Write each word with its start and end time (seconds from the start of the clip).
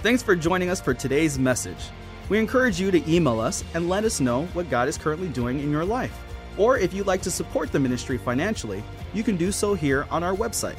Thanks 0.00 0.22
for 0.22 0.36
joining 0.36 0.70
us 0.70 0.80
for 0.80 0.94
today's 0.94 1.40
message. 1.40 1.90
We 2.28 2.38
encourage 2.38 2.78
you 2.78 2.92
to 2.92 3.12
email 3.12 3.40
us 3.40 3.64
and 3.74 3.88
let 3.88 4.04
us 4.04 4.20
know 4.20 4.44
what 4.52 4.70
God 4.70 4.86
is 4.86 4.96
currently 4.96 5.26
doing 5.26 5.58
in 5.58 5.72
your 5.72 5.84
life. 5.84 6.16
Or 6.56 6.78
if 6.78 6.94
you'd 6.94 7.08
like 7.08 7.20
to 7.22 7.32
support 7.32 7.72
the 7.72 7.80
ministry 7.80 8.16
financially, 8.16 8.84
you 9.12 9.24
can 9.24 9.36
do 9.36 9.50
so 9.50 9.74
here 9.74 10.06
on 10.08 10.22
our 10.22 10.36
website. 10.36 10.78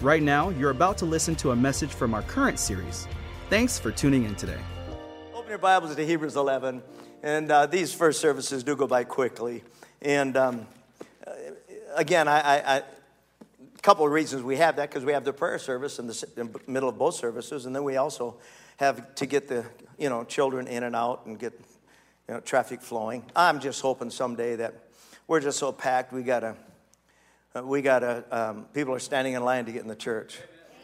Right 0.00 0.22
now, 0.22 0.50
you're 0.50 0.70
about 0.70 0.96
to 0.98 1.04
listen 1.04 1.34
to 1.36 1.50
a 1.50 1.56
message 1.56 1.90
from 1.90 2.14
our 2.14 2.22
current 2.22 2.60
series. 2.60 3.08
Thanks 3.48 3.76
for 3.76 3.90
tuning 3.90 4.22
in 4.22 4.36
today. 4.36 4.60
Open 5.34 5.48
your 5.48 5.58
Bibles 5.58 5.96
to 5.96 6.06
Hebrews 6.06 6.36
11. 6.36 6.80
And 7.24 7.50
uh, 7.50 7.66
these 7.66 7.92
first 7.92 8.20
services 8.20 8.62
do 8.62 8.76
go 8.76 8.86
by 8.86 9.02
quickly. 9.02 9.64
And 10.00 10.36
um, 10.36 10.68
again, 11.96 12.28
I, 12.28 12.40
I, 12.40 12.76
I, 12.76 12.76
a 12.76 13.82
couple 13.82 14.06
of 14.06 14.12
reasons 14.12 14.44
we 14.44 14.58
have 14.58 14.76
that 14.76 14.90
because 14.90 15.04
we 15.04 15.12
have 15.12 15.24
the 15.24 15.32
prayer 15.32 15.58
service 15.58 15.98
in 15.98 16.06
the, 16.06 16.28
in 16.36 16.52
the 16.52 16.60
middle 16.68 16.88
of 16.88 16.96
both 16.96 17.16
services, 17.16 17.66
and 17.66 17.74
then 17.74 17.82
we 17.82 17.96
also 17.96 18.36
have 18.80 19.14
to 19.14 19.26
get 19.26 19.46
the 19.46 19.64
you 19.98 20.08
know 20.08 20.24
children 20.24 20.66
in 20.66 20.82
and 20.82 20.96
out 20.96 21.26
and 21.26 21.38
get 21.38 21.52
you 22.26 22.34
know 22.34 22.40
traffic 22.40 22.80
flowing. 22.80 23.22
I'm 23.36 23.60
just 23.60 23.82
hoping 23.82 24.10
someday 24.10 24.56
that 24.56 24.74
we're 25.28 25.40
just 25.40 25.58
so 25.58 25.70
packed 25.70 26.12
we 26.14 26.22
gotta 26.22 26.56
uh, 27.54 27.62
we 27.62 27.82
gotta 27.82 28.24
um, 28.32 28.64
people 28.72 28.94
are 28.94 28.98
standing 28.98 29.34
in 29.34 29.44
line 29.44 29.66
to 29.66 29.72
get 29.72 29.82
in 29.82 29.88
the 29.88 29.94
church. 29.94 30.38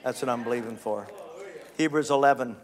That's 0.05 0.21
what 0.21 0.29
I'm 0.29 0.45
believing 0.45 0.77
for. 0.77 1.09
Hebrews 1.79 2.11
11. 2.11 2.57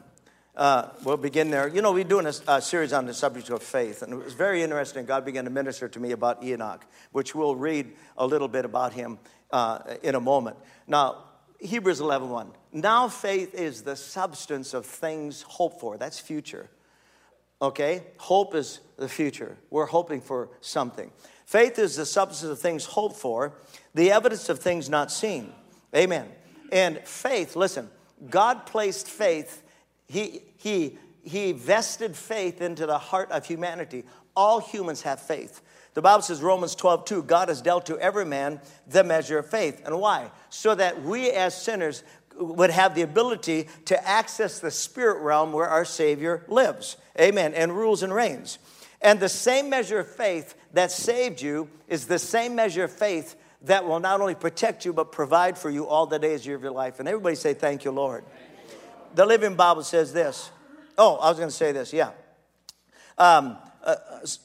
Uh, 0.55 0.91
we'll 1.03 1.17
begin 1.17 1.51
there. 1.51 1.67
You 1.67 1.81
know, 1.81 1.93
we're 1.93 2.05
doing 2.05 2.27
a, 2.27 2.35
a, 2.47 2.61
series 2.61 2.93
on 2.93 3.07
the 3.07 3.15
subject 3.15 3.49
of 3.49 3.63
faith, 3.63 4.03
and 4.03 4.13
it 4.13 4.23
was 4.23 4.35
very 4.35 4.63
interesting. 4.63 5.07
God 5.07 5.25
began 5.25 5.45
to 5.45 5.51
minister 5.51 5.89
to 5.89 5.99
me 5.99 6.13
about 6.13 6.45
Enoch, 6.45 6.85
which 7.13 7.35
we'll 7.35 7.57
read 7.57 7.91
a 8.19 8.27
little 8.27 8.49
bit 8.49 8.67
about 8.67 8.93
him 8.93 9.19
uh, 9.51 9.79
in 10.03 10.15
a 10.15 10.21
moment. 10.21 10.59
Now, 10.87 11.25
Hebrews 11.63 12.01
11 12.01 12.29
1. 12.29 12.51
Now 12.73 13.09
faith 13.09 13.55
is 13.55 13.83
the 13.83 13.97
substance 13.97 14.75
of 14.75 14.87
things 14.87 15.43
hoped 15.43 15.81
for. 15.81 15.97
That's 15.97 16.19
future. 16.19 16.69
Okay? 17.61 18.03
Hope 18.19 18.55
is 18.55 18.81
the 18.97 19.09
future. 19.09 19.57
We're 19.71 19.87
hoping 19.87 20.21
for 20.21 20.49
something. 20.61 21.11
Faith 21.47 21.79
is 21.79 21.97
the 21.97 22.07
substance 22.07 22.51
of 22.51 22.59
things 22.59 22.85
hoped 22.85 23.17
for, 23.17 23.53
the 23.95 24.11
evidence 24.11 24.49
of 24.49 24.59
things 24.59 24.89
not 24.89 25.13
seen. 25.13 25.53
Amen. 25.95 26.29
And 26.73 26.99
faith, 27.01 27.55
listen, 27.55 27.91
God 28.31 28.67
placed 28.67 29.09
faith 29.09 29.63
he, 30.13 30.43
he, 30.59 30.99
he 31.23 31.53
vested 31.53 32.15
faith 32.15 32.61
into 32.61 32.85
the 32.85 32.99
heart 32.99 33.31
of 33.31 33.47
humanity. 33.47 34.05
All 34.37 34.61
humans 34.61 35.01
have 35.03 35.21
faith. 35.21 35.63
The 35.95 36.03
Bible 36.03 36.23
says, 36.23 36.41
Romans 36.41 36.75
12, 36.75 37.05
2, 37.05 37.23
God 37.25 37.49
has 37.49 37.61
dealt 37.61 37.87
to 37.87 37.99
every 37.99 38.25
man 38.25 38.61
the 38.87 39.05
measure 39.05 39.39
of 39.39 39.51
faith. 39.51 39.83
And 39.85 39.99
why? 40.01 40.31
So 40.49 40.75
that 40.75 41.03
we 41.03 41.31
as 41.31 41.61
sinners 41.61 42.03
would 42.37 42.71
have 42.71 42.95
the 42.95 43.03
ability 43.03 43.69
to 43.87 44.09
access 44.09 44.59
the 44.59 44.71
spirit 44.71 45.23
realm 45.23 45.53
where 45.53 45.69
our 45.69 45.85
Savior 45.85 46.45
lives. 46.49 46.97
Amen. 47.21 47.53
And 47.55 47.77
rules 47.77 48.03
and 48.03 48.15
reigns. 48.15 48.59
And 49.03 49.21
the 49.21 49.29
same 49.29 49.69
measure 49.69 49.99
of 49.99 50.09
faith 50.09 50.55
that 50.73 50.91
saved 50.91 51.43
you 51.43 51.69
is 51.89 52.07
the 52.07 52.19
same 52.19 52.55
measure 52.55 52.85
of 52.85 52.93
faith 52.93 53.37
that 53.63 53.85
will 53.85 54.01
not 54.01 54.21
only 54.21 54.35
protect 54.35 54.85
you, 54.85 54.93
but 54.93 55.13
provide 55.13 55.59
for 55.59 55.69
you 55.71 55.87
all 55.87 56.07
the 56.07 56.19
days 56.19 56.41
of 56.41 56.63
your 56.63 56.71
life. 56.71 57.01
And 57.01 57.09
everybody 57.09 57.37
say, 57.37 57.53
Thank 57.53 57.85
you, 57.85 57.91
Lord 57.91 58.25
the 59.15 59.27
Living 59.27 59.55
Bible 59.55 59.83
says 59.83 60.13
this. 60.13 60.51
Oh, 60.97 61.17
I 61.17 61.29
was 61.29 61.39
going 61.39 61.51
to 61.51 61.55
say 61.55 61.73
this, 61.73 61.93
yeah. 61.93 62.11
Um, 63.19 63.57
uh, 63.83 63.97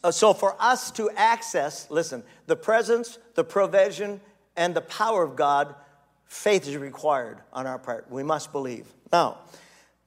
uh, 0.04 0.12
so 0.12 0.34
for 0.34 0.56
us 0.60 0.92
to 0.92 1.10
access, 1.16 1.90
listen, 1.90 2.24
the 2.48 2.56
presence, 2.56 3.20
the 3.36 3.44
provision, 3.44 4.20
and 4.56 4.76
the 4.76 4.82
power 4.82 5.24
of 5.24 5.36
God, 5.36 5.76
faith 6.26 6.68
is 6.68 6.76
required 6.78 7.38
on 7.54 7.68
our 7.68 7.78
part. 7.78 8.10
We 8.10 8.24
must 8.24 8.52
believe. 8.52 8.88
Now, 9.12 9.38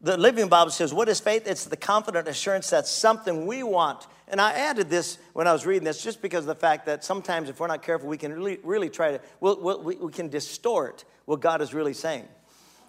the 0.00 0.16
Living 0.16 0.48
Bible 0.48 0.70
says, 0.70 0.92
What 0.92 1.08
is 1.08 1.20
faith? 1.20 1.46
It's 1.46 1.64
the 1.66 1.76
confident 1.76 2.26
assurance 2.26 2.70
that 2.70 2.86
something 2.86 3.46
we 3.46 3.62
want. 3.62 4.06
And 4.28 4.40
I 4.40 4.52
added 4.52 4.88
this 4.88 5.18
when 5.32 5.46
I 5.46 5.52
was 5.52 5.66
reading 5.66 5.84
this 5.84 6.02
just 6.02 6.22
because 6.22 6.44
of 6.44 6.46
the 6.46 6.54
fact 6.54 6.86
that 6.86 7.04
sometimes 7.04 7.48
if 7.48 7.60
we're 7.60 7.66
not 7.66 7.82
careful, 7.82 8.08
we 8.08 8.16
can 8.16 8.32
really, 8.32 8.58
really 8.62 8.88
try 8.88 9.12
to, 9.12 9.20
we'll, 9.40 9.60
we'll, 9.60 9.82
we 9.82 10.12
can 10.12 10.28
distort 10.28 11.04
what 11.24 11.40
God 11.40 11.60
is 11.60 11.74
really 11.74 11.94
saying. 11.94 12.26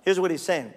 Here's 0.03 0.19
what 0.19 0.31
he's 0.31 0.41
saying 0.41 0.74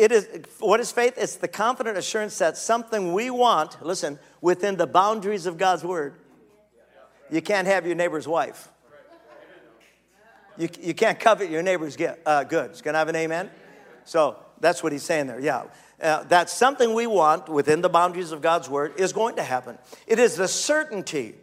it 0.00 0.12
is 0.12 0.26
what 0.60 0.80
is 0.80 0.90
faith? 0.90 1.14
It's 1.18 1.36
the 1.36 1.46
confident 1.46 1.98
assurance 1.98 2.38
that 2.38 2.56
something 2.56 3.12
we 3.12 3.28
want, 3.28 3.84
listen, 3.84 4.18
within 4.40 4.76
the 4.76 4.86
boundaries 4.86 5.44
of 5.44 5.58
God's 5.58 5.84
word. 5.84 6.14
You 7.30 7.42
can't 7.42 7.66
have 7.68 7.86
your 7.86 7.94
neighbor's 7.94 8.26
wife. 8.26 8.70
You, 10.56 10.70
you 10.80 10.94
can't 10.94 11.20
covet 11.20 11.50
your 11.50 11.62
neighbor's 11.62 11.96
get, 11.96 12.20
uh, 12.24 12.44
goods. 12.44 12.80
Can 12.80 12.94
I 12.94 12.98
have 12.98 13.08
an 13.08 13.16
amen? 13.16 13.50
So 14.04 14.36
that's 14.58 14.82
what 14.82 14.92
he's 14.92 15.02
saying 15.02 15.26
there. 15.26 15.38
Yeah. 15.38 15.64
Uh, 16.00 16.24
that 16.24 16.48
something 16.48 16.94
we 16.94 17.06
want 17.06 17.50
within 17.50 17.82
the 17.82 17.90
boundaries 17.90 18.32
of 18.32 18.40
God's 18.40 18.70
word 18.70 18.98
is 18.98 19.12
going 19.12 19.36
to 19.36 19.42
happen. 19.42 19.76
It 20.06 20.18
is 20.18 20.34
the 20.36 20.48
certainty. 20.48 21.34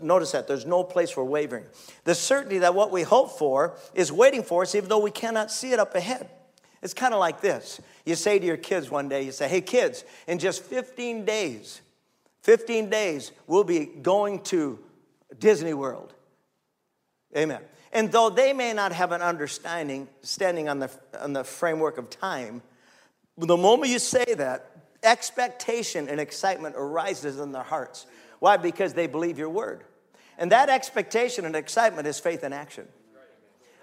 Notice 0.00 0.32
that 0.32 0.46
there's 0.46 0.66
no 0.66 0.84
place 0.84 1.10
for 1.10 1.24
wavering. 1.24 1.64
The 2.04 2.14
certainty 2.14 2.58
that 2.58 2.76
what 2.76 2.92
we 2.92 3.02
hope 3.02 3.38
for 3.38 3.76
is 3.92 4.12
waiting 4.12 4.44
for 4.44 4.62
us, 4.62 4.76
even 4.76 4.88
though 4.88 5.00
we 5.00 5.10
cannot 5.10 5.50
see 5.50 5.72
it 5.72 5.80
up 5.80 5.96
ahead. 5.96 6.30
It's 6.82 6.94
kind 6.94 7.12
of 7.12 7.20
like 7.20 7.40
this. 7.40 7.80
You 8.04 8.14
say 8.14 8.38
to 8.38 8.46
your 8.46 8.56
kids 8.56 8.90
one 8.90 9.08
day, 9.08 9.22
you 9.22 9.32
say, 9.32 9.48
hey, 9.48 9.60
kids, 9.60 10.04
in 10.26 10.38
just 10.38 10.62
15 10.62 11.24
days, 11.24 11.80
15 12.42 12.88
days, 12.88 13.32
we'll 13.46 13.64
be 13.64 13.86
going 13.86 14.42
to 14.44 14.78
Disney 15.38 15.74
World. 15.74 16.14
Amen. 17.36 17.60
And 17.92 18.12
though 18.12 18.30
they 18.30 18.52
may 18.52 18.72
not 18.72 18.92
have 18.92 19.12
an 19.12 19.22
understanding, 19.22 20.08
standing 20.22 20.68
on 20.68 20.78
the, 20.78 20.90
on 21.18 21.32
the 21.32 21.44
framework 21.44 21.98
of 21.98 22.10
time, 22.10 22.62
the 23.36 23.56
moment 23.56 23.90
you 23.90 23.98
say 23.98 24.24
that, 24.36 24.70
expectation 25.02 26.08
and 26.08 26.20
excitement 26.20 26.74
arises 26.76 27.38
in 27.38 27.52
their 27.52 27.62
hearts. 27.62 28.06
Why? 28.40 28.56
Because 28.56 28.94
they 28.94 29.06
believe 29.06 29.38
your 29.38 29.48
word. 29.48 29.84
And 30.38 30.52
that 30.52 30.68
expectation 30.68 31.44
and 31.44 31.56
excitement 31.56 32.06
is 32.06 32.18
faith 32.18 32.44
in 32.44 32.52
action. 32.52 32.88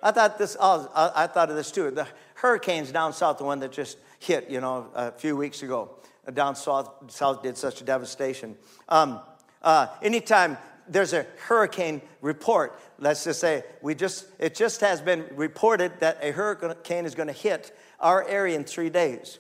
I 0.06 0.12
thought 0.12 0.38
this, 0.38 0.56
oh, 0.60 0.88
I 0.94 1.26
thought 1.26 1.50
of 1.50 1.56
this 1.56 1.72
too. 1.72 1.90
The 1.90 2.08
hurricanes 2.36 2.92
down 2.92 3.12
south, 3.12 3.40
the 3.40 3.44
one 3.44 3.60
that 3.62 3.72
just 3.72 3.98
hit, 4.20 4.52
you 4.52 4.62
know, 4.62 4.88
a 4.94 5.12
few 5.12 5.36
weeks 5.36 5.64
ago, 5.64 5.96
down 6.32 6.56
south, 6.56 7.12
south 7.12 7.42
did 7.42 7.58
such 7.58 7.82
a 7.82 7.84
devastation. 7.84 8.56
Um, 8.88 9.20
uh, 9.64 9.88
anytime 10.04 10.60
there's 10.88 11.14
a 11.14 11.26
hurricane 11.48 12.04
report, 12.22 12.80
let's 13.00 13.24
just 13.24 13.40
say 13.40 13.64
we 13.82 13.96
just, 13.96 14.28
it 14.38 14.54
just 14.54 14.80
has 14.82 15.02
been 15.02 15.26
reported 15.32 15.92
that 16.02 16.20
a 16.22 16.32
hurricane 16.32 17.06
is 17.06 17.16
going 17.16 17.26
to 17.26 17.34
hit 17.34 17.76
our 18.00 18.24
area 18.28 18.56
in 18.56 18.64
three 18.64 18.92
days. 18.92 19.40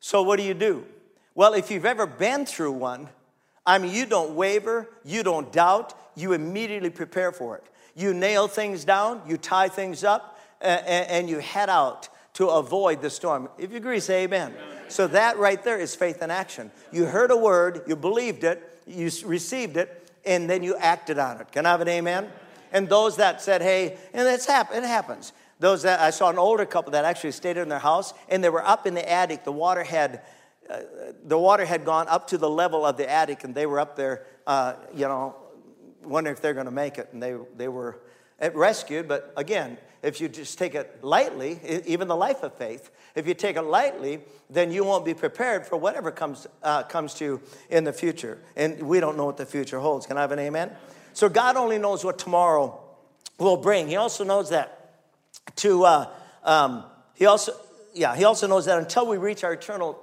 So 0.00 0.22
what 0.22 0.36
do 0.36 0.42
you 0.42 0.52
do? 0.52 0.84
Well, 1.34 1.54
if 1.54 1.70
you've 1.70 1.86
ever 1.86 2.06
been 2.06 2.44
through 2.44 2.72
one, 2.72 3.08
I 3.64 3.78
mean, 3.78 3.94
you 3.94 4.04
don't 4.04 4.34
waver, 4.34 4.90
you 5.02 5.22
don't 5.22 5.50
doubt, 5.50 5.94
you 6.14 6.34
immediately 6.34 6.90
prepare 6.90 7.32
for 7.32 7.56
it. 7.56 7.64
You 7.94 8.14
nail 8.14 8.48
things 8.48 8.84
down, 8.84 9.22
you 9.26 9.36
tie 9.36 9.68
things 9.68 10.04
up, 10.04 10.38
and, 10.60 11.28
you 11.28 11.38
head 11.38 11.68
out 11.68 12.08
to 12.34 12.48
avoid 12.48 13.02
the 13.02 13.10
storm. 13.10 13.48
If 13.58 13.72
you 13.72 13.76
agree, 13.76 14.00
say 14.00 14.24
amen. 14.24 14.52
amen. 14.52 14.78
So 14.88 15.06
that 15.08 15.38
right 15.38 15.62
there 15.62 15.78
is 15.78 15.94
faith 15.94 16.22
in 16.22 16.30
action. 16.30 16.70
You 16.90 17.06
heard 17.06 17.30
a 17.30 17.36
word, 17.36 17.82
you 17.86 17.96
believed 17.96 18.44
it, 18.44 18.62
you 18.86 19.10
received 19.24 19.76
it, 19.76 20.10
and 20.24 20.48
then 20.48 20.62
you 20.62 20.76
acted 20.76 21.18
on 21.18 21.40
it. 21.40 21.52
Can 21.52 21.66
I 21.66 21.70
have 21.70 21.80
an 21.80 21.88
amen? 21.88 22.30
And 22.72 22.88
those 22.88 23.16
that 23.16 23.42
said, 23.42 23.60
hey, 23.60 23.98
and 24.14 24.26
it's 24.26 24.46
hap- 24.46 24.72
it 24.72 24.82
happens. 24.82 25.32
Those 25.58 25.82
that 25.82 26.00
I 26.00 26.10
saw 26.10 26.30
an 26.30 26.38
older 26.38 26.64
couple 26.64 26.92
that 26.92 27.04
actually 27.04 27.32
stayed 27.32 27.56
in 27.56 27.68
their 27.68 27.78
house, 27.78 28.14
and 28.28 28.42
they 28.42 28.48
were 28.48 28.64
up 28.66 28.86
in 28.86 28.94
the 28.94 29.10
attic. 29.10 29.44
The 29.44 29.52
water 29.52 29.84
had, 29.84 30.22
uh, 30.68 30.78
the 31.24 31.38
water 31.38 31.64
had 31.64 31.84
gone 31.84 32.08
up 32.08 32.28
to 32.28 32.38
the 32.38 32.48
level 32.48 32.84
of 32.86 32.96
the 32.96 33.08
attic, 33.08 33.44
and 33.44 33.54
they 33.54 33.66
were 33.66 33.78
up 33.78 33.94
there, 33.94 34.24
uh, 34.46 34.74
you 34.94 35.06
know, 35.06 35.36
wondering 36.04 36.34
if 36.34 36.42
they're 36.42 36.54
going 36.54 36.66
to 36.66 36.72
make 36.72 36.98
it. 36.98 37.08
And 37.12 37.22
they, 37.22 37.36
they 37.56 37.68
were 37.68 38.00
rescued. 38.54 39.08
But 39.08 39.32
again, 39.36 39.78
if 40.02 40.20
you 40.20 40.28
just 40.28 40.58
take 40.58 40.74
it 40.74 41.02
lightly, 41.02 41.60
even 41.86 42.08
the 42.08 42.16
life 42.16 42.42
of 42.42 42.54
faith, 42.54 42.90
if 43.14 43.26
you 43.26 43.34
take 43.34 43.56
it 43.56 43.62
lightly, 43.62 44.20
then 44.50 44.72
you 44.72 44.84
won't 44.84 45.04
be 45.04 45.14
prepared 45.14 45.66
for 45.66 45.76
whatever 45.76 46.10
comes, 46.10 46.46
uh, 46.62 46.82
comes 46.82 47.14
to 47.14 47.24
you 47.24 47.40
in 47.70 47.84
the 47.84 47.92
future. 47.92 48.38
And 48.56 48.82
we 48.82 49.00
don't 49.00 49.16
know 49.16 49.26
what 49.26 49.36
the 49.36 49.46
future 49.46 49.78
holds. 49.78 50.06
Can 50.06 50.18
I 50.18 50.22
have 50.22 50.32
an 50.32 50.38
amen? 50.38 50.72
So 51.12 51.28
God 51.28 51.56
only 51.56 51.78
knows 51.78 52.04
what 52.04 52.18
tomorrow 52.18 52.80
will 53.38 53.56
bring. 53.56 53.86
He 53.86 53.96
also 53.96 54.24
knows 54.24 54.50
that 54.50 54.94
to, 55.56 55.84
uh, 55.84 56.10
um, 56.44 56.84
he 57.14 57.26
also, 57.26 57.52
yeah, 57.94 58.16
he 58.16 58.24
also 58.24 58.46
knows 58.46 58.64
that 58.64 58.78
until 58.78 59.06
we 59.06 59.18
reach 59.18 59.44
our 59.44 59.52
eternal 59.52 60.02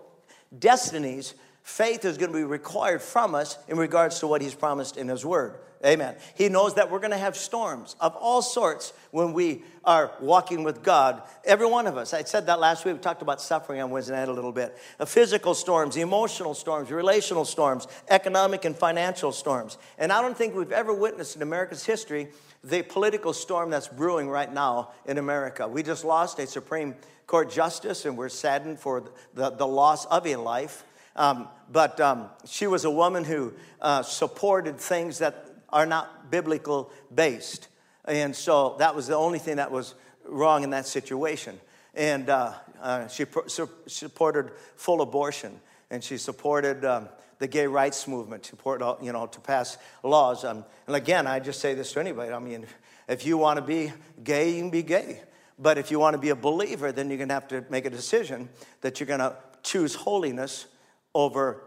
destinies, 0.58 1.34
faith 1.64 2.06
is 2.06 2.18
going 2.18 2.32
to 2.32 2.38
be 2.38 2.44
required 2.44 3.02
from 3.02 3.36
us 3.36 3.58
in 3.68 3.78
regards 3.78 4.20
to 4.20 4.28
what 4.28 4.42
He's 4.42 4.56
promised 4.56 4.98
in 4.98 5.08
His 5.08 5.26
Word. 5.26 5.56
Amen. 5.86 6.18
He 6.36 6.50
knows 6.50 6.74
that 6.76 6.92
we're 6.92 7.00
going 7.00 7.12
to 7.12 7.18
have 7.18 7.38
storms 7.38 7.96
of 8.02 8.14
all 8.18 8.42
sorts 8.42 8.92
when 9.12 9.32
we 9.32 9.64
are 9.86 10.12
walking 10.20 10.64
with 10.64 10.84
God. 10.84 11.22
Every 11.46 11.68
one 11.68 11.88
of 11.88 11.96
us. 11.96 12.14
I 12.14 12.24
said 12.24 12.48
that 12.48 12.60
last 12.60 12.84
week. 12.84 12.96
We 12.96 13.00
talked 13.00 13.22
about 13.22 13.42
suffering 13.42 13.82
on 13.82 13.90
Wednesday 13.90 14.14
night 14.14 14.28
a 14.28 14.34
little 14.34 14.52
bit. 14.52 14.78
The 14.98 15.06
physical 15.06 15.54
storms, 15.54 15.96
emotional 15.96 16.54
storms, 16.54 16.92
relational 16.92 17.46
storms, 17.46 17.88
economic 18.10 18.66
and 18.66 18.76
financial 18.76 19.32
storms. 19.32 19.78
And 19.98 20.12
I 20.12 20.22
don't 20.22 20.38
think 20.38 20.54
we've 20.54 20.74
ever 20.74 20.94
witnessed 20.94 21.38
in 21.38 21.42
America's 21.42 21.86
history 21.86 22.28
the 22.62 22.82
political 22.82 23.32
storm 23.32 23.70
that's 23.70 23.88
brewing 23.88 24.28
right 24.28 24.54
now 24.54 24.92
in 25.06 25.18
America. 25.18 25.66
We 25.66 25.82
just 25.82 26.04
lost 26.04 26.40
a 26.40 26.48
Supreme 26.48 26.96
Court 27.26 27.50
justice, 27.50 28.06
and 28.06 28.18
we're 28.18 28.28
saddened 28.28 28.80
for 28.80 29.04
the, 29.34 29.52
the 29.52 29.68
loss 29.68 30.06
of 30.08 30.28
a 30.28 30.36
life. 30.36 30.84
Um, 31.16 31.48
but 31.72 32.00
um, 32.00 32.30
she 32.46 32.68
was 32.68 32.86
a 32.86 32.92
woman 32.92 33.24
who 33.24 33.54
uh, 33.82 34.04
supported 34.04 34.78
things 34.78 35.20
that 35.20 35.49
are 35.72 35.86
not 35.86 36.32
biblical 36.32 36.92
based. 37.14 37.68
And 38.06 38.36
so 38.36 38.76
that 38.80 38.96
was 38.96 39.08
the 39.08 39.16
only 39.16 39.40
thing 39.40 39.58
that 39.58 39.72
was 39.72 39.96
wrong 40.26 40.64
in 40.64 40.72
that 40.72 40.88
situation. 40.88 41.60
And 41.94 42.30
uh, 42.30 42.54
uh, 42.82 43.08
she 43.08 43.26
pro- 43.26 43.48
supported 43.48 44.52
full 44.76 45.02
abortion, 45.02 45.60
and 45.90 46.04
she 46.04 46.18
supported 46.18 46.86
um, 46.86 47.10
the 47.40 47.48
gay 47.48 47.68
rights 47.68 48.08
movement, 48.08 48.46
support, 48.46 48.82
you 49.02 49.12
know, 49.12 49.28
to 49.28 49.40
pass 49.40 49.78
laws. 50.04 50.44
Um, 50.44 50.66
and 50.88 50.96
again, 50.96 51.28
I 51.28 51.40
just 51.40 51.60
say 51.60 51.74
this 51.74 51.92
to 51.94 52.00
anybody. 52.00 52.32
I 52.32 52.40
mean, 52.40 52.66
if 53.08 53.26
you 53.26 53.38
want 53.38 53.58
to 53.58 53.66
be 53.66 53.92
gay, 54.24 54.52
you 54.52 54.62
can 54.62 54.70
be 54.70 54.84
gay. 54.84 55.22
But 55.58 55.78
if 55.78 55.92
you 55.92 56.00
want 56.00 56.14
to 56.14 56.20
be 56.20 56.30
a 56.30 56.36
believer, 56.36 56.92
then 56.92 57.10
you're 57.10 57.18
going 57.18 57.30
to 57.30 57.34
have 57.34 57.48
to 57.50 57.66
make 57.70 57.86
a 57.86 57.90
decision 57.90 58.50
that 58.82 59.00
you're 59.00 59.08
going 59.08 59.20
to 59.20 59.36
choose 59.62 59.96
holiness 59.96 60.68
over 61.14 61.64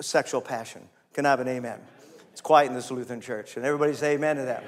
sexual 0.00 0.40
passion. 0.40 0.88
Can 1.12 1.26
I 1.26 1.30
have 1.30 1.40
an 1.40 1.48
amen? 1.48 1.80
It's 2.36 2.42
quiet 2.42 2.68
in 2.68 2.74
this 2.74 2.90
Lutheran 2.90 3.22
church, 3.22 3.56
and 3.56 3.64
everybody 3.64 3.94
say 3.94 4.12
amen 4.12 4.36
to 4.36 4.42
that. 4.42 4.62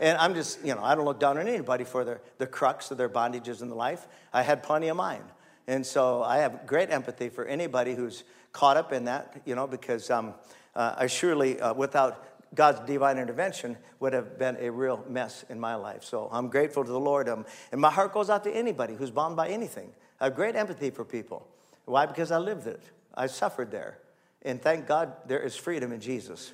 And 0.00 0.18
I'm 0.18 0.34
just, 0.34 0.64
you 0.64 0.74
know, 0.74 0.82
I 0.82 0.96
don't 0.96 1.04
look 1.04 1.20
down 1.20 1.38
on 1.38 1.46
anybody 1.46 1.84
for 1.84 2.02
their, 2.02 2.20
the 2.38 2.46
crux 2.48 2.90
of 2.90 2.98
their 2.98 3.08
bondages 3.08 3.62
in 3.62 3.68
the 3.68 3.76
life. 3.76 4.08
I 4.32 4.42
had 4.42 4.64
plenty 4.64 4.88
of 4.88 4.96
mine. 4.96 5.22
And 5.68 5.86
so 5.86 6.24
I 6.24 6.38
have 6.38 6.66
great 6.66 6.90
empathy 6.90 7.28
for 7.28 7.44
anybody 7.44 7.94
who's 7.94 8.24
caught 8.50 8.76
up 8.76 8.92
in 8.92 9.04
that, 9.04 9.40
you 9.44 9.54
know, 9.54 9.68
because 9.68 10.10
um, 10.10 10.34
uh, 10.74 10.96
I 10.98 11.06
surely, 11.06 11.60
uh, 11.60 11.72
without 11.72 12.26
God's 12.52 12.80
divine 12.80 13.18
intervention, 13.18 13.76
would 14.00 14.12
have 14.12 14.36
been 14.36 14.56
a 14.58 14.68
real 14.68 15.04
mess 15.08 15.44
in 15.48 15.60
my 15.60 15.76
life. 15.76 16.02
So 16.02 16.28
I'm 16.32 16.48
grateful 16.48 16.82
to 16.84 16.90
the 16.90 16.98
Lord. 16.98 17.28
Um, 17.28 17.46
and 17.70 17.80
my 17.80 17.92
heart 17.92 18.12
goes 18.12 18.28
out 18.28 18.42
to 18.42 18.50
anybody 18.50 18.96
who's 18.96 19.12
bound 19.12 19.36
by 19.36 19.50
anything. 19.50 19.92
I 20.20 20.24
have 20.24 20.34
great 20.34 20.56
empathy 20.56 20.90
for 20.90 21.04
people. 21.04 21.46
Why? 21.84 22.06
Because 22.06 22.32
I 22.32 22.38
lived 22.38 22.66
it, 22.66 22.82
I 23.14 23.28
suffered 23.28 23.70
there. 23.70 23.98
And 24.42 24.60
thank 24.60 24.88
God 24.88 25.12
there 25.28 25.40
is 25.40 25.54
freedom 25.54 25.92
in 25.92 26.00
Jesus. 26.00 26.52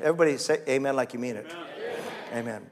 Everybody 0.00 0.36
say 0.38 0.60
amen 0.68 0.96
like 0.96 1.12
you 1.12 1.18
mean 1.18 1.36
it. 1.36 1.46
Amen. 2.32 2.38
amen. 2.38 2.70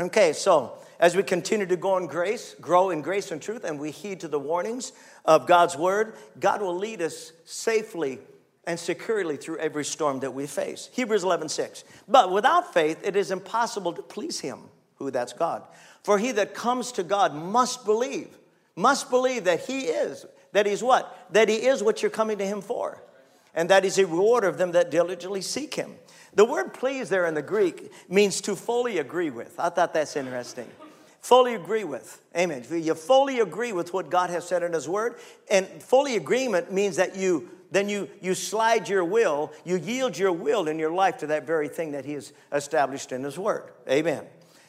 Okay, 0.00 0.32
so 0.32 0.78
as 0.98 1.16
we 1.16 1.22
continue 1.22 1.66
to 1.66 1.76
go 1.76 1.96
in 1.96 2.06
grace, 2.06 2.54
grow 2.60 2.90
in 2.90 3.02
grace 3.02 3.30
and 3.30 3.42
truth, 3.42 3.64
and 3.64 3.78
we 3.78 3.90
heed 3.90 4.20
to 4.20 4.28
the 4.28 4.38
warnings 4.38 4.92
of 5.24 5.46
God's 5.46 5.76
word, 5.76 6.14
God 6.38 6.62
will 6.62 6.76
lead 6.76 7.02
us 7.02 7.32
safely 7.44 8.18
and 8.64 8.78
securely 8.78 9.36
through 9.36 9.58
every 9.58 9.84
storm 9.84 10.20
that 10.20 10.32
we 10.32 10.46
face. 10.46 10.88
Hebrews 10.92 11.24
11, 11.24 11.48
6. 11.48 11.84
But 12.06 12.30
without 12.30 12.72
faith, 12.72 13.00
it 13.04 13.16
is 13.16 13.30
impossible 13.30 13.92
to 13.94 14.02
please 14.02 14.40
him, 14.40 14.60
who 14.96 15.10
that's 15.10 15.32
God. 15.32 15.64
For 16.04 16.18
he 16.18 16.32
that 16.32 16.54
comes 16.54 16.92
to 16.92 17.02
God 17.02 17.34
must 17.34 17.84
believe, 17.84 18.38
must 18.76 19.10
believe 19.10 19.44
that 19.44 19.60
he 19.66 19.86
is, 19.86 20.24
that 20.52 20.66
he's 20.66 20.82
what? 20.82 21.26
That 21.32 21.48
he 21.48 21.56
is 21.56 21.82
what 21.82 22.02
you're 22.02 22.10
coming 22.10 22.38
to 22.38 22.46
him 22.46 22.60
for, 22.60 23.02
and 23.54 23.68
that 23.70 23.82
he's 23.82 23.98
a 23.98 24.06
rewarder 24.06 24.46
of 24.46 24.58
them 24.58 24.72
that 24.72 24.90
diligently 24.90 25.42
seek 25.42 25.74
him. 25.74 25.96
The 26.34 26.44
word 26.44 26.72
please 26.72 27.08
there 27.08 27.26
in 27.26 27.34
the 27.34 27.42
Greek 27.42 27.92
means 28.08 28.40
to 28.42 28.56
fully 28.56 28.98
agree 28.98 29.30
with. 29.30 29.58
I 29.58 29.68
thought 29.68 29.92
that's 29.92 30.16
interesting. 30.16 30.68
Fully 31.20 31.54
agree 31.54 31.84
with. 31.84 32.20
Amen. 32.36 32.64
You 32.70 32.94
fully 32.94 33.40
agree 33.40 33.72
with 33.72 33.92
what 33.92 34.10
God 34.10 34.30
has 34.30 34.46
said 34.46 34.62
in 34.62 34.72
His 34.72 34.88
Word. 34.88 35.16
And 35.50 35.66
fully 35.82 36.16
agreement 36.16 36.72
means 36.72 36.96
that 36.96 37.16
you 37.16 37.50
then 37.72 37.88
you, 37.88 38.10
you 38.20 38.34
slide 38.34 38.86
your 38.86 39.02
will, 39.02 39.50
you 39.64 39.78
yield 39.78 40.18
your 40.18 40.30
will 40.30 40.68
in 40.68 40.78
your 40.78 40.92
life 40.92 41.16
to 41.18 41.26
that 41.28 41.46
very 41.46 41.68
thing 41.68 41.92
that 41.92 42.04
He 42.04 42.12
has 42.12 42.34
established 42.52 43.12
in 43.12 43.24
His 43.24 43.38
Word. 43.38 43.70
Amen. 43.88 44.26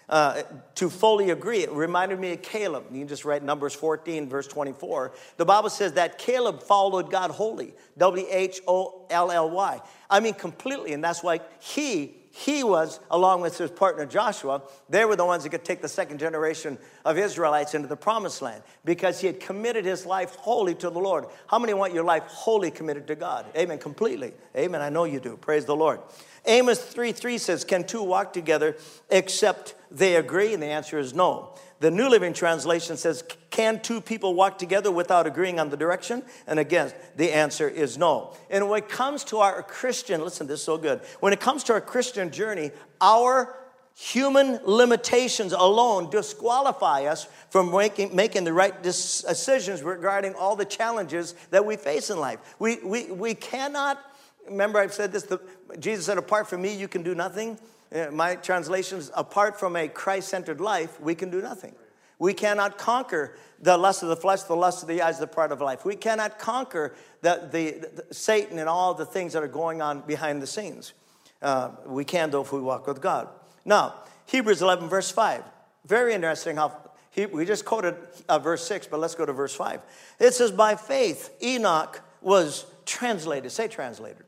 Uh, 0.09 0.44
to 0.75 0.89
fully 0.89 1.29
agree. 1.29 1.59
It 1.59 1.71
reminded 1.71 2.19
me 2.19 2.33
of 2.33 2.41
Caleb. 2.41 2.85
You 2.91 3.05
just 3.05 3.23
write 3.23 3.41
Numbers 3.41 3.73
14, 3.73 4.27
verse 4.27 4.47
24. 4.47 5.13
The 5.38 5.45
Bible 5.45 5.69
says 5.69 5.94
that 5.94 6.17
Caleb 6.17 6.61
followed 6.61 7.09
God 7.09 7.31
wholly. 7.31 7.73
W 7.97 8.25
H 8.29 8.59
O 8.67 9.05
L 9.09 9.31
L 9.31 9.50
Y. 9.50 9.81
I 10.09 10.19
mean, 10.19 10.33
completely. 10.33 10.94
And 10.94 11.03
that's 11.03 11.23
why 11.23 11.39
he 11.59 12.17
he 12.35 12.63
was, 12.63 13.00
along 13.12 13.41
with 13.41 13.59
his 13.59 13.69
partner 13.69 14.07
Joshua, 14.07 14.63
they 14.89 15.06
were 15.06 15.15
the 15.15 15.24
ones 15.24 15.44
that 15.44 15.50
could 15.50 15.63
take 15.63 15.83
the 15.83 15.88
second 15.88 16.18
generation 16.18 16.80
of 17.06 17.15
Israelites 17.15 17.75
into 17.75 17.88
the 17.88 17.95
promised 17.95 18.41
land 18.41 18.63
because 18.83 19.21
he 19.21 19.27
had 19.27 19.39
committed 19.39 19.85
his 19.85 20.03
life 20.03 20.33
wholly 20.38 20.74
to 20.74 20.89
the 20.89 20.97
Lord. 20.97 21.25
How 21.45 21.59
many 21.59 21.75
want 21.75 21.94
your 21.94 22.03
life 22.03 22.24
wholly 22.24 22.71
committed 22.71 23.06
to 23.06 23.15
God? 23.15 23.45
Amen. 23.56 23.77
Completely. 23.77 24.33
Amen. 24.57 24.81
I 24.81 24.89
know 24.89 25.03
you 25.03 25.19
do. 25.19 25.38
Praise 25.38 25.65
the 25.65 25.75
Lord. 25.75 26.00
Amos 26.47 26.81
3 26.81 27.12
3 27.12 27.38
says, 27.38 27.63
Can 27.63 27.83
two 27.83 28.01
walk 28.01 28.33
together 28.33 28.77
except 29.12 29.75
they 29.91 30.15
agree? 30.15 30.56
And 30.56 30.63
the 30.63 30.68
answer 30.68 30.97
is 30.97 31.13
no. 31.13 31.53
The 31.83 31.91
New 31.91 32.07
Living 32.07 32.31
Translation 32.31 32.95
says, 32.95 33.25
Can 33.50 33.81
two 33.81 34.00
people 34.00 34.35
walk 34.35 34.57
together 34.57 34.89
without 34.89 35.27
agreeing 35.27 35.59
on 35.59 35.69
the 35.69 35.75
direction? 35.75 36.24
And 36.47 36.57
again, 36.57 36.94
the 37.18 37.33
answer 37.33 37.68
is 37.68 37.97
no. 37.97 38.38
And 38.50 38.69
when 38.69 38.83
it 38.83 38.88
comes 38.88 39.25
to 39.25 39.39
our 39.39 39.62
Christian, 39.62 40.21
listen, 40.21 40.47
this 40.47 40.62
is 40.62 40.65
so 40.65 40.77
good. 40.77 41.01
When 41.19 41.33
it 41.33 41.41
comes 41.41 41.62
to 41.65 41.74
our 41.74 41.81
Christian 41.81 42.31
journey, 42.31 42.71
our 43.01 43.53
human 43.95 44.62
limitations 44.63 45.51
alone 45.51 46.09
disqualify 46.09 47.03
us 47.03 47.27
from 47.50 47.69
making, 47.69 48.15
making 48.15 48.45
the 48.45 48.53
right 48.53 48.81
decisions 48.81 49.83
regarding 49.83 50.36
all 50.36 50.56
the 50.56 50.63
challenges 50.63 51.36
that 51.50 51.65
we 51.65 51.75
face 51.75 52.09
in 52.09 52.18
life. 52.18 52.39
We, 52.59 52.77
we, 52.77 53.12
we 53.12 53.36
cannot 53.36 54.01
Remember, 54.45 54.79
I've 54.79 54.94
said 54.94 55.12
this 55.12 55.24
the, 55.24 55.39
Jesus 55.79 56.06
said, 56.06 56.18
Apart 56.18 56.50
from 56.50 56.62
me, 56.62 56.75
you 56.75 56.88
can 56.88 57.03
do 57.03 57.15
nothing. 57.15 57.57
Uh, 57.93 58.07
my 58.11 58.35
translation 58.35 58.97
is, 58.97 59.11
Apart 59.13 59.59
from 59.59 59.75
a 59.75 59.87
Christ 59.87 60.29
centered 60.29 60.59
life, 60.59 60.99
we 60.99 61.15
can 61.15 61.29
do 61.29 61.41
nothing. 61.41 61.75
We 62.19 62.33
cannot 62.33 62.77
conquer 62.77 63.35
the 63.59 63.77
lust 63.77 64.03
of 64.03 64.09
the 64.09 64.15
flesh, 64.15 64.43
the 64.43 64.55
lust 64.55 64.81
of 64.81 64.87
the 64.87 65.01
eyes, 65.01 65.19
the 65.19 65.27
pride 65.27 65.51
of 65.51 65.61
life. 65.61 65.83
We 65.85 65.95
cannot 65.95 66.39
conquer 66.39 66.93
the, 67.21 67.49
the, 67.51 68.03
the, 68.07 68.13
Satan 68.13 68.59
and 68.59 68.69
all 68.69 68.93
the 68.93 69.05
things 69.05 69.33
that 69.33 69.43
are 69.43 69.47
going 69.47 69.81
on 69.81 70.01
behind 70.01 70.41
the 70.41 70.47
scenes. 70.47 70.93
Uh, 71.41 71.71
we 71.85 72.05
can, 72.05 72.31
though, 72.31 72.41
if 72.41 72.53
we 72.53 72.61
walk 72.61 72.87
with 72.87 73.01
God. 73.01 73.27
Now, 73.65 73.95
Hebrews 74.25 74.61
11, 74.61 74.87
verse 74.89 75.11
5. 75.11 75.43
Very 75.85 76.13
interesting 76.13 76.55
how 76.55 76.77
he, 77.11 77.25
we 77.25 77.45
just 77.45 77.65
quoted 77.65 77.95
uh, 78.27 78.39
verse 78.39 78.65
6, 78.67 78.87
but 78.87 78.99
let's 78.99 79.15
go 79.15 79.25
to 79.25 79.33
verse 79.33 79.53
5. 79.53 79.81
It 80.19 80.33
says, 80.33 80.51
By 80.51 80.75
faith, 80.75 81.29
Enoch 81.43 82.01
was 82.21 82.65
translated. 82.85 83.51
Say 83.51 83.67
translated. 83.67 84.23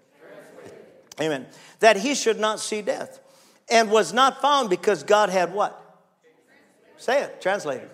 Amen. 1.19 1.47
That 1.79 1.97
he 1.97 2.13
should 2.13 2.39
not 2.39 2.59
see 2.59 2.81
death. 2.81 3.21
And 3.69 3.89
was 3.89 4.13
not 4.13 4.41
found 4.41 4.69
because 4.69 5.03
God 5.03 5.29
had 5.29 5.53
what? 5.53 5.81
Say 6.97 7.23
it, 7.23 7.41
translated. 7.41 7.89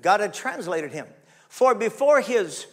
God 0.00 0.20
had 0.20 0.32
translated 0.32 0.92
him. 0.92 1.06
For 1.48 1.74
before 1.74 2.20
his 2.20 2.66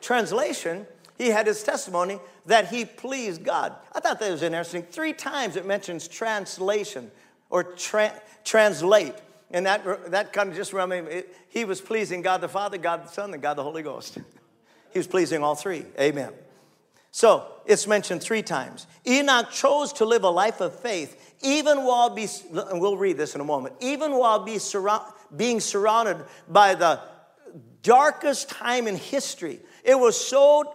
translation, 0.00 0.86
he 1.16 1.28
had 1.28 1.46
his 1.46 1.62
testimony 1.62 2.20
that 2.46 2.68
he 2.68 2.84
pleased 2.84 3.44
God. 3.44 3.74
I 3.92 4.00
thought 4.00 4.20
that 4.20 4.30
was 4.30 4.42
interesting. 4.42 4.82
Three 4.82 5.12
times 5.12 5.56
it 5.56 5.66
mentions 5.66 6.08
translation 6.08 7.10
or 7.48 7.62
tra- 7.62 8.20
translate. 8.44 9.14
And 9.50 9.66
that, 9.66 10.10
that 10.10 10.32
kind 10.32 10.50
of 10.50 10.56
just 10.56 10.72
reminded 10.72 11.14
me, 11.14 11.22
he 11.48 11.64
was 11.64 11.80
pleasing 11.80 12.22
God 12.22 12.40
the 12.40 12.48
Father, 12.48 12.78
God 12.78 13.04
the 13.04 13.08
Son, 13.08 13.32
and 13.32 13.42
God 13.42 13.54
the 13.54 13.62
Holy 13.62 13.82
Ghost. 13.82 14.18
he 14.92 14.98
was 14.98 15.06
pleasing 15.06 15.42
all 15.42 15.54
three. 15.54 15.84
Amen. 16.00 16.32
So 17.10 17.46
it's 17.66 17.86
mentioned 17.86 18.22
three 18.22 18.42
times. 18.42 18.86
Enoch 19.06 19.50
chose 19.50 19.92
to 19.94 20.06
live 20.06 20.24
a 20.24 20.30
life 20.30 20.62
of 20.62 20.74
faith, 20.80 21.31
even 21.42 21.84
while 21.84 22.10
be, 22.10 22.28
and 22.52 22.80
we'll 22.80 22.96
read 22.96 23.16
this 23.16 23.34
in 23.34 23.40
a 23.40 23.44
moment, 23.44 23.74
even 23.80 24.16
while 24.16 24.44
be 24.44 24.58
surround, 24.58 25.12
being 25.34 25.60
surrounded 25.60 26.18
by 26.48 26.74
the 26.74 27.00
darkest 27.82 28.48
time 28.48 28.86
in 28.86 28.96
history. 28.96 29.60
It 29.84 29.98
was 29.98 30.18
so 30.18 30.74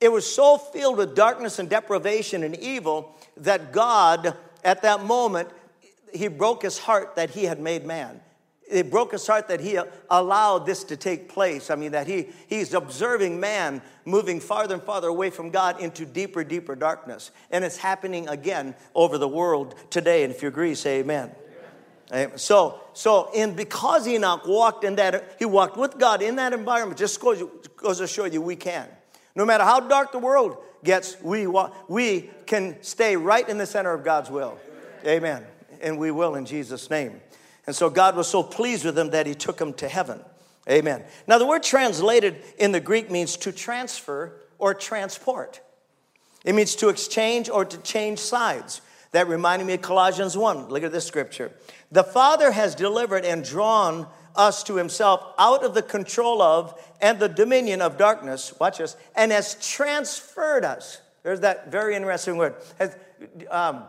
it 0.00 0.10
was 0.10 0.32
so 0.32 0.58
filled 0.58 0.96
with 0.96 1.14
darkness 1.14 1.60
and 1.60 1.70
deprivation 1.70 2.42
and 2.42 2.56
evil 2.56 3.14
that 3.36 3.72
God, 3.72 4.36
at 4.64 4.82
that 4.82 5.04
moment, 5.04 5.48
he 6.12 6.26
broke 6.26 6.62
his 6.62 6.76
heart 6.76 7.14
that 7.14 7.30
he 7.30 7.44
had 7.44 7.60
made 7.60 7.84
man 7.84 8.20
it 8.72 8.90
broke 8.90 9.12
his 9.12 9.26
heart 9.26 9.48
that 9.48 9.60
he 9.60 9.78
allowed 10.10 10.66
this 10.66 10.82
to 10.84 10.96
take 10.96 11.28
place. 11.28 11.70
I 11.70 11.76
mean, 11.76 11.92
that 11.92 12.06
he, 12.06 12.28
he's 12.48 12.72
observing 12.74 13.38
man 13.38 13.82
moving 14.04 14.40
farther 14.40 14.74
and 14.74 14.82
farther 14.82 15.08
away 15.08 15.30
from 15.30 15.50
God 15.50 15.80
into 15.80 16.06
deeper, 16.06 16.42
deeper 16.42 16.74
darkness. 16.74 17.30
And 17.50 17.64
it's 17.64 17.76
happening 17.76 18.28
again 18.28 18.74
over 18.94 19.18
the 19.18 19.28
world 19.28 19.74
today. 19.90 20.24
And 20.24 20.32
if 20.32 20.42
you 20.42 20.48
agree, 20.48 20.74
say 20.74 21.00
amen. 21.00 21.30
amen. 22.10 22.38
So, 22.38 22.80
so, 22.94 23.30
and 23.36 23.54
because 23.54 24.08
Enoch 24.08 24.46
walked 24.46 24.84
in 24.84 24.96
that, 24.96 25.36
he 25.38 25.44
walked 25.44 25.76
with 25.76 25.98
God 25.98 26.22
in 26.22 26.36
that 26.36 26.52
environment, 26.52 26.98
just 26.98 27.20
goes, 27.20 27.42
goes 27.76 27.98
to 27.98 28.06
show 28.06 28.24
you 28.24 28.40
we 28.40 28.56
can. 28.56 28.88
No 29.34 29.44
matter 29.44 29.64
how 29.64 29.80
dark 29.80 30.12
the 30.12 30.18
world 30.18 30.56
gets, 30.82 31.20
we, 31.22 31.46
we 31.88 32.30
can 32.46 32.82
stay 32.82 33.16
right 33.16 33.48
in 33.48 33.58
the 33.58 33.66
center 33.66 33.92
of 33.92 34.04
God's 34.04 34.30
will. 34.30 34.58
Amen. 35.06 35.44
And 35.80 35.98
we 35.98 36.10
will 36.10 36.36
in 36.36 36.46
Jesus' 36.46 36.88
name. 36.90 37.20
And 37.66 37.76
so 37.76 37.90
God 37.90 38.16
was 38.16 38.28
so 38.28 38.42
pleased 38.42 38.84
with 38.84 38.98
him 38.98 39.10
that 39.10 39.26
he 39.26 39.34
took 39.34 39.60
him 39.60 39.72
to 39.74 39.88
heaven. 39.88 40.20
Amen. 40.68 41.04
Now, 41.26 41.38
the 41.38 41.46
word 41.46 41.62
translated 41.62 42.36
in 42.58 42.72
the 42.72 42.80
Greek 42.80 43.10
means 43.10 43.36
to 43.38 43.52
transfer 43.52 44.32
or 44.58 44.74
transport. 44.74 45.60
It 46.44 46.54
means 46.54 46.76
to 46.76 46.88
exchange 46.88 47.48
or 47.48 47.64
to 47.64 47.78
change 47.78 48.18
sides. 48.18 48.80
That 49.12 49.28
reminded 49.28 49.66
me 49.66 49.74
of 49.74 49.82
Colossians 49.82 50.36
1. 50.36 50.68
Look 50.68 50.82
at 50.82 50.92
this 50.92 51.06
scripture. 51.06 51.52
The 51.90 52.04
Father 52.04 52.50
has 52.50 52.74
delivered 52.74 53.24
and 53.24 53.44
drawn 53.44 54.06
us 54.34 54.62
to 54.64 54.76
himself 54.76 55.34
out 55.38 55.64
of 55.64 55.74
the 55.74 55.82
control 55.82 56.40
of 56.40 56.80
and 57.00 57.18
the 57.18 57.28
dominion 57.28 57.82
of 57.82 57.98
darkness, 57.98 58.54
watch 58.58 58.78
this, 58.78 58.96
and 59.14 59.30
has 59.30 59.54
transferred 59.56 60.64
us. 60.64 61.00
There's 61.22 61.40
that 61.40 61.70
very 61.70 61.94
interesting 61.94 62.36
word. 62.36 62.54
Has, 62.78 62.96
um, 63.50 63.84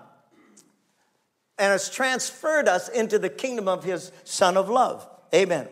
and 1.57 1.71
has 1.71 1.89
transferred 1.89 2.67
us 2.67 2.89
into 2.89 3.19
the 3.19 3.29
kingdom 3.29 3.67
of 3.67 3.83
his 3.83 4.11
Son 4.23 4.57
of 4.57 4.69
love. 4.69 5.07
Amen. 5.33 5.67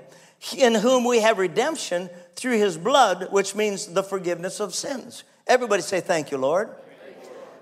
In 0.56 0.76
whom 0.76 1.06
we 1.06 1.20
have 1.22 1.38
redemption 1.38 2.10
through 2.36 2.58
his 2.58 2.78
blood, 2.78 3.28
which 3.32 3.56
means 3.56 3.88
the 3.88 4.04
forgiveness 4.04 4.60
of 4.60 4.74
sins. 4.74 5.24
Everybody 5.48 5.82
say, 5.82 6.00
Thank 6.02 6.32
you, 6.32 6.38
Lord. 6.38 6.70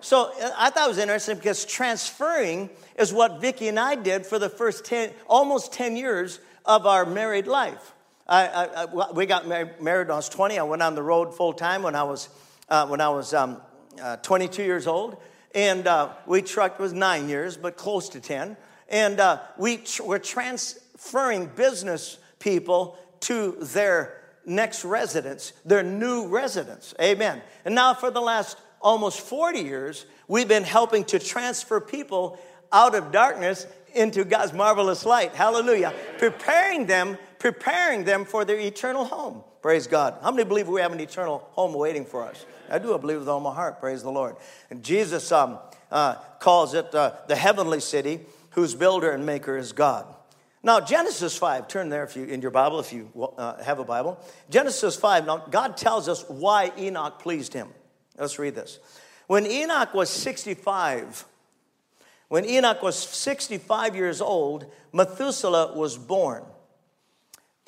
So 0.02 0.32
uh, 0.42 0.52
I 0.58 0.70
thought 0.70 0.86
it 0.86 0.90
was 0.90 0.98
interesting 0.98 1.36
because 1.36 1.66
transferring 1.66 2.70
is 2.98 3.12
what 3.12 3.42
Vicki 3.42 3.68
and 3.68 3.80
I 3.80 3.96
did 3.96 4.26
for 4.26 4.40
the 4.40 4.50
first 4.50 4.86
10, 4.86 5.12
almost 5.28 5.74
10 5.74 5.98
years 5.98 6.40
of 6.66 6.86
our 6.86 7.06
married 7.06 7.48
life. 7.48 7.94
I, 8.28 8.48
I, 8.48 8.84
I, 8.84 9.12
we 9.12 9.26
got 9.26 9.48
married, 9.48 9.72
when 9.80 10.12
I 10.12 10.16
was 10.16 10.30
20. 10.30 10.60
I 10.60 10.64
went 10.64 10.82
on 10.82 10.96
the 10.96 11.04
road 11.04 11.36
full 11.36 11.54
time 11.54 11.82
when 11.84 11.96
I 11.96 12.04
was, 12.04 12.30
uh, 12.70 12.88
when 12.88 13.02
I 13.02 13.10
was 13.10 13.34
um, 13.34 13.60
uh, 14.02 14.18
22 14.18 14.64
years 14.64 14.88
old. 14.88 15.18
And 15.54 15.88
uh, 15.88 16.14
we 16.26 16.42
trucked 16.42 16.80
was 16.80 16.94
nine 16.94 17.28
years, 17.28 17.58
but 17.58 17.78
close 17.78 18.10
to 18.10 18.20
10. 18.20 18.56
And 18.88 19.20
uh, 19.20 19.40
we 19.58 19.78
tr- 19.78 20.04
were 20.04 20.20
transferring 20.20 21.48
business 21.48 22.18
people 22.40 22.98
to 23.22 23.58
their 23.62 24.22
next 24.46 24.86
residence, 24.86 25.54
their 25.66 25.84
new 25.84 26.28
residence. 26.28 26.94
Amen. 27.02 27.42
And 27.66 27.76
now, 27.76 27.94
for 27.94 28.12
the 28.12 28.22
last 28.22 28.58
almost 28.82 29.22
40 29.22 29.60
years, 29.60 30.06
we've 30.28 30.48
been 30.48 30.64
helping 30.64 31.04
to 31.06 31.20
transfer 31.20 31.80
people 31.80 32.40
out 32.72 32.96
of 32.96 33.12
darkness 33.12 33.68
into 33.94 34.24
God's 34.24 34.54
marvelous 34.54 35.06
light. 35.06 35.34
Hallelujah. 35.34 35.94
Preparing 36.18 36.86
them, 36.86 37.18
preparing 37.40 38.04
them 38.04 38.26
for 38.26 38.46
their 38.46 38.60
eternal 38.60 39.06
home. 39.06 39.44
Praise 39.62 39.88
God. 39.88 40.18
How 40.22 40.32
many 40.32 40.44
believe 40.44 40.68
we 40.68 40.82
have 40.82 40.92
an 40.92 41.00
eternal 41.00 41.40
home 41.52 41.74
waiting 41.74 42.06
for 42.06 42.24
us? 42.24 42.46
I 42.70 42.80
do. 42.80 42.98
Believe 42.98 43.20
with 43.20 43.30
all 43.30 43.40
my 43.40 43.54
heart. 43.54 43.80
Praise 43.80 44.04
the 44.04 44.12
Lord. 44.12 44.36
And 44.70 44.84
Jesus 44.84 45.32
um, 45.32 45.58
uh, 45.92 46.16
calls 46.40 46.74
it 46.74 46.94
uh, 46.94 47.14
the 47.28 47.36
heavenly 47.36 47.80
city, 47.80 48.20
whose 48.52 48.76
builder 48.76 49.12
and 49.12 49.26
maker 49.26 49.58
is 49.58 49.72
God. 49.72 50.06
Now, 50.62 50.82
Genesis 50.82 51.38
5, 51.38 51.70
turn 51.70 51.90
there 51.90 52.04
if 52.04 52.18
you 52.18 52.26
in 52.26 52.42
your 52.42 52.52
Bible, 52.52 52.80
if 52.80 52.92
you 52.92 53.10
uh, 53.38 53.64
have 53.64 53.80
a 53.80 53.86
Bible. 53.86 54.20
Genesis 54.50 54.96
5, 54.98 55.26
now 55.26 55.38
God 55.50 55.78
tells 55.78 56.10
us 56.10 56.26
why 56.28 56.72
Enoch 56.78 57.20
pleased 57.20 57.54
him. 57.54 57.70
Let's 58.18 58.38
read 58.38 58.56
this. 58.56 58.80
When 59.28 59.46
Enoch 59.46 59.94
was 59.94 60.10
65, 60.10 61.24
when 62.28 62.44
Enoch 62.44 62.82
was 62.82 62.98
65 62.98 63.96
years 63.96 64.20
old, 64.20 64.70
Methuselah 64.92 65.78
was 65.78 65.98
born. 65.98 66.44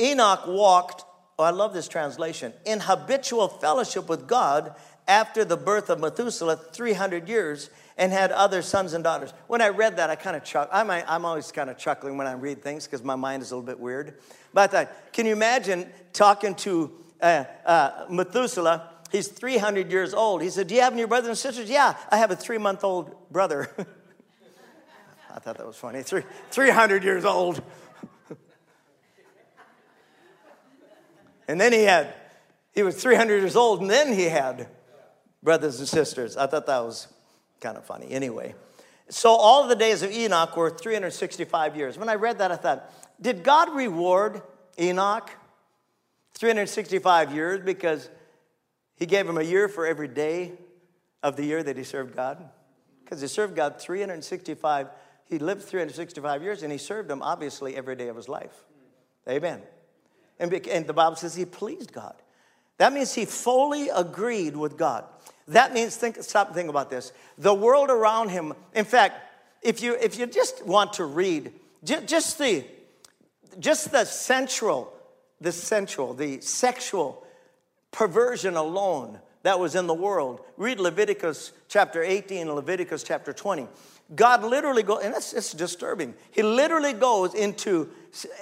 Enoch 0.01 0.47
walked, 0.47 1.05
oh, 1.37 1.43
I 1.43 1.51
love 1.51 1.73
this 1.73 1.87
translation, 1.87 2.53
in 2.65 2.79
habitual 2.79 3.47
fellowship 3.47 4.09
with 4.09 4.27
God 4.27 4.75
after 5.07 5.45
the 5.45 5.57
birth 5.57 5.89
of 5.89 5.99
Methuselah 5.99 6.57
300 6.57 7.29
years 7.29 7.69
and 7.97 8.11
had 8.11 8.31
other 8.31 8.61
sons 8.61 8.93
and 8.93 9.03
daughters. 9.03 9.33
When 9.47 9.61
I 9.61 9.69
read 9.69 9.97
that, 9.97 10.09
I 10.09 10.15
kind 10.15 10.35
of 10.35 10.43
chuck. 10.43 10.69
I'm, 10.71 10.89
I'm 10.89 11.25
always 11.25 11.51
kind 11.51 11.69
of 11.69 11.77
chuckling 11.77 12.17
when 12.17 12.27
I 12.27 12.33
read 12.33 12.63
things 12.63 12.85
because 12.85 13.03
my 13.03 13.15
mind 13.15 13.43
is 13.43 13.51
a 13.51 13.55
little 13.55 13.65
bit 13.65 13.79
weird. 13.79 14.17
But 14.53 14.61
I 14.61 14.67
thought, 14.67 15.13
can 15.13 15.25
you 15.25 15.33
imagine 15.33 15.87
talking 16.13 16.55
to 16.55 16.91
uh, 17.21 17.43
uh, 17.65 18.05
Methuselah? 18.09 18.89
He's 19.11 19.27
300 19.27 19.91
years 19.91 20.13
old. 20.13 20.41
He 20.41 20.49
said, 20.49 20.67
Do 20.67 20.75
you 20.75 20.81
have 20.81 20.93
any 20.93 21.05
brothers 21.05 21.27
and 21.27 21.37
sisters? 21.37 21.69
Yeah, 21.69 21.95
I 22.09 22.17
have 22.17 22.31
a 22.31 22.35
three 22.35 22.57
month 22.57 22.83
old 22.83 23.13
brother. 23.29 23.69
I 25.29 25.39
thought 25.39 25.57
that 25.57 25.67
was 25.67 25.75
funny. 25.75 26.01
Three, 26.01 26.23
300 26.51 27.03
years 27.03 27.25
old. 27.25 27.61
And 31.51 31.59
then 31.59 31.73
he 31.73 31.83
had, 31.83 32.13
he 32.73 32.81
was 32.81 32.95
300 32.95 33.39
years 33.39 33.57
old, 33.57 33.81
and 33.81 33.89
then 33.89 34.13
he 34.13 34.23
had 34.23 34.67
brothers 35.43 35.79
and 35.79 35.87
sisters. 35.87 36.37
I 36.37 36.47
thought 36.47 36.65
that 36.67 36.79
was 36.79 37.07
kind 37.59 37.77
of 37.77 37.83
funny. 37.83 38.09
Anyway, 38.11 38.55
so 39.09 39.31
all 39.31 39.67
the 39.67 39.75
days 39.75 40.01
of 40.01 40.11
Enoch 40.11 40.55
were 40.55 40.69
365 40.69 41.75
years. 41.75 41.97
When 41.97 42.07
I 42.07 42.15
read 42.15 42.37
that, 42.37 42.51
I 42.51 42.55
thought, 42.55 42.89
did 43.19 43.43
God 43.43 43.75
reward 43.75 44.41
Enoch 44.79 45.29
365 46.35 47.35
years 47.35 47.59
because 47.59 48.09
he 48.95 49.05
gave 49.05 49.27
him 49.27 49.37
a 49.37 49.43
year 49.43 49.67
for 49.67 49.85
every 49.85 50.07
day 50.07 50.53
of 51.21 51.35
the 51.35 51.43
year 51.43 51.61
that 51.61 51.75
he 51.75 51.83
served 51.83 52.15
God? 52.15 52.49
Because 53.03 53.19
he 53.19 53.27
served 53.27 53.55
God 53.57 53.79
365 53.79 54.87
he 55.31 55.39
lived 55.39 55.63
365 55.63 56.43
years 56.43 56.61
and 56.61 56.73
he 56.73 56.77
served 56.77 57.09
him 57.09 57.21
obviously 57.21 57.77
every 57.77 57.95
day 57.95 58.09
of 58.09 58.17
his 58.17 58.27
life. 58.27 58.65
Amen. 59.29 59.61
And, 60.41 60.51
and 60.67 60.87
the 60.87 60.93
Bible 60.93 61.15
says 61.15 61.35
he 61.35 61.45
pleased 61.45 61.93
God. 61.93 62.15
That 62.77 62.91
means 62.91 63.13
he 63.13 63.25
fully 63.25 63.89
agreed 63.89 64.57
with 64.57 64.75
God. 64.75 65.05
That 65.47 65.71
means, 65.71 65.95
think, 65.95 66.17
stop 66.21 66.47
and 66.47 66.55
think 66.55 66.69
about 66.69 66.89
this. 66.89 67.13
The 67.37 67.53
world 67.53 67.89
around 67.89 68.29
him, 68.29 68.53
in 68.73 68.85
fact, 68.85 69.15
if 69.61 69.83
you, 69.83 69.95
if 70.01 70.17
you 70.17 70.25
just 70.25 70.65
want 70.65 70.93
to 70.93 71.05
read, 71.05 71.53
just 71.83 72.39
the, 72.39 72.65
just 73.59 73.91
the 73.91 74.05
central, 74.05 74.91
the 75.39 75.51
central, 75.51 76.15
the 76.15 76.41
sexual 76.41 77.23
perversion 77.91 78.55
alone 78.55 79.19
that 79.43 79.59
was 79.59 79.75
in 79.75 79.85
the 79.85 79.93
world. 79.93 80.41
Read 80.57 80.79
Leviticus 80.79 81.51
chapter 81.67 82.01
18 82.01 82.47
and 82.47 82.55
Leviticus 82.55 83.03
chapter 83.03 83.31
20. 83.31 83.67
God 84.15 84.43
literally 84.43 84.83
goes, 84.83 85.03
and 85.03 85.13
that's, 85.13 85.31
that's 85.31 85.51
disturbing. 85.53 86.15
He 86.31 86.41
literally 86.41 86.93
goes 86.93 87.35
into 87.35 87.89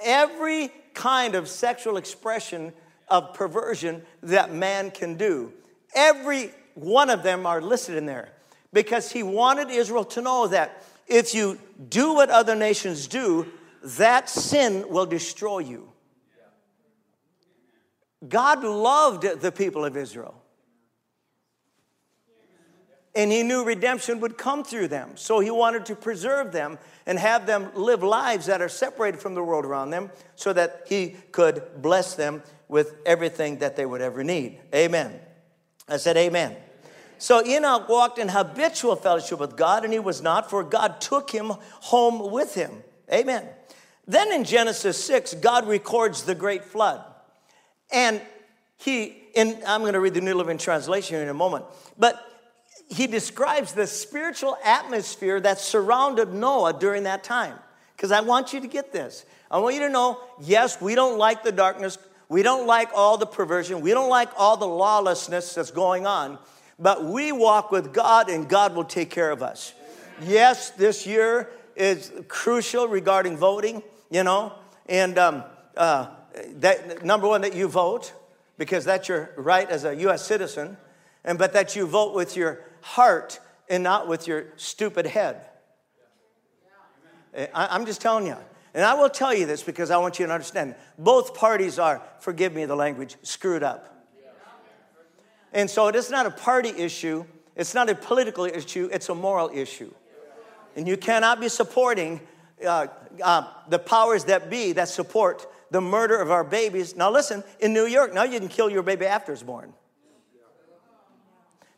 every 0.02 0.72
kind 1.00 1.34
of 1.34 1.48
sexual 1.48 1.96
expression 1.96 2.74
of 3.08 3.32
perversion 3.32 4.02
that 4.22 4.52
man 4.52 4.90
can 4.90 5.16
do. 5.16 5.50
Every 5.94 6.52
one 6.74 7.08
of 7.08 7.22
them 7.22 7.46
are 7.46 7.62
listed 7.62 7.96
in 7.96 8.04
there 8.04 8.28
because 8.70 9.10
he 9.10 9.22
wanted 9.22 9.70
Israel 9.70 10.04
to 10.04 10.20
know 10.20 10.46
that 10.48 10.84
if 11.06 11.34
you 11.34 11.58
do 11.88 12.12
what 12.12 12.28
other 12.28 12.54
nations 12.54 13.08
do, 13.08 13.46
that 13.82 14.28
sin 14.28 14.84
will 14.90 15.06
destroy 15.06 15.60
you. 15.60 15.90
God 18.28 18.62
loved 18.62 19.22
the 19.40 19.50
people 19.50 19.86
of 19.86 19.96
Israel. 19.96 20.39
And 23.14 23.32
he 23.32 23.42
knew 23.42 23.64
redemption 23.64 24.20
would 24.20 24.38
come 24.38 24.62
through 24.62 24.88
them. 24.88 25.16
So 25.16 25.40
he 25.40 25.50
wanted 25.50 25.86
to 25.86 25.96
preserve 25.96 26.52
them 26.52 26.78
and 27.06 27.18
have 27.18 27.46
them 27.46 27.70
live 27.74 28.04
lives 28.04 28.46
that 28.46 28.62
are 28.62 28.68
separated 28.68 29.20
from 29.20 29.34
the 29.34 29.42
world 29.42 29.64
around 29.64 29.90
them 29.90 30.10
so 30.36 30.52
that 30.52 30.84
he 30.86 31.16
could 31.32 31.62
bless 31.78 32.14
them 32.14 32.42
with 32.68 32.94
everything 33.04 33.58
that 33.58 33.74
they 33.74 33.84
would 33.84 34.00
ever 34.00 34.22
need. 34.22 34.60
Amen. 34.72 35.18
I 35.88 35.96
said, 35.96 36.16
Amen. 36.16 36.56
So 37.18 37.44
Enoch 37.44 37.88
walked 37.88 38.18
in 38.18 38.28
habitual 38.28 38.96
fellowship 38.96 39.40
with 39.40 39.56
God, 39.56 39.84
and 39.84 39.92
he 39.92 39.98
was 39.98 40.22
not, 40.22 40.48
for 40.48 40.64
God 40.64 41.02
took 41.02 41.30
him 41.30 41.52
home 41.80 42.30
with 42.30 42.54
him. 42.54 42.70
Amen. 43.12 43.46
Then 44.06 44.32
in 44.32 44.44
Genesis 44.44 45.02
6, 45.04 45.34
God 45.34 45.68
records 45.68 46.22
the 46.22 46.34
great 46.34 46.64
flood. 46.64 47.04
And 47.92 48.22
he, 48.78 49.18
in, 49.34 49.58
I'm 49.66 49.82
going 49.82 49.92
to 49.92 50.00
read 50.00 50.14
the 50.14 50.22
New 50.22 50.34
Living 50.34 50.56
Translation 50.56 51.20
in 51.20 51.28
a 51.28 51.34
moment, 51.34 51.66
but 51.98 52.29
he 52.90 53.06
describes 53.06 53.72
the 53.72 53.86
spiritual 53.86 54.58
atmosphere 54.64 55.40
that 55.40 55.60
surrounded 55.60 56.34
Noah 56.34 56.72
during 56.78 57.04
that 57.04 57.22
time. 57.22 57.54
Because 57.96 58.10
I 58.10 58.20
want 58.20 58.52
you 58.52 58.60
to 58.60 58.66
get 58.66 58.92
this. 58.92 59.24
I 59.50 59.58
want 59.58 59.76
you 59.76 59.82
to 59.82 59.88
know 59.88 60.20
yes, 60.40 60.80
we 60.80 60.94
don't 60.94 61.16
like 61.16 61.44
the 61.44 61.52
darkness, 61.52 61.98
we 62.28 62.42
don't 62.42 62.66
like 62.66 62.90
all 62.94 63.16
the 63.16 63.26
perversion, 63.26 63.80
we 63.80 63.92
don't 63.92 64.10
like 64.10 64.30
all 64.36 64.56
the 64.56 64.66
lawlessness 64.66 65.54
that's 65.54 65.70
going 65.70 66.06
on, 66.06 66.38
but 66.78 67.04
we 67.04 67.30
walk 67.30 67.70
with 67.70 67.92
God 67.92 68.28
and 68.28 68.48
God 68.48 68.74
will 68.74 68.84
take 68.84 69.10
care 69.10 69.30
of 69.30 69.42
us. 69.42 69.72
Yes, 70.22 70.70
this 70.70 71.06
year 71.06 71.48
is 71.76 72.12
crucial 72.28 72.88
regarding 72.88 73.36
voting, 73.36 73.82
you 74.10 74.24
know, 74.24 74.52
and 74.86 75.16
um, 75.18 75.44
uh, 75.76 76.08
that, 76.56 77.04
number 77.04 77.28
one, 77.28 77.42
that 77.42 77.54
you 77.54 77.68
vote 77.68 78.12
because 78.58 78.84
that's 78.84 79.08
your 79.08 79.30
right 79.36 79.68
as 79.70 79.84
a 79.84 79.94
U.S. 79.96 80.26
citizen, 80.26 80.76
and 81.24 81.38
but 81.38 81.52
that 81.52 81.76
you 81.76 81.86
vote 81.86 82.14
with 82.14 82.36
your 82.36 82.60
heart 82.82 83.40
and 83.68 83.82
not 83.82 84.08
with 84.08 84.26
your 84.26 84.46
stupid 84.56 85.06
head. 85.06 85.46
I'm 87.54 87.86
just 87.86 88.00
telling 88.00 88.26
you. 88.26 88.36
And 88.74 88.84
I 88.84 88.94
will 88.94 89.10
tell 89.10 89.34
you 89.34 89.46
this 89.46 89.62
because 89.62 89.90
I 89.90 89.98
want 89.98 90.18
you 90.18 90.26
to 90.26 90.32
understand. 90.32 90.74
Both 90.98 91.34
parties 91.34 91.78
are, 91.78 92.02
forgive 92.20 92.52
me 92.54 92.64
the 92.66 92.76
language, 92.76 93.16
screwed 93.22 93.62
up. 93.62 93.86
And 95.52 95.68
so 95.68 95.88
it 95.88 95.96
is 95.96 96.10
not 96.10 96.26
a 96.26 96.30
party 96.30 96.68
issue, 96.68 97.24
it's 97.56 97.74
not 97.74 97.90
a 97.90 97.94
political 97.94 98.44
issue, 98.44 98.88
it's 98.92 99.08
a 99.08 99.14
moral 99.14 99.50
issue. 99.52 99.92
And 100.76 100.86
you 100.86 100.96
cannot 100.96 101.40
be 101.40 101.48
supporting 101.48 102.20
uh, 102.64 102.86
uh, 103.22 103.52
the 103.68 103.78
powers 103.78 104.24
that 104.24 104.50
be 104.50 104.72
that 104.72 104.88
support 104.88 105.46
the 105.72 105.80
murder 105.80 106.20
of 106.20 106.30
our 106.30 106.44
babies. 106.44 106.94
Now, 106.94 107.10
listen, 107.10 107.42
in 107.58 107.72
New 107.72 107.86
York, 107.86 108.14
now 108.14 108.22
you 108.22 108.38
can 108.38 108.48
kill 108.48 108.70
your 108.70 108.82
baby 108.82 109.06
after 109.06 109.32
it's 109.32 109.42
born. 109.42 109.72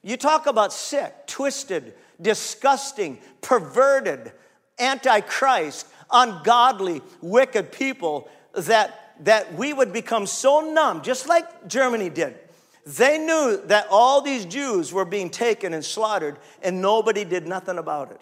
You 0.02 0.16
talk 0.16 0.47
about 0.47 0.73
sick, 0.73 1.26
twisted, 1.26 1.94
disgusting, 2.21 3.18
perverted, 3.40 4.32
antichrist, 4.78 5.87
ungodly, 6.11 7.02
wicked 7.21 7.73
people 7.73 8.28
that, 8.54 9.14
that 9.21 9.54
we 9.54 9.73
would 9.73 9.92
become 9.92 10.26
so 10.26 10.73
numb, 10.73 11.02
just 11.02 11.28
like 11.28 11.68
Germany 11.68 12.11
did. 12.11 12.37
They 12.85 13.18
knew 13.18 13.62
that 13.66 13.87
all 13.90 14.23
these 14.23 14.44
Jews 14.44 14.92
were 14.92 15.04
being 15.04 15.30
taken 15.30 15.73
and 15.73 15.85
slaughtered, 15.85 16.37
and 16.62 16.82
nobody 16.82 17.25
did 17.25 17.47
nothing 17.47 17.78
about 17.78 18.11
it. 18.11 18.21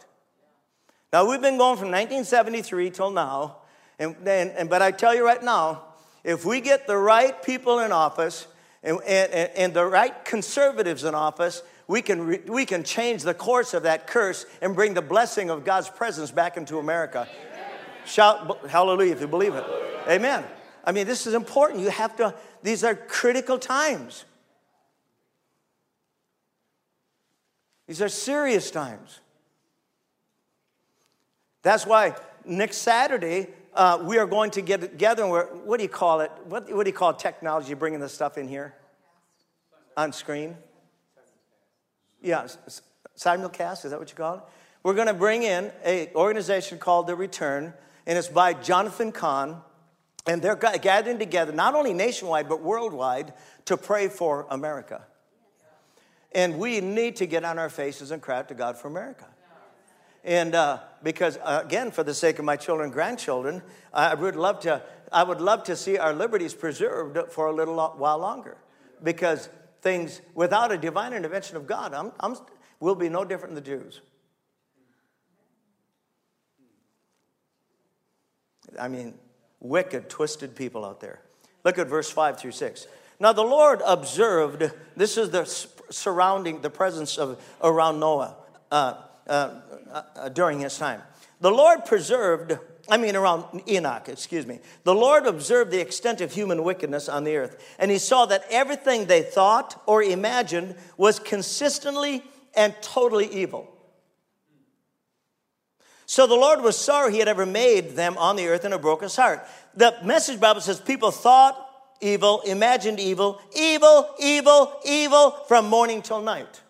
Now, 1.13 1.29
we've 1.29 1.41
been 1.41 1.57
going 1.57 1.77
from 1.77 1.89
1973 1.89 2.91
till 2.91 3.11
now, 3.11 3.57
and, 3.99 4.15
and, 4.27 4.51
and 4.51 4.71
but 4.71 4.83
I 4.83 4.91
tell 4.91 5.15
you 5.15 5.25
right 5.25 5.43
now, 5.43 5.85
if 6.23 6.45
we 6.45 6.61
get 6.61 6.87
the 6.87 6.97
right 6.97 7.43
people 7.43 7.79
in 7.79 7.91
office 7.91 8.47
and, 8.83 8.99
and, 9.07 9.33
and 9.33 9.75
the 9.75 9.87
right 9.87 10.25
conservatives 10.25 11.05
in 11.05 11.15
office, 11.15 11.63
we 11.91 12.03
can, 12.03 12.25
re, 12.25 12.39
we 12.47 12.65
can 12.65 12.85
change 12.85 13.25
the 13.25 13.35
course 13.35 13.75
of 13.75 13.83
that 13.83 14.07
curse 14.07 14.47
and 14.63 14.77
bring 14.77 14.95
the 14.95 15.03
blessing 15.03 15.51
of 15.51 15.65
God's 15.65 15.89
presence 15.89 16.31
back 16.31 16.57
into 16.57 16.79
America. 16.79 17.27
Amen. 17.29 17.71
Shout 18.07 18.71
hallelujah 18.71 19.11
if 19.11 19.21
you 19.21 19.27
believe 19.27 19.57
it. 19.57 19.65
Amen. 20.09 20.45
I 20.85 20.93
mean, 20.93 21.09
this 21.09 21.27
is 21.27 21.35
important. 21.35 21.81
You 21.81 21.91
have 21.91 22.15
to, 22.19 22.33
these 22.63 22.85
are 22.85 22.95
critical 22.95 23.59
times. 23.59 24.25
These 27.89 28.01
are 28.01 28.09
serious 28.09 28.71
times. 28.71 29.19
That's 31.63 31.85
why 31.85 32.15
next 32.45 32.77
Saturday, 32.79 33.49
uh, 33.75 33.99
we 34.01 34.19
are 34.19 34.27
going 34.27 34.53
to 34.53 34.63
get 34.63 34.81
together 34.81 35.25
and 35.25 35.33
we're, 35.33 35.47
what 35.47 35.79
do 35.79 35.83
you 35.83 35.89
call 35.89 36.21
it? 36.21 36.31
What, 36.45 36.73
what 36.73 36.85
do 36.85 36.91
you 36.91 36.97
call 36.97 37.15
technology 37.15 37.75
bringing 37.75 37.99
this 37.99 38.15
stuff 38.15 38.39
in 38.39 38.47
here? 38.47 38.77
On 39.97 40.13
screen? 40.13 40.57
Yeah, 42.23 42.47
simulcast, 43.17 43.85
is 43.85 43.91
that 43.91 43.99
what 43.99 44.11
you 44.11 44.17
call 44.17 44.37
it? 44.37 44.41
We're 44.83 44.95
going 44.95 45.09
to 45.09 45.15
bring 45.15 45.43
in 45.43 45.71
an 45.85 46.09
organization 46.15 46.79
called 46.79 47.07
The 47.07 47.15
Return, 47.15 47.75
and 48.07 48.19
it's 48.19 48.29
by 48.29 48.55
Jonathan 48.55 49.13
Cahn. 49.13 49.63
And 50.27 50.43
they're 50.43 50.57
gathering 50.57 51.19
together, 51.19 51.51
not 51.51 51.75
only 51.75 51.95
nationwide, 51.95 52.49
but 52.49 52.61
worldwide, 52.61 53.33
to 53.65 53.77
pray 53.77 54.09
for 54.09 54.47
America. 54.51 55.03
And 56.33 56.59
we 56.59 56.81
need 56.81 57.17
to 57.17 57.27
get 57.27 57.45
on 57.45 57.59
our 57.59 57.71
faces 57.71 58.11
and 58.11 58.21
cry 58.21 58.39
out 58.39 58.49
to 58.49 58.55
God 58.55 58.77
for 58.77 58.89
America. 58.89 59.27
And 60.23 60.55
uh, 60.55 60.81
because, 61.03 61.39
uh, 61.39 61.63
again, 61.65 61.91
for 61.91 62.05
the 62.05 62.13
sake 62.13 62.39
of 62.39 62.45
my 62.45 62.57
children 62.57 62.87
and 62.87 62.93
grandchildren, 62.93 63.63
I 63.93 64.15
would 64.15 64.37
love 64.37 64.61
to, 64.61 64.83
I 65.11 65.23
would 65.23 65.41
love 65.41 65.65
to 65.65 65.77
see 65.77 65.97
our 65.97 66.13
liberties 66.13 66.53
preserved 66.53 67.33
for 67.33 67.47
a 67.47 67.53
little 67.53 67.77
while 67.97 68.19
longer. 68.19 68.59
Because 69.03 69.49
things, 69.81 70.21
without 70.35 70.73
a 70.73 70.79
divine 70.79 71.13
intervention 71.13 71.57
of 71.57 71.67
God, 71.67 71.95
I'm, 71.95 72.13
I'm, 72.21 72.37
we'll 72.79 72.95
be 72.95 73.09
no 73.09 73.25
different 73.25 73.55
than 73.55 73.65
the 73.65 73.71
Jews. 73.71 74.01
I 78.79 78.89
mean, 78.89 79.15
wicked, 79.61 80.09
twisted 80.09 80.55
people 80.55 80.85
out 80.85 81.01
there. 81.01 81.21
Look 81.65 81.79
at 81.79 81.89
verse 81.89 82.11
5 82.11 82.39
through 82.39 82.53
6. 82.53 82.87
Now 83.19 83.33
the 83.33 83.43
Lord 83.43 83.83
observed, 83.87 84.71
this 84.97 85.19
is 85.19 85.31
the 85.31 85.45
surrounding, 85.91 86.63
the 86.63 86.71
presence 86.71 87.19
of 87.19 87.43
around 87.63 88.01
Noah 88.01 88.37
uh, 88.71 88.95
uh, 89.27 89.61
uh, 89.93 90.29
during 90.31 90.61
his 90.61 90.79
time. 90.79 91.03
The 91.41 91.51
Lord 91.51 91.85
preserved, 91.85 92.59
I 92.91 92.97
mean, 92.97 93.15
around 93.15 93.63
Enoch, 93.69 94.09
excuse 94.09 94.47
me. 94.47 94.59
The 94.83 94.95
Lord 94.95 95.25
observed 95.25 95.71
the 95.71 95.81
extent 95.81 96.21
of 96.21 96.33
human 96.33 96.65
wickedness 96.65 97.09
on 97.09 97.25
the 97.25 97.37
earth, 97.37 97.77
and 97.79 97.91
he 97.91 97.99
saw 97.99 98.27
that 98.27 98.45
everything 98.51 99.07
they 99.07 99.23
thought 99.23 99.81
or 99.87 100.03
imagined 100.03 100.75
was 100.97 101.21
consistently 101.21 102.25
and 102.55 102.75
totally 102.83 103.27
evil. 103.27 103.69
So 106.07 106.27
the 106.27 106.35
Lord 106.35 106.63
was 106.63 106.77
sorry 106.77 107.13
he 107.13 107.21
had 107.21 107.29
ever 107.29 107.47
made 107.47 107.91
them 107.91 108.19
on 108.19 108.35
the 108.35 108.49
earth 108.49 108.65
and 108.65 108.75
it 108.75 108.83
broke 108.83 109.03
his 109.03 109.15
heart. 109.15 109.47
The 109.77 109.95
message 110.03 110.41
Bible 110.41 110.61
says 110.61 110.81
people 110.81 111.13
thought 111.13 111.57
evil, 112.01 112.41
imagined 112.41 112.99
evil, 112.99 113.41
evil, 113.57 114.11
evil, 114.19 114.81
evil 114.85 115.31
from 115.47 115.67
morning 115.67 116.03
till 116.03 116.21
night. 116.21 116.63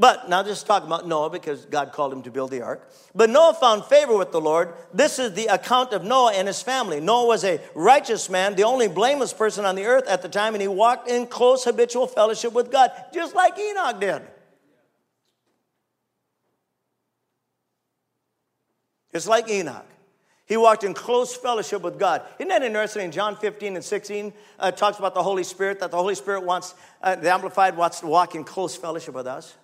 But 0.00 0.30
now 0.30 0.42
just 0.42 0.66
talk 0.66 0.82
about 0.82 1.06
Noah 1.06 1.28
because 1.28 1.66
God 1.66 1.92
called 1.92 2.10
him 2.10 2.22
to 2.22 2.30
build 2.30 2.50
the 2.50 2.62
ark. 2.62 2.90
But 3.14 3.28
Noah 3.28 3.52
found 3.52 3.84
favor 3.84 4.16
with 4.16 4.32
the 4.32 4.40
Lord. 4.40 4.72
This 4.94 5.18
is 5.18 5.34
the 5.34 5.48
account 5.48 5.92
of 5.92 6.04
Noah 6.04 6.32
and 6.32 6.48
his 6.48 6.62
family. 6.62 7.00
Noah 7.00 7.26
was 7.26 7.44
a 7.44 7.60
righteous 7.74 8.30
man, 8.30 8.54
the 8.54 8.62
only 8.62 8.88
blameless 8.88 9.34
person 9.34 9.66
on 9.66 9.74
the 9.74 9.84
earth 9.84 10.08
at 10.08 10.22
the 10.22 10.28
time, 10.30 10.54
and 10.54 10.62
he 10.62 10.68
walked 10.68 11.10
in 11.10 11.26
close 11.26 11.64
habitual 11.64 12.06
fellowship 12.06 12.54
with 12.54 12.72
God, 12.72 12.90
just 13.12 13.34
like 13.34 13.58
Enoch 13.58 14.00
did. 14.00 14.22
It's 19.12 19.28
like 19.28 19.50
Enoch. 19.50 19.84
He 20.46 20.56
walked 20.56 20.82
in 20.82 20.94
close 20.94 21.36
fellowship 21.36 21.82
with 21.82 21.98
God. 21.98 22.22
Isn't 22.38 22.48
that 22.48 22.62
interesting? 22.62 23.04
In 23.04 23.12
John 23.12 23.36
15 23.36 23.76
and 23.76 23.84
16, 23.84 24.32
uh, 24.60 24.70
talks 24.70 24.98
about 24.98 25.12
the 25.12 25.22
Holy 25.22 25.44
Spirit, 25.44 25.78
that 25.80 25.90
the 25.90 25.98
Holy 25.98 26.14
Spirit 26.14 26.42
wants, 26.42 26.74
uh, 27.02 27.16
the 27.16 27.30
Amplified 27.30 27.76
wants 27.76 28.00
to 28.00 28.06
walk 28.06 28.34
in 28.34 28.44
close 28.44 28.74
fellowship 28.74 29.14
with 29.14 29.26
us. 29.26 29.56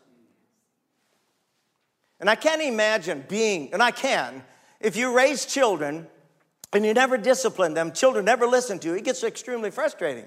And 2.21 2.31
I 2.31 2.35
can't 2.35 2.63
imagine 2.63 3.25
being, 3.29 3.73
and 3.73 3.83
I 3.83 3.91
can, 3.91 4.43
if 4.81 4.97
you 4.97 5.15
raise 5.15 5.45
children 5.47 6.07
and 6.73 6.85
you 6.85 6.95
never 6.95 7.17
discipline 7.17 7.75
them, 7.75 7.93
children 7.93 8.25
never 8.25 8.47
listen 8.47 8.79
to 8.81 8.89
you, 8.89 8.95
it 8.95 9.05
gets 9.05 9.23
extremely 9.23 9.71
frustrating. 9.71 10.27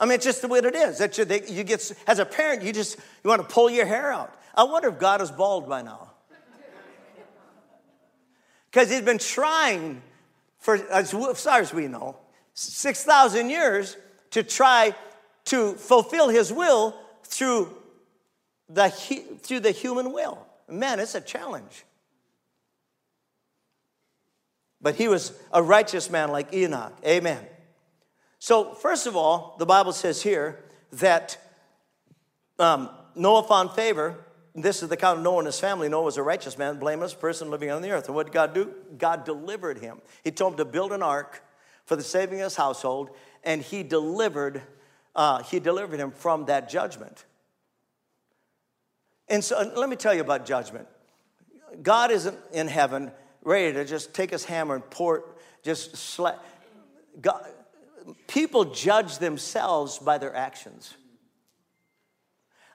I 0.00 0.04
mean, 0.04 0.14
it's 0.14 0.24
just 0.24 0.42
the 0.42 0.48
way 0.48 0.60
it 0.60 0.74
is. 0.76 0.98
That 0.98 1.18
you, 1.18 1.24
they, 1.24 1.44
you 1.48 1.64
get, 1.64 1.92
as 2.06 2.20
a 2.20 2.24
parent, 2.24 2.62
you 2.62 2.72
just 2.72 2.96
you 3.24 3.28
want 3.28 3.42
to 3.42 3.52
pull 3.52 3.68
your 3.68 3.86
hair 3.86 4.12
out. 4.12 4.32
I 4.54 4.62
wonder 4.64 4.88
if 4.88 4.98
God 4.98 5.20
is 5.20 5.30
bald 5.30 5.68
by 5.68 5.82
now. 5.82 6.12
Because 8.70 8.90
he's 8.90 9.02
been 9.02 9.18
trying 9.18 10.02
for, 10.58 10.76
as 10.90 11.10
far 11.12 11.60
as 11.60 11.72
we 11.72 11.88
know, 11.88 12.16
6,000 12.54 13.50
years 13.50 13.96
to 14.30 14.42
try 14.42 14.94
to 15.46 15.72
fulfill 15.74 16.28
his 16.28 16.52
will 16.52 16.94
through 17.22 17.74
the, 18.68 18.88
through 19.42 19.60
the 19.60 19.70
human 19.70 20.12
will. 20.12 20.46
Man, 20.68 21.00
it's 21.00 21.14
a 21.14 21.20
challenge. 21.20 21.84
But 24.80 24.94
he 24.94 25.08
was 25.08 25.32
a 25.52 25.62
righteous 25.62 26.10
man 26.10 26.30
like 26.30 26.52
Enoch. 26.52 26.92
Amen. 27.04 27.44
So, 28.38 28.74
first 28.74 29.06
of 29.06 29.16
all, 29.16 29.56
the 29.58 29.66
Bible 29.66 29.92
says 29.92 30.22
here 30.22 30.62
that 30.92 31.36
um, 32.58 32.90
Noah 33.16 33.42
found 33.42 33.72
favor 33.72 34.24
this 34.62 34.82
is 34.82 34.88
the 34.88 34.94
account 34.94 35.18
of 35.18 35.24
Noah 35.24 35.38
and 35.38 35.46
his 35.46 35.60
family. 35.60 35.88
Noah 35.88 36.04
was 36.04 36.16
a 36.16 36.22
righteous 36.22 36.58
man, 36.58 36.78
blameless 36.78 37.14
person 37.14 37.50
living 37.50 37.70
on 37.70 37.82
the 37.82 37.90
earth. 37.90 38.06
And 38.06 38.14
what 38.14 38.26
did 38.26 38.32
God 38.32 38.54
do? 38.54 38.74
God 38.96 39.24
delivered 39.24 39.78
him. 39.78 40.00
He 40.24 40.30
told 40.30 40.54
him 40.54 40.58
to 40.58 40.64
build 40.64 40.92
an 40.92 41.02
ark 41.02 41.42
for 41.84 41.96
the 41.96 42.02
saving 42.02 42.40
of 42.40 42.44
his 42.44 42.56
household, 42.56 43.10
and 43.44 43.62
he 43.62 43.82
delivered, 43.82 44.62
uh, 45.14 45.42
he 45.42 45.60
delivered 45.60 46.00
him 46.00 46.10
from 46.10 46.46
that 46.46 46.68
judgment. 46.68 47.24
And 49.28 49.44
so 49.44 49.72
let 49.76 49.88
me 49.88 49.96
tell 49.96 50.14
you 50.14 50.20
about 50.20 50.46
judgment. 50.46 50.86
God 51.82 52.10
isn't 52.10 52.36
in 52.52 52.68
heaven 52.68 53.12
ready 53.42 53.72
to 53.74 53.84
just 53.84 54.14
take 54.14 54.30
his 54.30 54.44
hammer 54.44 54.74
and 54.74 54.90
pour, 54.90 55.24
just 55.62 55.96
slap. 55.96 56.44
God, 57.20 57.46
people 58.26 58.66
judge 58.66 59.18
themselves 59.18 59.98
by 59.98 60.18
their 60.18 60.34
actions. 60.34 60.94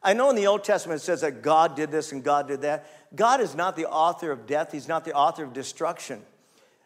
I 0.01 0.13
know 0.13 0.29
in 0.29 0.35
the 0.35 0.47
Old 0.47 0.63
Testament 0.63 1.01
it 1.01 1.03
says 1.03 1.21
that 1.21 1.41
God 1.41 1.75
did 1.75 1.89
this 1.89 2.11
and 2.11 2.23
God 2.23 2.47
did 2.47 2.61
that. 2.61 2.87
God 3.15 3.39
is 3.39 3.55
not 3.55 3.75
the 3.75 3.85
author 3.89 4.31
of 4.31 4.45
death, 4.45 4.71
He's 4.71 4.87
not 4.87 5.05
the 5.05 5.13
author 5.13 5.43
of 5.43 5.53
destruction. 5.53 6.21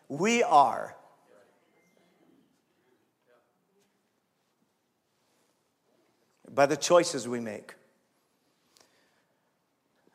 We 0.08 0.44
are. 0.44 0.96
By 6.50 6.66
the 6.66 6.78
choices 6.78 7.28
we 7.28 7.40
make. 7.40 7.74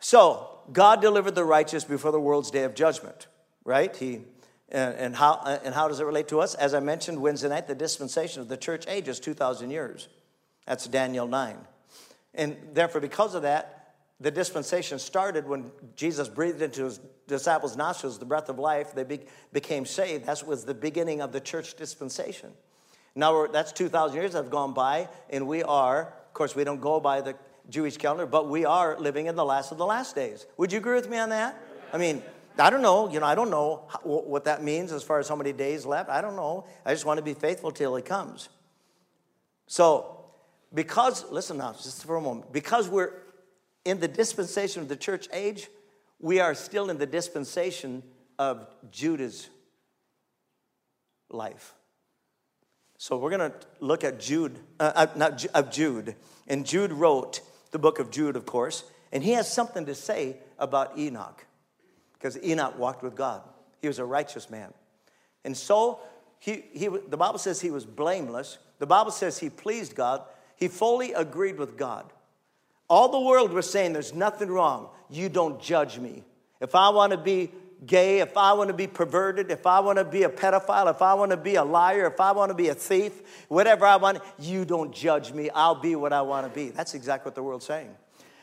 So, 0.02 0.48
God 0.72 1.00
delivered 1.00 1.36
the 1.36 1.44
righteous 1.44 1.84
before 1.84 2.10
the 2.10 2.20
world's 2.20 2.50
day 2.50 2.64
of 2.64 2.74
judgment, 2.74 3.28
right? 3.64 3.94
He, 3.94 4.22
and, 4.68 4.94
and, 4.96 5.16
how, 5.16 5.40
and 5.64 5.72
how 5.72 5.86
does 5.86 6.00
it 6.00 6.04
relate 6.04 6.26
to 6.28 6.40
us? 6.40 6.56
As 6.56 6.74
I 6.74 6.80
mentioned 6.80 7.22
Wednesday 7.22 7.48
night, 7.48 7.68
the 7.68 7.74
dispensation 7.76 8.42
of 8.42 8.48
the 8.48 8.56
church 8.56 8.84
age 8.88 9.06
is 9.06 9.20
2,000 9.20 9.70
years. 9.70 10.08
That's 10.66 10.88
Daniel 10.88 11.28
9. 11.28 11.56
And 12.34 12.56
therefore, 12.72 13.00
because 13.00 13.36
of 13.36 13.42
that, 13.42 13.94
the 14.18 14.32
dispensation 14.32 14.98
started 14.98 15.46
when 15.46 15.70
Jesus 15.94 16.28
breathed 16.28 16.62
into 16.62 16.84
his 16.84 16.98
disciples' 17.28 17.76
nostrils 17.76 18.18
the 18.18 18.24
breath 18.24 18.48
of 18.48 18.58
life. 18.58 18.94
They 18.94 19.04
be, 19.04 19.20
became 19.52 19.86
saved. 19.86 20.26
That 20.26 20.44
was 20.44 20.64
the 20.64 20.74
beginning 20.74 21.20
of 21.20 21.30
the 21.30 21.40
church 21.40 21.74
dispensation. 21.74 22.50
Now, 23.14 23.46
that's 23.46 23.70
2,000 23.70 24.16
years 24.16 24.32
that 24.32 24.38
have 24.38 24.50
gone 24.50 24.74
by, 24.74 25.08
and 25.30 25.46
we 25.46 25.62
are, 25.62 26.08
of 26.08 26.34
course, 26.34 26.56
we 26.56 26.64
don't 26.64 26.80
go 26.80 26.98
by 26.98 27.20
the 27.20 27.36
Jewish 27.68 27.96
calendar, 27.96 28.26
but 28.26 28.48
we 28.48 28.64
are 28.64 28.98
living 28.98 29.26
in 29.26 29.36
the 29.36 29.44
last 29.44 29.72
of 29.72 29.78
the 29.78 29.86
last 29.86 30.14
days. 30.14 30.46
Would 30.56 30.72
you 30.72 30.78
agree 30.78 30.94
with 30.94 31.08
me 31.08 31.18
on 31.18 31.30
that? 31.30 31.60
I 31.92 31.98
mean, 31.98 32.22
I 32.58 32.70
don't 32.70 32.82
know. 32.82 33.10
You 33.10 33.20
know, 33.20 33.26
I 33.26 33.34
don't 33.34 33.50
know 33.50 33.88
what 34.02 34.44
that 34.44 34.62
means 34.62 34.92
as 34.92 35.02
far 35.02 35.18
as 35.18 35.28
how 35.28 35.36
many 35.36 35.52
days 35.52 35.86
left. 35.86 36.10
I 36.10 36.20
don't 36.20 36.36
know. 36.36 36.66
I 36.84 36.92
just 36.92 37.04
want 37.04 37.18
to 37.18 37.24
be 37.24 37.34
faithful 37.34 37.70
till 37.70 37.94
He 37.96 38.02
comes. 38.02 38.48
So, 39.66 40.24
because, 40.74 41.30
listen 41.30 41.58
now, 41.58 41.72
just 41.72 42.04
for 42.04 42.16
a 42.16 42.20
moment, 42.20 42.52
because 42.52 42.88
we're 42.88 43.12
in 43.84 44.00
the 44.00 44.08
dispensation 44.08 44.82
of 44.82 44.88
the 44.88 44.96
church 44.96 45.28
age, 45.32 45.68
we 46.18 46.40
are 46.40 46.54
still 46.54 46.90
in 46.90 46.98
the 46.98 47.06
dispensation 47.06 48.02
of 48.38 48.66
Judah's 48.90 49.48
life. 51.30 51.74
So 52.98 53.16
we're 53.16 53.30
going 53.30 53.50
to 53.50 53.56
look 53.80 54.04
at 54.04 54.20
Jude, 54.20 54.58
uh, 54.78 54.92
uh 54.94 55.06
not 55.16 55.44
of 55.46 55.72
Jude. 55.72 56.14
And 56.46 56.64
Jude 56.64 56.92
wrote 56.92 57.40
the 57.72 57.78
book 57.78 57.98
of 57.98 58.10
Jude, 58.10 58.36
of 58.36 58.46
course, 58.46 58.84
and 59.10 59.22
he 59.22 59.32
has 59.32 59.52
something 59.52 59.86
to 59.86 59.94
say 59.94 60.36
about 60.58 60.96
Enoch 60.96 61.44
because 62.14 62.42
Enoch 62.42 62.78
walked 62.78 63.02
with 63.02 63.16
God. 63.16 63.42
He 63.80 63.88
was 63.88 63.98
a 63.98 64.04
righteous 64.04 64.48
man. 64.48 64.72
And 65.44 65.56
so 65.56 65.98
he, 66.38 66.64
he, 66.72 66.86
the 66.86 67.16
Bible 67.16 67.38
says 67.38 67.60
he 67.60 67.70
was 67.70 67.84
blameless. 67.84 68.58
The 68.78 68.86
Bible 68.86 69.10
says 69.10 69.38
he 69.38 69.50
pleased 69.50 69.96
God. 69.96 70.22
He 70.56 70.68
fully 70.68 71.12
agreed 71.12 71.58
with 71.58 71.76
God. 71.76 72.04
All 72.88 73.08
the 73.08 73.20
world 73.20 73.52
was 73.52 73.68
saying, 73.68 73.92
There's 73.92 74.14
nothing 74.14 74.48
wrong. 74.48 74.88
You 75.10 75.28
don't 75.28 75.60
judge 75.60 75.98
me. 75.98 76.24
If 76.60 76.74
I 76.74 76.90
want 76.90 77.10
to 77.12 77.18
be 77.18 77.50
gay, 77.86 78.20
if 78.20 78.36
I 78.36 78.52
want 78.52 78.68
to 78.68 78.74
be 78.74 78.86
perverted, 78.86 79.50
if 79.50 79.66
I 79.66 79.80
want 79.80 79.98
to 79.98 80.04
be 80.04 80.22
a 80.22 80.28
pedophile, 80.28 80.90
if 80.90 81.02
I 81.02 81.14
want 81.14 81.30
to 81.30 81.36
be 81.36 81.56
a 81.56 81.64
liar, 81.64 82.06
if 82.06 82.20
I 82.20 82.32
want 82.32 82.50
to 82.50 82.54
be 82.54 82.68
a 82.68 82.74
thief, 82.74 83.44
whatever 83.48 83.86
I 83.86 83.96
want, 83.96 84.18
you 84.38 84.64
don't 84.64 84.92
judge 84.92 85.32
me. 85.32 85.50
I'll 85.50 85.74
be 85.74 85.96
what 85.96 86.12
I 86.12 86.22
want 86.22 86.46
to 86.46 86.52
be. 86.54 86.70
That's 86.70 86.94
exactly 86.94 87.28
what 87.28 87.34
the 87.34 87.42
world's 87.42 87.66
saying. 87.66 87.94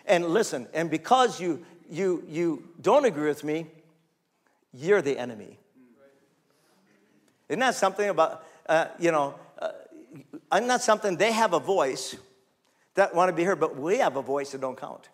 And 0.06 0.26
listen, 0.26 0.68
and 0.74 0.90
because 0.90 1.40
you 1.40 1.66
you 1.90 2.24
you 2.28 2.70
don't 2.82 3.06
agree 3.06 3.28
with 3.28 3.44
me, 3.44 3.68
you're 4.74 5.02
the 5.02 5.18
enemy. 5.18 5.58
Isn't 7.48 7.60
that 7.60 7.76
something 7.76 8.10
about 8.10 8.44
uh, 8.68 8.88
you 9.00 9.12
know? 9.12 9.36
Uh, 9.58 9.72
I'm 10.52 10.68
not 10.68 10.82
something 10.82 11.18
they 11.18 11.32
have 11.32 11.54
a 11.54 11.60
voice 11.60 12.16
that 12.96 13.14
want 13.14 13.30
to 13.30 13.34
be 13.34 13.44
heard, 13.44 13.60
but 13.60 13.78
we 13.78 14.00
have 14.00 14.16
a 14.16 14.22
voice 14.22 14.52
that 14.52 14.62
don't 14.62 14.78
count. 14.78 15.10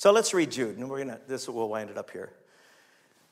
So 0.00 0.12
let's 0.12 0.32
read 0.32 0.50
Jude, 0.50 0.78
and 0.78 0.88
we're 0.88 1.00
gonna, 1.00 1.20
this 1.28 1.46
will 1.46 1.68
wind 1.68 1.90
it 1.90 1.98
up 1.98 2.10
here. 2.10 2.30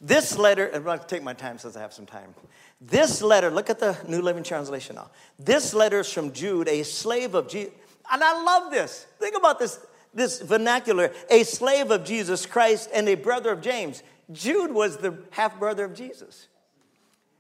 This 0.03 0.37
letter, 0.37 0.71
I'm 0.75 0.83
going 0.83 0.99
to 0.99 1.07
take 1.07 1.23
my 1.23 1.33
time 1.33 1.57
since 1.57 1.79
I 1.79 1.81
have 1.81 1.95
some 1.95 2.05
time. 2.05 2.35
This 2.79 3.23
letter, 3.23 3.49
look 3.51 3.71
at 3.71 3.79
the 3.79 3.97
New 4.07 4.21
Living 4.21 4.43
Translation 4.43 4.97
now. 4.97 5.11
This 5.39 5.73
letter 5.73 6.01
is 6.01 6.13
from 6.13 6.31
Jude, 6.31 6.69
a 6.69 6.83
slave 6.83 7.35
of 7.35 7.49
Jesus. 7.49 7.73
And 8.13 8.23
I 8.23 8.43
love 8.43 8.71
this. 8.71 9.07
Think 9.19 9.35
about 9.35 9.59
this, 9.59 9.81
this 10.13 10.43
vernacular 10.43 11.11
a 11.31 11.43
slave 11.45 11.91
of 11.91 12.05
Jesus 12.05 12.45
Christ 12.45 12.91
and 12.93 13.09
a 13.09 13.15
brother 13.15 13.53
of 13.53 13.63
James. 13.63 14.03
Jude 14.31 14.71
was 14.71 14.99
the 14.99 15.17
half 15.31 15.59
brother 15.59 15.87
of 15.87 15.95
Jesus. 15.95 16.49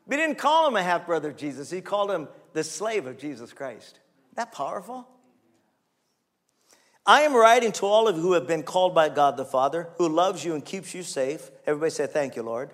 We 0.06 0.16
didn't 0.16 0.38
call 0.38 0.68
him 0.68 0.76
a 0.76 0.82
half 0.82 1.04
brother 1.04 1.28
of 1.28 1.36
Jesus, 1.36 1.68
he 1.70 1.82
called 1.82 2.10
him 2.10 2.28
the 2.54 2.64
slave 2.64 3.06
of 3.06 3.18
Jesus 3.18 3.52
Christ. 3.52 3.98
Isn't 4.28 4.36
that 4.36 4.52
powerful? 4.52 5.06
I 7.08 7.22
am 7.22 7.34
writing 7.34 7.72
to 7.72 7.86
all 7.86 8.06
of 8.06 8.16
you 8.16 8.22
who 8.22 8.32
have 8.34 8.46
been 8.46 8.62
called 8.62 8.94
by 8.94 9.08
God 9.08 9.38
the 9.38 9.44
Father, 9.46 9.88
who 9.96 10.10
loves 10.10 10.44
you 10.44 10.52
and 10.52 10.62
keeps 10.62 10.92
you 10.92 11.02
safe. 11.02 11.50
Everybody 11.66 11.88
say, 11.88 12.06
Thank 12.06 12.36
you, 12.36 12.42
Lord. 12.42 12.68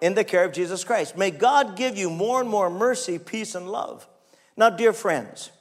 In 0.00 0.14
the 0.14 0.24
care 0.24 0.42
of 0.42 0.52
Jesus 0.52 0.82
Christ. 0.82 1.16
May 1.16 1.30
God 1.30 1.76
give 1.76 1.96
you 1.96 2.10
more 2.10 2.40
and 2.40 2.50
more 2.50 2.68
mercy, 2.68 3.16
peace, 3.16 3.54
and 3.54 3.70
love. 3.70 4.08
Now, 4.56 4.70
dear 4.70 4.92
friends, 4.92 5.52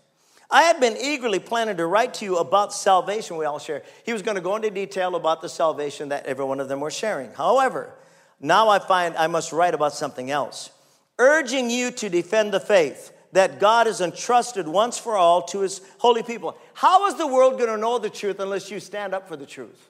I 0.49 0.63
had 0.63 0.79
been 0.79 0.97
eagerly 0.97 1.37
planning 1.37 1.77
to 1.77 1.85
write 1.85 2.15
to 2.15 2.25
you 2.25 2.37
about 2.37 2.73
salvation 2.73 3.37
we 3.37 3.45
all 3.45 3.59
share. 3.59 3.83
He 4.07 4.11
was 4.11 4.23
going 4.23 4.35
to 4.35 4.41
go 4.41 4.55
into 4.55 4.71
detail 4.71 5.15
about 5.15 5.43
the 5.43 5.49
salvation 5.49 6.09
that 6.09 6.25
every 6.25 6.45
one 6.45 6.59
of 6.59 6.69
them 6.69 6.79
were 6.79 6.91
sharing. 6.91 7.31
However, 7.33 7.93
now 8.39 8.69
I 8.69 8.79
find 8.79 9.15
I 9.17 9.27
must 9.27 9.53
write 9.53 9.75
about 9.75 9.93
something 9.93 10.31
else, 10.31 10.71
urging 11.19 11.69
you 11.69 11.91
to 11.91 12.09
defend 12.09 12.53
the 12.53 12.59
faith 12.59 13.12
that 13.33 13.59
God 13.59 13.87
has 13.87 13.99
entrusted 13.99 14.67
once 14.67 14.97
for 14.97 15.17
all 15.17 15.41
to 15.43 15.59
his 15.59 15.81
holy 15.97 16.23
people. 16.23 16.57
How 16.73 17.07
is 17.07 17.15
the 17.15 17.27
world 17.27 17.57
going 17.57 17.69
to 17.69 17.77
know 17.77 17.97
the 17.99 18.09
truth 18.09 18.39
unless 18.39 18.71
you 18.71 18.79
stand 18.79 19.13
up 19.13 19.27
for 19.27 19.35
the 19.35 19.45
truth? 19.45 19.89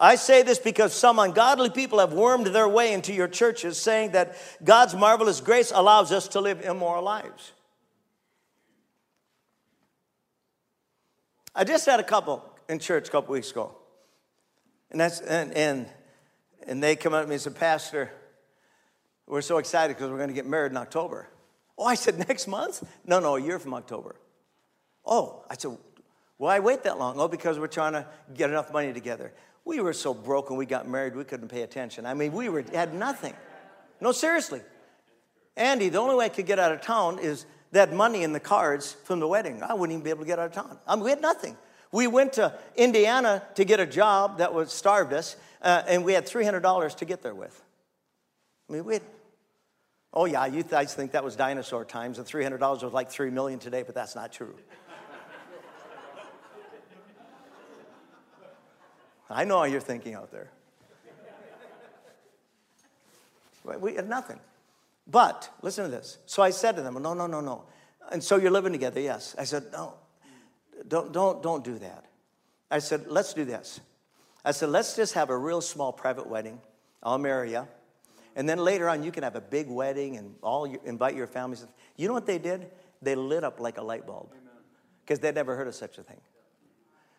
I 0.00 0.14
say 0.14 0.42
this 0.42 0.60
because 0.60 0.94
some 0.94 1.18
ungodly 1.18 1.70
people 1.70 1.98
have 1.98 2.12
wormed 2.12 2.46
their 2.46 2.68
way 2.68 2.92
into 2.92 3.12
your 3.12 3.26
churches 3.26 3.80
saying 3.80 4.12
that 4.12 4.36
God's 4.62 4.94
marvelous 4.94 5.40
grace 5.40 5.72
allows 5.74 6.12
us 6.12 6.28
to 6.28 6.40
live 6.40 6.64
immoral 6.64 7.02
lives. 7.02 7.52
I 11.52 11.64
just 11.64 11.84
had 11.84 11.98
a 11.98 12.04
couple 12.04 12.44
in 12.68 12.78
church 12.78 13.08
a 13.08 13.10
couple 13.10 13.32
weeks 13.32 13.50
ago. 13.50 13.74
And 14.92 15.00
that's 15.00 15.20
and, 15.20 15.52
and 15.54 15.88
and 16.68 16.82
they 16.82 16.94
come 16.94 17.14
up 17.14 17.22
to 17.22 17.28
me 17.28 17.34
and 17.34 17.42
said, 17.42 17.56
Pastor, 17.56 18.12
we're 19.26 19.40
so 19.40 19.58
excited 19.58 19.96
because 19.96 20.10
we're 20.10 20.18
going 20.18 20.28
to 20.28 20.34
get 20.34 20.46
married 20.46 20.70
in 20.70 20.76
October. 20.76 21.28
Oh, 21.76 21.84
I 21.84 21.94
said, 21.94 22.18
next 22.28 22.46
month? 22.46 22.86
No, 23.04 23.18
no, 23.18 23.36
a 23.36 23.40
year 23.40 23.58
from 23.58 23.74
October. 23.74 24.16
Oh, 25.04 25.44
I 25.50 25.56
said, 25.56 25.76
why 26.36 26.60
wait 26.60 26.82
that 26.84 26.98
long? 26.98 27.18
Oh, 27.18 27.26
because 27.26 27.58
we're 27.58 27.66
trying 27.66 27.94
to 27.94 28.06
get 28.34 28.50
enough 28.50 28.72
money 28.72 28.92
together. 28.92 29.32
We 29.64 29.80
were 29.80 29.92
so 29.92 30.14
broken 30.14 30.56
we 30.56 30.66
got 30.66 30.88
married, 30.88 31.16
we 31.16 31.24
couldn't 31.24 31.48
pay 31.48 31.62
attention. 31.62 32.06
I 32.06 32.14
mean, 32.14 32.32
we 32.32 32.48
were, 32.48 32.64
had 32.72 32.94
nothing. 32.94 33.34
No, 34.00 34.12
seriously. 34.12 34.60
Andy, 35.56 35.88
the 35.88 35.98
only 35.98 36.14
way 36.14 36.26
I 36.26 36.28
could 36.28 36.46
get 36.46 36.58
out 36.58 36.72
of 36.72 36.80
town 36.80 37.18
is 37.18 37.46
that 37.72 37.92
money 37.92 38.22
in 38.22 38.32
the 38.32 38.40
cards 38.40 38.92
from 39.04 39.20
the 39.20 39.26
wedding. 39.26 39.62
I 39.62 39.74
wouldn't 39.74 39.92
even 39.92 40.04
be 40.04 40.10
able 40.10 40.20
to 40.20 40.26
get 40.26 40.38
out 40.38 40.46
of 40.46 40.52
town. 40.52 40.78
I 40.86 40.94
mean, 40.94 41.04
we 41.04 41.10
had 41.10 41.20
nothing. 41.20 41.56
We 41.90 42.06
went 42.06 42.34
to 42.34 42.58
Indiana 42.76 43.42
to 43.54 43.64
get 43.64 43.80
a 43.80 43.86
job 43.86 44.38
that 44.38 44.52
was 44.52 44.72
starved 44.72 45.12
us, 45.12 45.36
uh, 45.62 45.82
and 45.86 46.04
we 46.04 46.12
had 46.12 46.26
$300 46.26 46.96
to 46.96 47.04
get 47.04 47.22
there 47.22 47.34
with. 47.34 47.62
I 48.68 48.74
mean, 48.74 48.84
we 48.84 48.94
had, 48.94 49.02
oh 50.12 50.26
yeah, 50.26 50.46
you 50.46 50.62
guys 50.62 50.94
think 50.94 51.12
that 51.12 51.24
was 51.24 51.36
dinosaur 51.36 51.84
times, 51.84 52.18
and 52.18 52.26
$300 52.26 52.60
was 52.82 52.92
like 52.92 53.10
3 53.10 53.30
million 53.30 53.58
today, 53.58 53.82
but 53.82 53.94
that's 53.94 54.14
not 54.14 54.32
true. 54.32 54.54
I 59.30 59.44
know 59.44 59.58
how 59.58 59.64
you're 59.64 59.80
thinking 59.80 60.14
out 60.14 60.30
there. 60.30 60.50
We 63.80 63.94
had 63.94 64.08
nothing. 64.08 64.40
But 65.06 65.50
listen 65.62 65.84
to 65.84 65.90
this. 65.90 66.18
So 66.26 66.42
I 66.42 66.50
said 66.50 66.76
to 66.76 66.82
them, 66.82 66.94
no, 67.02 67.14
no, 67.14 67.26
no, 67.26 67.40
no. 67.40 67.64
And 68.10 68.24
so 68.24 68.36
you're 68.36 68.50
living 68.50 68.72
together, 68.72 69.00
yes. 69.00 69.34
I 69.38 69.44
said, 69.44 69.64
no, 69.72 69.94
don't, 70.86 71.12
don't, 71.12 71.42
don't 71.42 71.64
do 71.64 71.78
that. 71.78 72.04
I 72.70 72.78
said, 72.78 73.06
let's 73.08 73.32
do 73.32 73.44
this. 73.44 73.80
I 74.44 74.52
said, 74.52 74.68
let's 74.68 74.94
just 74.94 75.14
have 75.14 75.30
a 75.30 75.36
real 75.36 75.60
small 75.60 75.92
private 75.92 76.26
wedding. 76.26 76.60
I'll 77.02 77.18
marry 77.18 77.52
you. 77.52 77.66
And 78.36 78.48
then 78.48 78.58
later 78.58 78.88
on, 78.88 79.02
you 79.02 79.10
can 79.10 79.24
have 79.24 79.36
a 79.36 79.40
big 79.40 79.68
wedding 79.68 80.16
and 80.16 80.34
all 80.42 80.66
you, 80.66 80.80
invite 80.84 81.16
your 81.16 81.26
families. 81.26 81.66
You 81.96 82.06
know 82.06 82.14
what 82.14 82.26
they 82.26 82.38
did? 82.38 82.70
They 83.02 83.14
lit 83.14 83.42
up 83.42 83.58
like 83.58 83.78
a 83.78 83.82
light 83.82 84.06
bulb 84.06 84.32
because 85.04 85.18
they'd 85.18 85.34
never 85.34 85.56
heard 85.56 85.66
of 85.66 85.74
such 85.74 85.98
a 85.98 86.02
thing. 86.02 86.20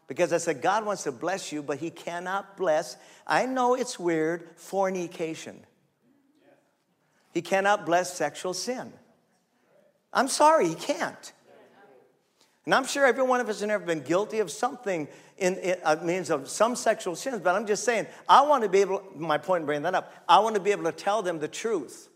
Because 0.07 0.33
I 0.33 0.37
said, 0.37 0.61
God 0.61 0.85
wants 0.85 1.03
to 1.03 1.11
bless 1.11 1.51
you, 1.51 1.61
but 1.61 1.77
He 1.77 1.91
cannot 1.91 2.57
bless. 2.57 2.97
I 3.27 3.45
know 3.45 3.75
it's 3.75 3.99
weird, 3.99 4.49
fornication. 4.55 5.59
He 7.33 7.41
cannot 7.41 7.85
bless 7.85 8.13
sexual 8.15 8.53
sin. 8.53 8.91
I'm 10.11 10.27
sorry, 10.27 10.67
He 10.67 10.75
can't. 10.75 11.31
And 12.69 12.75
I'm 12.75 12.85
sure 12.85 13.03
every 13.03 13.23
one 13.23 13.39
of 13.39 13.49
us 13.49 13.61
has 13.61 13.69
ever 13.71 13.83
been 13.83 14.01
guilty 14.01 14.37
of 14.37 14.51
something 14.51 15.07
in, 15.39 15.55
in 15.55 15.77
uh, 15.83 15.95
means 16.03 16.29
of 16.29 16.47
some 16.47 16.75
sexual 16.75 17.15
sins, 17.15 17.41
but 17.43 17.55
I'm 17.55 17.65
just 17.65 17.83
saying, 17.83 18.05
I 18.27 18.43
want 18.43 18.61
to 18.61 18.69
be 18.69 18.81
able, 18.81 19.01
my 19.15 19.39
point 19.39 19.61
in 19.61 19.65
bringing 19.65 19.81
that 19.81 19.95
up, 19.95 20.13
I 20.29 20.37
want 20.37 20.53
to 20.53 20.61
be 20.61 20.69
able 20.69 20.83
to 20.83 20.91
tell 20.91 21.23
them 21.23 21.39
the 21.39 21.47
truth. 21.47 22.09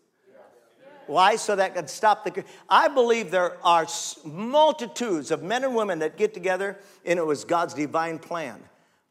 Why? 1.08 1.38
So 1.38 1.56
that 1.56 1.74
can 1.74 1.88
stop 1.88 2.24
the. 2.24 2.44
I 2.70 2.88
believe 2.88 3.32
there 3.32 3.58
are 3.66 3.88
multitudes 4.24 5.32
of 5.32 5.42
men 5.42 5.64
and 5.64 5.76
women 5.76 5.98
that 5.98 6.18
get 6.18 6.36
together 6.36 6.78
and 7.04 7.18
it 7.18 7.26
was 7.26 7.46
God's 7.46 7.74
divine 7.74 8.20
plan. 8.20 8.62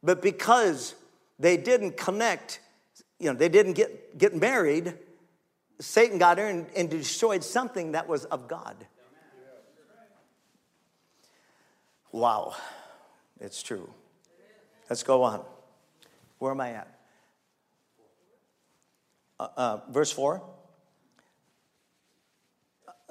But 0.01 0.23
because 0.23 0.95
they 1.41 1.57
didn't 1.57 1.97
connect, 1.97 2.61
you 3.19 3.33
know, 3.33 3.37
they 3.37 3.49
didn't 3.49 3.73
get, 3.73 4.17
get 4.17 4.37
married, 4.37 4.95
Satan 5.81 6.19
got 6.19 6.39
in 6.39 6.69
and 6.77 6.89
destroyed 6.89 7.43
something 7.43 7.93
that 7.93 8.07
was 8.07 8.27
of 8.27 8.47
God. 8.47 8.77
Wow, 12.13 12.55
it's 13.41 13.63
true. 13.63 13.93
Let's 14.89 15.03
go 15.03 15.23
on. 15.23 15.43
Where 16.39 16.53
am 16.53 16.61
I 16.61 16.71
at? 16.73 16.99
Uh, 19.41 19.49
uh, 19.57 19.81
verse 19.91 20.13
4. 20.13 20.43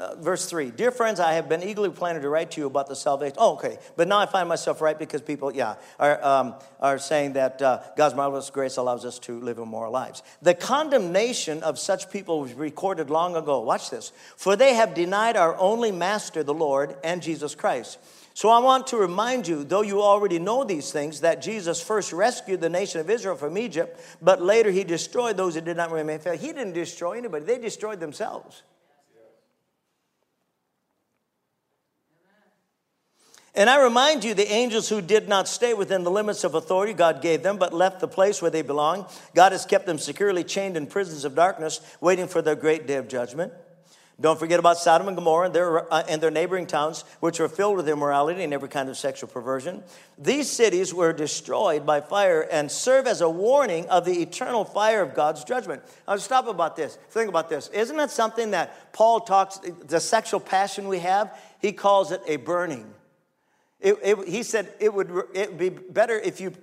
uh, 0.01 0.15
verse 0.15 0.45
3 0.47 0.71
Dear 0.71 0.91
friends, 0.91 1.19
I 1.19 1.33
have 1.33 1.47
been 1.47 1.63
eagerly 1.63 1.89
planning 1.89 2.21
to 2.23 2.29
write 2.29 2.51
to 2.51 2.61
you 2.61 2.67
about 2.67 2.87
the 2.87 2.95
salvation. 2.95 3.35
Oh, 3.37 3.53
okay. 3.53 3.77
But 3.95 4.07
now 4.07 4.19
I 4.19 4.25
find 4.25 4.49
myself 4.49 4.81
right 4.81 4.97
because 4.97 5.21
people, 5.21 5.53
yeah, 5.53 5.75
are, 5.99 6.23
um, 6.23 6.55
are 6.79 6.97
saying 6.97 7.33
that 7.33 7.61
uh, 7.61 7.81
God's 7.95 8.15
marvelous 8.15 8.49
grace 8.49 8.77
allows 8.77 9.05
us 9.05 9.19
to 9.19 9.39
live 9.39 9.59
immoral 9.59 9.91
lives. 9.91 10.23
The 10.41 10.55
condemnation 10.55 11.61
of 11.63 11.77
such 11.77 12.09
people 12.09 12.41
was 12.41 12.53
recorded 12.53 13.09
long 13.09 13.35
ago. 13.35 13.61
Watch 13.61 13.89
this. 13.89 14.11
For 14.35 14.55
they 14.55 14.73
have 14.73 14.93
denied 14.93 15.37
our 15.37 15.55
only 15.57 15.91
master, 15.91 16.43
the 16.43 16.53
Lord, 16.53 16.95
and 17.03 17.21
Jesus 17.21 17.53
Christ. 17.55 17.99
So 18.41 18.49
I 18.49 18.57
want 18.57 18.87
to 18.87 18.97
remind 18.97 19.47
you, 19.47 19.63
though 19.63 19.83
you 19.83 20.01
already 20.01 20.39
know 20.39 20.63
these 20.63 20.91
things, 20.91 21.21
that 21.21 21.43
Jesus 21.43 21.79
first 21.79 22.11
rescued 22.11 22.59
the 22.59 22.69
nation 22.69 22.99
of 22.99 23.07
Israel 23.07 23.35
from 23.35 23.55
Egypt, 23.55 24.01
but 24.19 24.41
later 24.41 24.71
he 24.71 24.83
destroyed 24.83 25.37
those 25.37 25.53
who 25.53 25.61
did 25.61 25.77
not 25.77 25.91
remain 25.91 26.17
faithful. 26.17 26.47
He 26.47 26.51
didn't 26.51 26.73
destroy 26.73 27.19
anybody, 27.19 27.45
they 27.45 27.59
destroyed 27.59 27.99
themselves. 27.99 28.63
And 33.53 33.69
I 33.69 33.79
remind 33.79 34.23
you, 34.23 34.33
the 34.33 34.51
angels 34.51 34.89
who 34.89 35.01
did 35.01 35.29
not 35.29 35.47
stay 35.47 35.75
within 35.75 36.03
the 36.03 36.09
limits 36.09 36.43
of 36.43 36.55
authority 36.55 36.93
God 36.93 37.21
gave 37.21 37.43
them, 37.43 37.59
but 37.59 37.75
left 37.75 37.99
the 37.99 38.07
place 38.07 38.41
where 38.41 38.49
they 38.49 38.63
belong, 38.63 39.05
God 39.35 39.51
has 39.51 39.67
kept 39.67 39.85
them 39.85 39.99
securely 39.99 40.43
chained 40.43 40.75
in 40.75 40.87
prisons 40.87 41.25
of 41.25 41.35
darkness, 41.35 41.79
waiting 42.01 42.27
for 42.27 42.41
their 42.41 42.55
great 42.55 42.87
day 42.87 42.95
of 42.95 43.07
judgment. 43.07 43.53
Don't 44.21 44.37
forget 44.37 44.59
about 44.59 44.77
Sodom 44.77 45.07
and 45.07 45.17
Gomorrah 45.17 45.47
and 45.47 45.55
their, 45.55 45.91
uh, 45.91 46.03
and 46.07 46.21
their 46.21 46.29
neighboring 46.29 46.67
towns, 46.67 47.03
which 47.21 47.39
were 47.39 47.49
filled 47.49 47.77
with 47.77 47.89
immorality 47.89 48.43
and 48.43 48.53
every 48.53 48.69
kind 48.69 48.87
of 48.87 48.95
sexual 48.95 49.27
perversion. 49.27 49.83
These 50.15 50.47
cities 50.47 50.93
were 50.93 51.11
destroyed 51.11 51.87
by 51.87 52.01
fire 52.01 52.41
and 52.51 52.71
serve 52.71 53.07
as 53.07 53.21
a 53.21 53.29
warning 53.29 53.89
of 53.89 54.05
the 54.05 54.21
eternal 54.21 54.63
fire 54.63 55.01
of 55.01 55.15
God's 55.15 55.43
judgment. 55.43 55.81
I'll 56.07 56.19
stop 56.19 56.47
about 56.47 56.75
this. 56.75 56.99
Think 57.09 57.29
about 57.29 57.49
this. 57.49 57.69
Isn't 57.69 57.99
it 57.99 58.11
something 58.11 58.51
that 58.51 58.93
Paul 58.93 59.21
talks, 59.21 59.59
the 59.87 59.99
sexual 59.99 60.39
passion 60.39 60.87
we 60.87 60.99
have, 60.99 61.35
he 61.59 61.71
calls 61.71 62.11
it 62.11 62.21
a 62.27 62.35
burning. 62.35 62.93
It, 63.79 63.97
it, 64.03 64.27
he 64.27 64.43
said 64.43 64.71
it 64.79 64.93
would, 64.93 65.09
it 65.33 65.49
would 65.49 65.57
be 65.57 65.69
better 65.69 66.19
if 66.19 66.39
you 66.39 66.53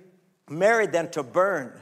married 0.49 0.93
than 0.93 1.11
to 1.11 1.23
burn. 1.23 1.73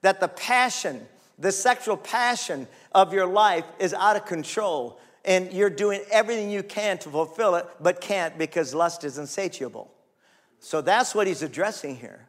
That 0.00 0.20
the 0.20 0.28
passion, 0.28 1.06
the 1.38 1.52
sexual 1.52 1.98
passion 1.98 2.66
of 2.92 3.12
your 3.12 3.26
life 3.26 3.66
is 3.78 3.92
out 3.92 4.16
of 4.16 4.24
control 4.24 4.98
and 5.28 5.52
you're 5.52 5.68
doing 5.68 6.00
everything 6.10 6.50
you 6.50 6.62
can 6.62 6.96
to 6.96 7.10
fulfill 7.10 7.54
it, 7.56 7.66
but 7.78 8.00
can't 8.00 8.38
because 8.38 8.74
lust 8.74 9.04
is 9.04 9.18
insatiable. 9.18 9.92
So 10.58 10.80
that's 10.80 11.14
what 11.14 11.26
he's 11.26 11.42
addressing 11.42 11.96
here. 11.96 12.26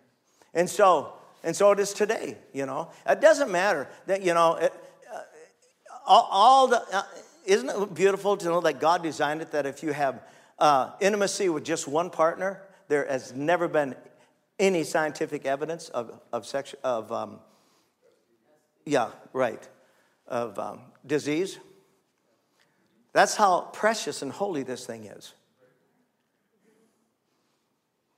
And 0.53 0.69
so, 0.69 1.13
and 1.41 1.55
so 1.55 1.71
it 1.71 1.79
is 1.79 1.93
today, 1.93 2.37
you 2.51 2.65
know. 2.65 2.91
It 3.07 3.21
doesn't 3.21 3.49
matter 3.49 3.87
that, 4.07 4.21
you 4.21 4.33
know, 4.33 4.55
it, 4.55 4.73
uh, 5.11 5.21
all, 6.05 6.27
all, 6.29 6.67
the, 6.67 6.83
uh, 6.91 7.03
isn't 7.45 7.69
it 7.69 7.93
beautiful 7.93 8.35
to 8.35 8.45
know 8.45 8.59
that 8.59 8.81
God 8.81 9.01
designed 9.01 9.41
it 9.41 9.53
that 9.53 9.65
if 9.65 9.81
you 9.81 9.93
have 9.93 10.21
uh, 10.59 10.91
intimacy 10.99 11.47
with 11.47 11.63
just 11.63 11.87
one 11.87 12.09
partner, 12.09 12.61
there 12.89 13.07
has 13.07 13.33
never 13.33 13.69
been 13.69 13.95
any 14.59 14.83
scientific 14.83 15.45
evidence 15.45 15.87
of, 15.87 16.19
of 16.33 16.45
sex, 16.45 16.75
of, 16.83 17.13
um, 17.13 17.39
yeah, 18.85 19.11
right, 19.31 19.65
of 20.27 20.59
um, 20.59 20.81
disease. 21.07 21.59
That's 23.13 23.35
how 23.35 23.61
precious 23.73 24.21
and 24.21 24.31
holy 24.31 24.63
this 24.63 24.85
thing 24.85 25.05
is. 25.05 25.33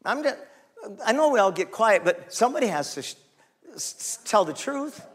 I'm 0.04 0.24
just, 0.24 0.38
I 1.06 1.12
know 1.12 1.30
we 1.30 1.40
all 1.40 1.52
get 1.52 1.72
quiet, 1.72 2.04
but 2.04 2.34
somebody 2.34 2.68
has 2.68 2.96
to 2.96 3.02
sh- 3.04 4.18
tell 4.26 4.46
the 4.46 4.54
truth. 4.54 5.06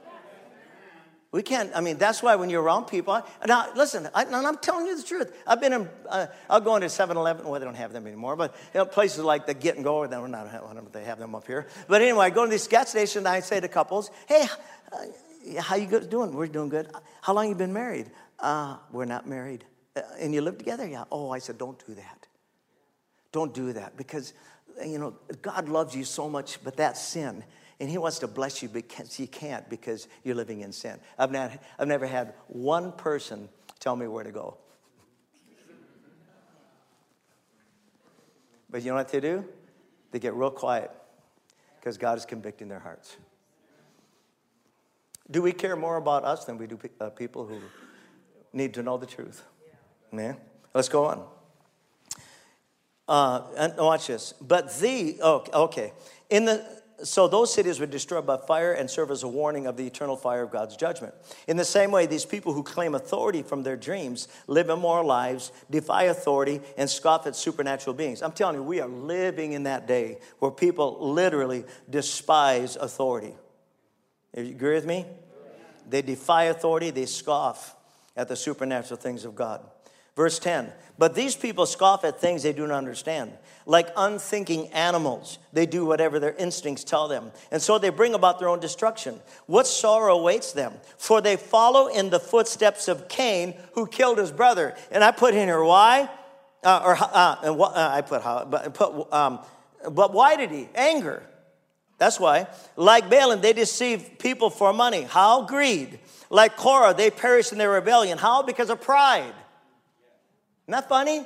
We 1.33 1.43
can't, 1.43 1.71
I 1.75 1.81
mean, 1.81 1.99
that's 1.99 2.23
why 2.23 2.37
when 2.37 2.49
you're 2.49 2.63
around 2.63 2.85
people, 2.85 3.21
now 3.47 3.71
listen, 3.75 4.09
I, 4.15 4.23
am 4.23 4.57
telling 4.59 4.87
you 4.87 4.97
the 4.97 5.03
truth. 5.03 5.37
I've 5.47 5.61
been 5.61 5.73
in, 5.73 5.89
uh, 6.09 6.29
I'll 6.49 6.61
go 6.61 6.77
into 6.77 6.89
7 6.89 7.17
Eleven, 7.17 7.47
well, 7.47 7.61
they 7.61 7.67
don't 7.67 7.75
have 7.75 7.93
them 7.93 8.07
anymore, 8.07 8.37
but 8.37 8.55
you 8.73 8.79
know, 8.79 8.87
places 8.87 9.23
like 9.23 9.45
the 9.45 9.53
Get 9.53 9.75
and 9.75 9.85
Go, 9.85 10.05
I 10.05 10.07
don't 10.07 10.31
know 10.31 10.89
they 10.93 11.05
have 11.05 11.19
them 11.19 11.35
up 11.35 11.47
here. 11.47 11.67
But 11.89 12.01
anyway, 12.01 12.27
I 12.27 12.31
go 12.31 12.45
to 12.45 12.51
these 12.51 12.69
gas 12.69 12.91
stations 12.91 13.17
and 13.17 13.29
I 13.29 13.41
say 13.41 13.61
to 13.61 13.69
couples, 13.69 14.11
hey, 14.27 14.47
uh, 14.93 15.61
how 15.61 15.77
you 15.77 16.01
doing? 16.01 16.33
We're 16.35 16.47
doing 16.47 16.69
good. 16.69 16.89
How 17.21 17.35
long 17.35 17.49
you 17.49 17.55
been 17.55 17.73
married? 17.73 18.11
Uh, 18.39 18.77
we're 18.93 19.05
not 19.05 19.27
married. 19.27 19.65
Uh, 19.95 20.03
and 20.21 20.35
you 20.35 20.41
live 20.41 20.59
together? 20.59 20.87
Yeah. 20.87 21.05
Oh, 21.11 21.31
I 21.31 21.39
said, 21.39 21.59
don't 21.59 21.85
do 21.87 21.95
that. 21.95 22.27
Don't 23.33 23.53
do 23.55 23.73
that 23.73 23.97
because, 23.97 24.35
you 24.85 24.99
know, 24.99 25.15
God 25.43 25.69
loves 25.69 25.95
you 25.95 26.05
so 26.05 26.29
much, 26.29 26.63
but 26.63 26.77
that's 26.77 27.01
sin. 27.01 27.45
And 27.81 27.91
He 27.91 27.99
wants 27.99 28.19
to 28.21 28.29
bless 28.29 28.63
you 28.63 28.69
because 28.69 29.19
you 29.19 29.27
can't 29.27 29.69
because 29.69 30.09
you're 30.25 30.35
living 30.35 30.61
in 30.61 30.73
sin. 30.73 30.99
I've, 31.19 31.31
not, 31.33 31.53
I've 31.79 31.89
never 31.89 32.07
had 32.07 32.35
one 32.49 32.93
person 32.93 33.49
tell 33.79 33.97
me 33.97 34.07
where 34.07 34.25
to 34.25 34.33
go. 34.33 34.57
But 38.71 38.83
you 38.83 38.91
know 38.91 38.97
what 38.97 39.09
they 39.09 39.21
do? 39.21 39.45
They 40.11 40.19
get 40.19 40.35
real 40.35 40.51
quiet 40.51 40.91
because 41.79 41.99
God 41.99 42.19
is 42.19 42.27
convicting 42.27 42.69
their 42.69 42.81
hearts. 42.81 43.17
Do 45.31 45.43
we 45.43 45.53
care 45.53 45.77
more 45.77 45.97
about 45.97 46.25
us 46.25 46.45
than 46.45 46.59
we 46.59 46.67
do 46.67 46.79
uh, 47.01 47.11
people 47.11 47.47
who 47.47 47.61
need 48.57 48.75
to 48.75 48.83
know 48.83 48.97
the 48.97 49.07
truth? 49.07 49.45
Man, 50.11 50.37
let's 50.75 50.89
go 50.89 51.05
on. 51.05 51.25
Uh, 53.09 53.71
watch 53.79 54.09
this. 54.09 54.35
But 54.41 54.77
the, 54.79 55.19
oh, 55.23 55.45
okay. 55.53 55.93
In 56.31 56.47
the, 56.47 56.65
so 57.05 57.29
those 57.29 57.53
cities 57.53 57.79
were 57.79 57.87
destroyed 57.87 58.27
by 58.27 58.39
fire 58.39 58.73
and 58.73 58.91
serve 58.91 59.11
as 59.11 59.23
a 59.23 59.29
warning 59.29 59.67
of 59.67 59.77
the 59.77 59.87
eternal 59.87 60.17
fire 60.17 60.43
of 60.43 60.51
God's 60.51 60.77
judgment. 60.77 61.15
In 61.47 61.57
the 61.57 61.65
same 61.65 61.91
way, 61.91 62.07
these 62.07 62.25
people 62.25 62.53
who 62.53 62.63
claim 62.63 62.95
authority 62.95 63.43
from 63.43 63.63
their 63.63 63.77
dreams 63.77 64.27
live 64.47 64.71
immoral 64.71 65.07
lives, 65.07 65.53
defy 65.71 66.05
authority, 66.05 66.61
and 66.77 66.89
scoff 66.89 67.27
at 67.27 67.37
supernatural 67.37 67.95
beings. 67.95 68.23
I'm 68.23 68.33
telling 68.33 68.57
you, 68.57 68.63
we 68.63 68.81
are 68.81 68.89
living 68.89 69.53
in 69.53 69.65
that 69.65 69.87
day 69.87 70.19
where 70.39 70.51
people 70.51 71.13
literally 71.13 71.65
despise 71.89 72.77
authority. 72.77 73.35
You 74.35 74.43
agree 74.43 74.75
with 74.75 74.87
me? 74.87 75.05
They 75.89 76.03
defy 76.03 76.45
authority, 76.45 76.91
they 76.91 77.07
scoff 77.07 77.76
at 78.17 78.29
the 78.29 78.37
supernatural 78.37 78.99
things 78.99 79.25
of 79.25 79.35
God. 79.35 79.61
Verse 80.17 80.39
10 80.39 80.73
But 80.99 81.15
these 81.15 81.37
people 81.37 81.67
scoff 81.67 82.05
at 82.05 82.21
things 82.21 82.43
they 82.43 82.53
do 82.53 82.67
not 82.67 82.79
understand. 82.79 83.33
Like 83.67 83.89
unthinking 83.97 84.69
animals, 84.69 85.39
they 85.53 85.67
do 85.67 85.85
whatever 85.85 86.19
their 86.19 86.35
instincts 86.35 86.85
tell 86.85 87.09
them. 87.09 87.33
And 87.51 87.61
so 87.61 87.79
they 87.79 87.91
bring 87.91 88.15
about 88.15 88.39
their 88.39 88.49
own 88.49 88.61
destruction. 88.61 89.21
What 89.47 89.67
sorrow 89.67 90.17
awaits 90.19 90.53
them? 90.53 90.73
For 90.97 91.21
they 91.21 91.37
follow 91.37 91.89
in 91.89 92.11
the 92.11 92.21
footsteps 92.21 92.89
of 92.89 93.09
Cain, 93.09 93.55
who 93.75 93.87
killed 93.87 94.19
his 94.19 94.33
brother. 94.33 94.75
And 94.91 95.05
I 95.05 95.11
put 95.11 95.35
in 95.35 95.49
here, 95.49 95.63
why? 95.63 96.09
Uh, 96.63 96.83
or 96.85 96.97
uh, 96.99 97.37
and 97.43 97.59
what, 97.59 97.77
uh, 97.77 97.91
I 97.93 98.01
put 98.01 98.23
how, 98.23 98.45
but, 98.45 98.75
put, 98.75 99.13
um, 99.13 99.41
but 99.91 100.13
why 100.13 100.37
did 100.37 100.51
he? 100.51 100.69
Anger. 100.75 101.23
That's 101.99 102.21
why. 102.21 102.47
Like 102.77 103.09
Balaam, 103.09 103.41
they 103.41 103.53
deceive 103.53 104.19
people 104.19 104.51
for 104.51 104.73
money. 104.73 105.03
How? 105.03 105.43
Greed. 105.43 105.99
Like 106.31 106.57
Korah, 106.57 106.95
they 106.95 107.11
perish 107.11 107.53
in 107.53 107.59
their 107.59 107.71
rebellion. 107.71 108.19
How? 108.19 108.43
Because 108.43 108.71
of 108.71 108.81
pride. 108.81 109.23
Isn't 110.65 110.73
that 110.73 110.89
funny? 110.89 111.25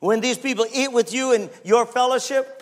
When 0.00 0.20
these 0.20 0.38
people 0.38 0.66
eat 0.72 0.92
with 0.92 1.12
you 1.12 1.32
in 1.32 1.50
your 1.64 1.86
fellowship, 1.86 2.59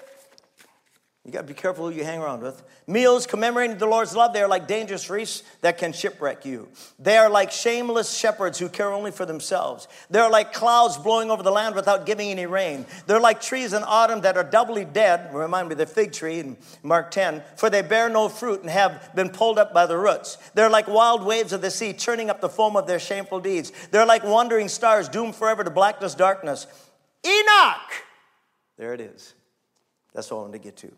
you 1.28 1.32
got 1.32 1.42
to 1.42 1.46
be 1.46 1.52
careful 1.52 1.90
who 1.90 1.94
you 1.94 2.04
hang 2.04 2.20
around 2.20 2.40
with. 2.40 2.62
Meals 2.86 3.26
commemorating 3.26 3.76
the 3.76 3.84
Lord's 3.84 4.16
love, 4.16 4.32
they 4.32 4.40
are 4.40 4.48
like 4.48 4.66
dangerous 4.66 5.10
reefs 5.10 5.42
that 5.60 5.76
can 5.76 5.92
shipwreck 5.92 6.46
you. 6.46 6.70
They 6.98 7.18
are 7.18 7.28
like 7.28 7.52
shameless 7.52 8.16
shepherds 8.16 8.58
who 8.58 8.70
care 8.70 8.90
only 8.90 9.10
for 9.10 9.26
themselves. 9.26 9.88
They're 10.08 10.30
like 10.30 10.54
clouds 10.54 10.96
blowing 10.96 11.30
over 11.30 11.42
the 11.42 11.50
land 11.50 11.74
without 11.74 12.06
giving 12.06 12.30
any 12.30 12.46
rain. 12.46 12.86
They're 13.06 13.20
like 13.20 13.42
trees 13.42 13.74
in 13.74 13.82
autumn 13.84 14.22
that 14.22 14.38
are 14.38 14.42
doubly 14.42 14.86
dead. 14.86 15.34
Remind 15.34 15.68
me 15.68 15.74
the 15.74 15.84
fig 15.84 16.12
tree 16.12 16.38
in 16.38 16.56
Mark 16.82 17.10
10, 17.10 17.42
for 17.56 17.68
they 17.68 17.82
bear 17.82 18.08
no 18.08 18.30
fruit 18.30 18.62
and 18.62 18.70
have 18.70 19.14
been 19.14 19.28
pulled 19.28 19.58
up 19.58 19.74
by 19.74 19.84
the 19.84 19.98
roots. 19.98 20.38
They're 20.54 20.70
like 20.70 20.88
wild 20.88 21.22
waves 21.26 21.52
of 21.52 21.60
the 21.60 21.70
sea, 21.70 21.92
churning 21.92 22.30
up 22.30 22.40
the 22.40 22.48
foam 22.48 22.74
of 22.74 22.86
their 22.86 22.98
shameful 22.98 23.40
deeds. 23.40 23.70
They're 23.90 24.06
like 24.06 24.24
wandering 24.24 24.68
stars 24.68 25.10
doomed 25.10 25.34
forever 25.34 25.62
to 25.62 25.68
blackness, 25.70 26.14
darkness. 26.14 26.66
Enoch! 27.22 27.92
There 28.78 28.94
it 28.94 29.02
is. 29.02 29.34
That's 30.18 30.32
what 30.32 30.38
I 30.38 30.40
wanted 30.40 30.54
to 30.54 30.64
get 30.64 30.76
to 30.78 30.92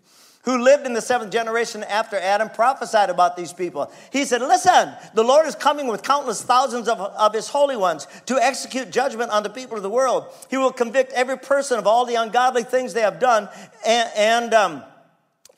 who 0.44 0.62
lived 0.62 0.86
in 0.86 0.94
the 0.94 1.02
seventh 1.02 1.30
generation 1.30 1.84
after 1.84 2.16
Adam, 2.16 2.48
prophesied 2.48 3.10
about 3.10 3.36
these 3.36 3.52
people. 3.52 3.92
He 4.10 4.24
said, 4.24 4.40
Listen, 4.40 4.94
the 5.14 5.22
Lord 5.22 5.46
is 5.46 5.54
coming 5.54 5.86
with 5.86 6.02
countless 6.02 6.42
thousands 6.42 6.88
of, 6.88 6.98
of 6.98 7.34
his 7.34 7.48
holy 7.48 7.76
ones 7.76 8.06
to 8.26 8.38
execute 8.38 8.90
judgment 8.90 9.30
on 9.30 9.42
the 9.42 9.50
people 9.50 9.76
of 9.76 9.82
the 9.82 9.90
world. 9.90 10.26
He 10.48 10.56
will 10.56 10.72
convict 10.72 11.12
every 11.12 11.36
person 11.36 11.78
of 11.78 11.86
all 11.86 12.06
the 12.06 12.14
ungodly 12.14 12.62
things 12.62 12.94
they 12.94 13.02
have 13.02 13.20
done 13.20 13.50
and, 13.84 14.10
and 14.16 14.54
um, 14.54 14.84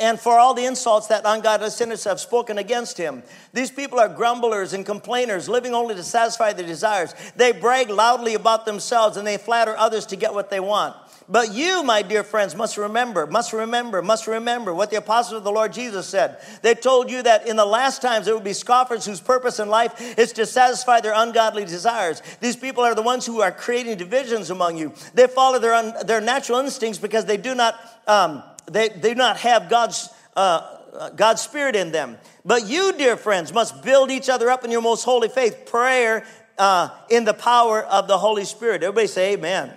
and 0.00 0.18
for 0.18 0.36
all 0.36 0.52
the 0.52 0.64
insults 0.64 1.06
that 1.08 1.22
ungodly 1.24 1.70
sinners 1.70 2.02
have 2.02 2.18
spoken 2.18 2.58
against 2.58 2.98
him. 2.98 3.22
These 3.52 3.70
people 3.70 4.00
are 4.00 4.08
grumblers 4.08 4.72
and 4.72 4.84
complainers, 4.84 5.48
living 5.48 5.74
only 5.74 5.94
to 5.94 6.02
satisfy 6.02 6.54
their 6.54 6.66
desires. 6.66 7.14
They 7.36 7.52
brag 7.52 7.88
loudly 7.88 8.34
about 8.34 8.66
themselves 8.66 9.16
and 9.16 9.24
they 9.24 9.36
flatter 9.36 9.76
others 9.76 10.06
to 10.06 10.16
get 10.16 10.34
what 10.34 10.50
they 10.50 10.58
want. 10.58 10.96
But 11.28 11.52
you, 11.52 11.82
my 11.82 12.02
dear 12.02 12.24
friends, 12.24 12.54
must 12.54 12.76
remember, 12.76 13.26
must 13.26 13.52
remember, 13.52 14.02
must 14.02 14.26
remember 14.26 14.74
what 14.74 14.90
the 14.90 14.96
apostles 14.96 15.38
of 15.38 15.44
the 15.44 15.52
Lord 15.52 15.72
Jesus 15.72 16.06
said. 16.06 16.38
They 16.62 16.74
told 16.74 17.10
you 17.10 17.22
that 17.22 17.46
in 17.46 17.56
the 17.56 17.64
last 17.64 18.02
times 18.02 18.26
there 18.26 18.34
would 18.34 18.44
be 18.44 18.52
scoffers 18.52 19.04
whose 19.04 19.20
purpose 19.20 19.58
in 19.58 19.68
life 19.68 20.18
is 20.18 20.32
to 20.34 20.46
satisfy 20.46 21.00
their 21.00 21.14
ungodly 21.14 21.64
desires. 21.64 22.22
These 22.40 22.56
people 22.56 22.82
are 22.84 22.94
the 22.94 23.02
ones 23.02 23.24
who 23.24 23.40
are 23.40 23.52
creating 23.52 23.98
divisions 23.98 24.50
among 24.50 24.78
you. 24.78 24.92
They 25.14 25.26
follow 25.26 25.58
their, 25.58 25.74
un, 25.74 25.94
their 26.06 26.20
natural 26.20 26.58
instincts 26.58 26.98
because 26.98 27.24
they 27.24 27.36
do 27.36 27.54
not, 27.54 27.78
um, 28.06 28.42
they, 28.70 28.88
they 28.88 29.10
do 29.10 29.14
not 29.14 29.38
have 29.38 29.70
God's, 29.70 30.08
uh, 30.36 31.10
God's 31.14 31.42
Spirit 31.42 31.76
in 31.76 31.92
them. 31.92 32.18
But 32.44 32.66
you, 32.66 32.92
dear 32.96 33.16
friends, 33.16 33.52
must 33.52 33.82
build 33.82 34.10
each 34.10 34.28
other 34.28 34.50
up 34.50 34.64
in 34.64 34.70
your 34.70 34.82
most 34.82 35.04
holy 35.04 35.28
faith, 35.28 35.66
prayer 35.66 36.26
uh, 36.58 36.90
in 37.08 37.24
the 37.24 37.34
power 37.34 37.82
of 37.82 38.08
the 38.08 38.18
Holy 38.18 38.44
Spirit. 38.44 38.82
Everybody 38.82 39.06
say 39.06 39.34
amen. 39.34 39.72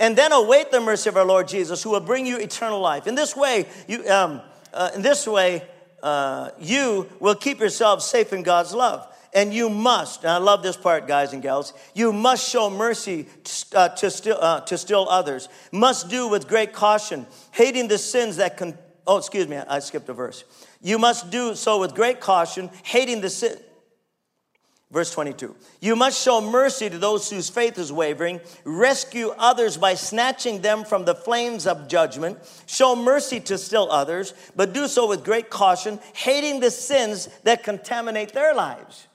And 0.00 0.16
then 0.16 0.32
await 0.32 0.70
the 0.70 0.80
mercy 0.80 1.10
of 1.10 1.16
our 1.18 1.26
Lord 1.26 1.46
Jesus, 1.46 1.82
who 1.82 1.90
will 1.90 2.00
bring 2.00 2.24
you 2.26 2.38
eternal 2.38 2.80
life. 2.80 3.06
In 3.06 3.14
this 3.14 3.36
way, 3.36 3.66
you, 3.86 4.08
um, 4.08 4.40
uh, 4.72 4.90
in 4.94 5.02
this 5.02 5.26
way, 5.26 5.62
uh, 6.02 6.50
you 6.58 7.06
will 7.20 7.34
keep 7.34 7.60
yourselves 7.60 8.06
safe 8.06 8.32
in 8.32 8.42
God's 8.42 8.72
love. 8.72 9.06
And 9.32 9.52
you 9.54 9.68
must, 9.68 10.24
and 10.24 10.32
I 10.32 10.38
love 10.38 10.62
this 10.62 10.76
part, 10.76 11.06
guys 11.06 11.34
and 11.34 11.42
gals, 11.42 11.74
you 11.94 12.12
must 12.12 12.48
show 12.48 12.70
mercy 12.70 13.28
to, 13.44 13.78
uh, 13.78 13.88
to, 13.90 14.10
still, 14.10 14.38
uh, 14.40 14.60
to 14.62 14.78
still 14.78 15.06
others. 15.08 15.48
Must 15.70 16.08
do 16.08 16.26
with 16.28 16.48
great 16.48 16.72
caution, 16.72 17.26
hating 17.52 17.88
the 17.88 17.98
sins 17.98 18.36
that 18.36 18.56
can, 18.56 18.76
oh, 19.06 19.18
excuse 19.18 19.46
me, 19.46 19.58
I 19.58 19.78
skipped 19.80 20.08
a 20.08 20.14
verse. 20.14 20.44
You 20.80 20.98
must 20.98 21.30
do 21.30 21.54
so 21.54 21.78
with 21.78 21.94
great 21.94 22.20
caution, 22.20 22.70
hating 22.84 23.20
the 23.20 23.30
sin. 23.30 23.56
Verse 24.90 25.12
22. 25.12 25.54
You 25.80 25.94
must 25.94 26.20
show 26.20 26.40
mercy 26.40 26.90
to 26.90 26.98
those 26.98 27.30
whose 27.30 27.48
faith 27.48 27.78
is 27.78 27.92
wavering, 27.92 28.40
rescue 28.64 29.32
others 29.38 29.76
by 29.76 29.94
snatching 29.94 30.62
them 30.62 30.84
from 30.84 31.04
the 31.04 31.14
flames 31.14 31.66
of 31.66 31.86
judgment, 31.86 32.38
show 32.66 32.96
mercy 32.96 33.38
to 33.40 33.56
still 33.56 33.90
others, 33.90 34.34
but 34.56 34.72
do 34.72 34.88
so 34.88 35.08
with 35.08 35.24
great 35.24 35.48
caution, 35.48 36.00
hating 36.14 36.58
the 36.58 36.72
sins 36.72 37.28
that 37.44 37.62
contaminate 37.62 38.32
their 38.32 38.52
lives. 38.52 39.06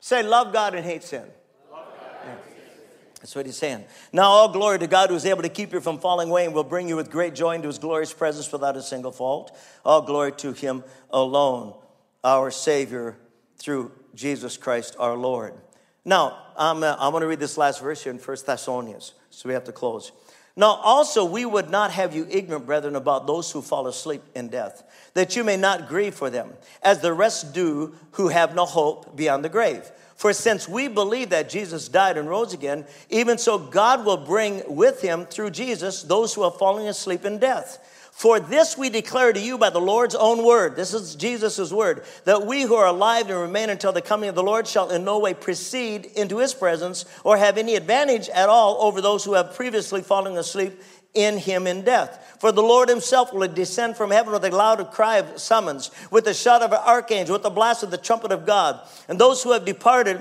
Say, 0.00 0.22
love 0.22 0.52
God 0.54 0.74
and 0.74 0.84
hate 0.84 1.02
sin. 1.02 1.24
That's 3.16 3.36
what 3.36 3.46
he's 3.46 3.56
saying. 3.56 3.84
Now, 4.12 4.24
all 4.24 4.48
glory 4.48 4.80
to 4.80 4.88
God 4.88 5.10
who 5.10 5.14
is 5.14 5.24
able 5.26 5.42
to 5.42 5.48
keep 5.48 5.72
you 5.72 5.80
from 5.80 6.00
falling 6.00 6.28
away 6.28 6.44
and 6.44 6.52
will 6.52 6.64
bring 6.64 6.88
you 6.88 6.96
with 6.96 7.08
great 7.08 7.36
joy 7.36 7.54
into 7.54 7.68
his 7.68 7.78
glorious 7.78 8.12
presence 8.12 8.50
without 8.50 8.76
a 8.76 8.82
single 8.82 9.12
fault. 9.12 9.56
All 9.84 10.02
glory 10.02 10.32
to 10.32 10.52
him 10.52 10.82
alone, 11.08 11.74
our 12.24 12.50
Savior, 12.50 13.16
through 13.58 13.92
Jesus 14.14 14.56
Christ 14.56 14.96
our 14.98 15.16
Lord. 15.16 15.54
Now, 16.04 16.38
I'm, 16.56 16.82
uh, 16.82 16.96
I 16.98 17.08
want 17.08 17.22
to 17.22 17.26
read 17.26 17.40
this 17.40 17.56
last 17.56 17.80
verse 17.80 18.02
here 18.02 18.12
in 18.12 18.18
1 18.18 18.36
Thessalonians, 18.44 19.14
so 19.30 19.48
we 19.48 19.54
have 19.54 19.64
to 19.64 19.72
close. 19.72 20.12
Now, 20.54 20.74
also, 20.82 21.24
we 21.24 21.46
would 21.46 21.70
not 21.70 21.92
have 21.92 22.14
you 22.14 22.26
ignorant, 22.28 22.66
brethren, 22.66 22.94
about 22.94 23.26
those 23.26 23.50
who 23.50 23.62
fall 23.62 23.86
asleep 23.86 24.22
in 24.34 24.48
death, 24.48 24.82
that 25.14 25.34
you 25.34 25.44
may 25.44 25.56
not 25.56 25.88
grieve 25.88 26.14
for 26.14 26.28
them, 26.28 26.52
as 26.82 27.00
the 27.00 27.12
rest 27.12 27.54
do 27.54 27.94
who 28.12 28.28
have 28.28 28.54
no 28.54 28.66
hope 28.66 29.16
beyond 29.16 29.44
the 29.44 29.48
grave. 29.48 29.90
For 30.14 30.32
since 30.32 30.68
we 30.68 30.88
believe 30.88 31.30
that 31.30 31.48
Jesus 31.48 31.88
died 31.88 32.18
and 32.18 32.28
rose 32.28 32.52
again, 32.52 32.84
even 33.08 33.38
so 33.38 33.58
God 33.58 34.04
will 34.04 34.18
bring 34.18 34.62
with 34.68 35.00
him 35.00 35.24
through 35.24 35.50
Jesus 35.50 36.02
those 36.02 36.34
who 36.34 36.42
are 36.42 36.50
falling 36.50 36.86
asleep 36.86 37.24
in 37.24 37.38
death. 37.38 37.78
For 38.12 38.38
this 38.38 38.76
we 38.76 38.90
declare 38.90 39.32
to 39.32 39.40
you 39.40 39.58
by 39.58 39.70
the 39.70 39.80
Lord's 39.80 40.14
own 40.14 40.44
word. 40.44 40.76
This 40.76 40.94
is 40.94 41.16
Jesus' 41.16 41.72
word. 41.72 42.04
That 42.24 42.46
we 42.46 42.62
who 42.62 42.74
are 42.74 42.86
alive 42.86 43.28
and 43.28 43.40
remain 43.40 43.70
until 43.70 43.90
the 43.90 44.02
coming 44.02 44.28
of 44.28 44.34
the 44.34 44.42
Lord 44.42 44.68
shall 44.68 44.90
in 44.90 45.02
no 45.02 45.18
way 45.18 45.34
precede 45.34 46.04
into 46.14 46.38
his 46.38 46.54
presence 46.54 47.04
or 47.24 47.36
have 47.36 47.58
any 47.58 47.74
advantage 47.74 48.28
at 48.28 48.48
all 48.48 48.76
over 48.82 49.00
those 49.00 49.24
who 49.24 49.32
have 49.32 49.56
previously 49.56 50.02
fallen 50.02 50.36
asleep 50.36 50.80
in 51.14 51.38
him 51.38 51.66
in 51.66 51.82
death. 51.82 52.36
For 52.38 52.52
the 52.52 52.62
Lord 52.62 52.88
himself 52.88 53.32
will 53.32 53.48
descend 53.48 53.96
from 53.96 54.10
heaven 54.10 54.32
with 54.32 54.44
a 54.44 54.50
loud 54.50 54.90
cry 54.92 55.16
of 55.16 55.40
summons, 55.40 55.90
with 56.10 56.24
the 56.24 56.34
shout 56.34 56.62
of 56.62 56.72
an 56.72 56.80
archangel, 56.84 57.32
with 57.32 57.42
the 57.42 57.50
blast 57.50 57.82
of 57.82 57.90
the 57.90 57.98
trumpet 57.98 58.30
of 58.30 58.46
God. 58.46 58.80
And 59.08 59.18
those 59.18 59.42
who 59.42 59.52
have 59.52 59.64
departed 59.64 60.20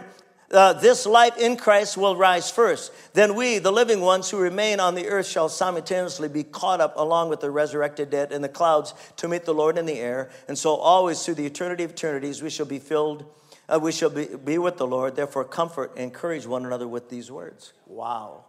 uh, 0.52 0.74
this 0.74 1.06
life 1.06 1.38
in 1.38 1.56
Christ 1.56 1.98
will 1.98 2.16
rise 2.16 2.52
first. 2.52 2.92
Then 3.14 3.36
we, 3.36 3.58
the 3.58 3.72
living 3.72 4.02
ones 4.02 4.30
who 4.30 4.38
remain 4.38 4.80
on 4.80 4.96
the 4.96 5.08
earth, 5.08 5.28
shall 5.28 5.50
simultaneously 5.50 6.28
be 6.28 6.44
caught 6.44 6.82
up 6.82 6.98
along 6.98 7.30
with 7.30 7.40
the 7.40 7.50
resurrected 7.50 8.10
dead 8.10 8.32
in 8.32 8.42
the 8.42 8.50
clouds 8.50 8.94
to 9.18 9.28
meet 9.28 9.46
the 9.46 9.54
Lord 9.54 9.78
in 9.78 9.86
the 9.86 10.00
air. 10.00 10.30
And 10.48 10.58
so, 10.58 10.76
always 10.76 11.24
through 11.24 11.36
the 11.36 11.46
eternity 11.46 11.84
of 11.84 11.92
eternities, 11.92 12.42
we 12.42 12.50
shall 12.50 12.66
be 12.66 12.80
filled, 12.80 13.26
uh, 13.70 13.80
we 13.82 13.92
shall 13.92 14.10
be, 14.10 14.26
be 14.26 14.58
with 14.58 14.78
the 14.78 14.88
Lord. 14.88 15.16
Therefore, 15.16 15.46
comfort 15.46 15.92
and 15.96 16.04
encourage 16.04 16.46
one 16.46 16.66
another 16.66 16.88
with 16.88 17.10
these 17.10 17.32
words. 17.32 17.74
Wow. 17.86 18.46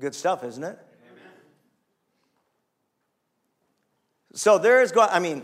Good 0.00 0.14
stuff, 0.14 0.42
isn't 0.44 0.64
it? 0.64 0.78
Amen. 1.10 1.30
So 4.34 4.58
there 4.58 4.82
is 4.82 4.92
going, 4.92 5.10
I 5.12 5.18
mean, 5.18 5.42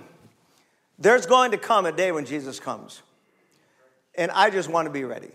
there's 0.99 1.27
going 1.27 1.51
to 1.51 1.59
come 1.59 1.85
a 1.85 1.93
day 1.93 2.11
when 2.11 2.25
Jesus 2.25 2.59
comes. 2.59 3.03
And 4.19 4.31
I 4.33 4.51
just 4.51 4.69
want 4.69 4.87
to 4.87 4.93
be 4.93 5.05
ready. 5.05 5.31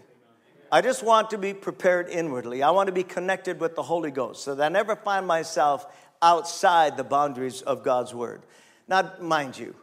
I 0.72 0.82
just 0.82 1.04
want 1.04 1.30
to 1.30 1.38
be 1.38 1.54
prepared 1.54 2.10
inwardly. 2.10 2.62
I 2.62 2.72
want 2.72 2.88
to 2.88 2.94
be 2.94 3.04
connected 3.04 3.60
with 3.60 3.76
the 3.76 3.84
Holy 3.84 4.12
Ghost 4.12 4.44
so 4.44 4.56
that 4.56 4.66
I 4.66 4.70
never 4.70 4.96
find 4.96 5.26
myself 5.26 5.86
outside 6.22 6.98
the 6.98 7.04
boundaries 7.04 7.62
of 7.62 7.84
God's 7.84 8.14
Word. 8.14 8.42
Now, 8.88 9.14
mind 9.22 9.58
you, 9.58 9.74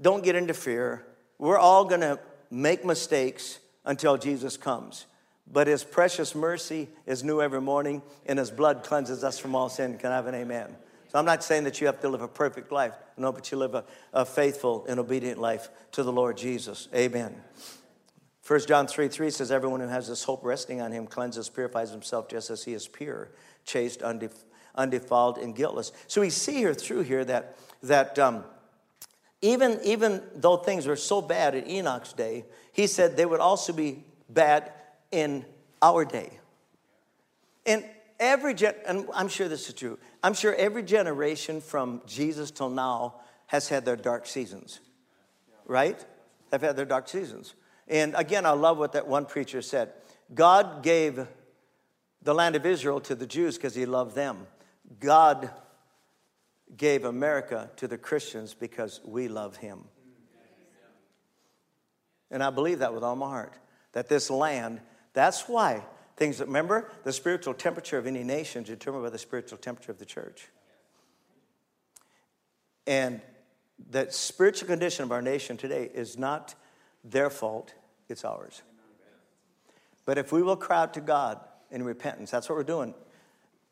don't 0.00 0.22
get 0.22 0.36
into 0.36 0.54
fear. 0.54 1.04
We're 1.38 1.58
all 1.58 1.84
going 1.84 2.02
to 2.02 2.20
make 2.50 2.84
mistakes 2.84 3.58
until 3.84 4.16
Jesus 4.16 4.56
comes. 4.56 5.06
But 5.52 5.66
his 5.66 5.82
precious 5.82 6.34
mercy 6.34 6.88
is 7.06 7.24
new 7.24 7.40
every 7.40 7.60
morning, 7.60 8.02
and 8.26 8.38
his 8.38 8.50
blood 8.50 8.84
cleanses 8.84 9.24
us 9.24 9.38
from 9.38 9.56
all 9.56 9.68
sin. 9.68 9.98
Can 9.98 10.12
I 10.12 10.16
have 10.16 10.26
an 10.26 10.34
amen? 10.34 10.76
So 11.08 11.18
I'm 11.18 11.24
not 11.24 11.42
saying 11.42 11.64
that 11.64 11.80
you 11.80 11.88
have 11.88 12.00
to 12.02 12.08
live 12.08 12.22
a 12.22 12.28
perfect 12.28 12.70
life. 12.70 12.94
No, 13.16 13.32
but 13.32 13.50
you 13.50 13.58
live 13.58 13.74
a, 13.74 13.84
a 14.12 14.24
faithful 14.24 14.86
and 14.88 15.00
obedient 15.00 15.40
life 15.40 15.68
to 15.92 16.04
the 16.04 16.12
Lord 16.12 16.36
Jesus. 16.36 16.86
Amen. 16.94 17.34
1 18.50 18.58
John 18.66 18.88
3 18.88 19.06
3 19.06 19.30
says, 19.30 19.52
Everyone 19.52 19.78
who 19.78 19.86
has 19.86 20.08
this 20.08 20.24
hope 20.24 20.40
resting 20.42 20.80
on 20.80 20.90
him 20.90 21.06
cleanses, 21.06 21.48
purifies 21.48 21.92
himself 21.92 22.28
just 22.28 22.50
as 22.50 22.64
he 22.64 22.72
is 22.72 22.88
pure, 22.88 23.30
chaste, 23.64 24.00
undef- 24.00 24.42
undefiled, 24.74 25.38
and 25.38 25.54
guiltless. 25.54 25.92
So 26.08 26.20
we 26.20 26.30
see 26.30 26.54
here 26.54 26.74
through 26.74 27.02
here 27.02 27.24
that, 27.26 27.56
that 27.84 28.18
um, 28.18 28.42
even, 29.40 29.78
even 29.84 30.20
though 30.34 30.56
things 30.56 30.88
were 30.88 30.96
so 30.96 31.22
bad 31.22 31.54
in 31.54 31.64
Enoch's 31.70 32.12
day, 32.12 32.44
he 32.72 32.88
said 32.88 33.16
they 33.16 33.24
would 33.24 33.38
also 33.38 33.72
be 33.72 34.02
bad 34.28 34.72
in 35.12 35.44
our 35.80 36.04
day. 36.04 36.40
And 37.64 37.84
every 38.18 38.54
gen- 38.54 38.74
and 38.84 39.06
I'm 39.14 39.28
sure 39.28 39.46
this 39.46 39.68
is 39.68 39.74
true. 39.74 39.96
I'm 40.24 40.34
sure 40.34 40.56
every 40.56 40.82
generation 40.82 41.60
from 41.60 42.02
Jesus 42.04 42.50
till 42.50 42.70
now 42.70 43.20
has 43.46 43.68
had 43.68 43.84
their 43.84 43.94
dark 43.94 44.26
seasons. 44.26 44.80
Right? 45.66 46.04
They've 46.50 46.60
had 46.60 46.74
their 46.74 46.84
dark 46.84 47.08
seasons. 47.08 47.54
And 47.90 48.14
again, 48.16 48.46
I 48.46 48.52
love 48.52 48.78
what 48.78 48.92
that 48.92 49.06
one 49.06 49.26
preacher 49.26 49.60
said. 49.60 49.92
God 50.32 50.82
gave 50.82 51.26
the 52.22 52.34
land 52.34 52.56
of 52.56 52.64
Israel 52.64 53.00
to 53.00 53.14
the 53.14 53.26
Jews 53.26 53.56
because 53.56 53.74
he 53.74 53.84
loved 53.84 54.14
them. 54.14 54.46
God 54.98 55.50
gave 56.74 57.04
America 57.04 57.70
to 57.76 57.88
the 57.88 57.98
Christians 57.98 58.54
because 58.54 59.00
we 59.04 59.28
love 59.28 59.56
him. 59.56 59.84
And 62.30 62.42
I 62.42 62.50
believe 62.50 62.78
that 62.78 62.94
with 62.94 63.02
all 63.02 63.16
my 63.16 63.28
heart. 63.28 63.54
That 63.92 64.08
this 64.08 64.30
land 64.30 64.80
that's 65.12 65.48
why 65.48 65.82
things 66.16 66.38
that, 66.38 66.46
remember, 66.46 66.90
the 67.04 67.12
spiritual 67.12 67.54
temperature 67.54 67.98
of 67.98 68.06
any 68.06 68.22
nation 68.22 68.62
is 68.62 68.68
determined 68.68 69.04
by 69.04 69.10
the 69.10 69.18
spiritual 69.18 69.58
temperature 69.58 69.92
of 69.92 69.98
the 69.98 70.04
church. 70.04 70.48
And 72.86 73.20
the 73.90 74.08
spiritual 74.10 74.68
condition 74.68 75.04
of 75.04 75.12
our 75.12 75.22
nation 75.22 75.56
today 75.56 75.90
is 75.92 76.18
not 76.18 76.54
their 77.02 77.30
fault, 77.30 77.74
it's 78.10 78.24
ours. 78.24 78.62
But 80.04 80.18
if 80.18 80.32
we 80.32 80.42
will 80.42 80.56
cry 80.56 80.82
out 80.82 80.94
to 80.94 81.00
God 81.00 81.40
in 81.70 81.82
repentance, 81.82 82.30
that's 82.30 82.48
what 82.48 82.56
we're 82.56 82.64
doing. 82.64 82.94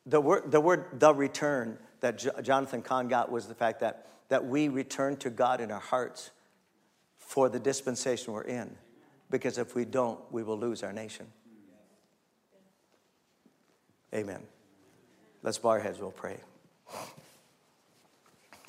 The 0.05 0.21
word, 0.21 0.51
the 0.51 0.61
word 0.61 0.99
the 0.99 1.13
return 1.13 1.77
that 1.99 2.43
Jonathan 2.43 2.81
Cahn 2.81 3.07
got 3.07 3.31
was 3.31 3.47
the 3.47 3.53
fact 3.53 3.81
that, 3.81 4.07
that 4.29 4.45
we 4.45 4.69
return 4.69 5.17
to 5.17 5.29
God 5.29 5.59
in 5.59 5.71
our 5.71 5.79
hearts 5.79 6.31
for 7.17 7.49
the 7.49 7.59
dispensation 7.59 8.33
we're 8.33 8.41
in 8.43 8.75
because 9.29 9.57
if 9.57 9.75
we 9.75 9.85
don't, 9.85 10.19
we 10.31 10.43
will 10.43 10.57
lose 10.57 10.81
our 10.83 10.93
nation. 10.93 11.27
Amen. 14.13 14.41
Let's 15.43 15.57
bow 15.57 15.69
our 15.69 15.79
heads, 15.79 15.99
we'll 15.99 16.11
pray. 16.11 16.37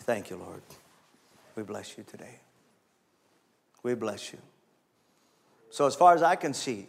Thank 0.00 0.30
you, 0.30 0.37
Lord. 0.37 0.62
We 1.56 1.62
bless 1.62 1.96
you 1.96 2.04
today. 2.04 2.40
We 3.83 3.94
bless 3.94 4.33
you. 4.33 4.38
So, 5.70 5.87
as 5.87 5.94
far 5.94 6.14
as 6.14 6.22
I 6.22 6.37
can 6.37 6.52
see, 6.52 6.87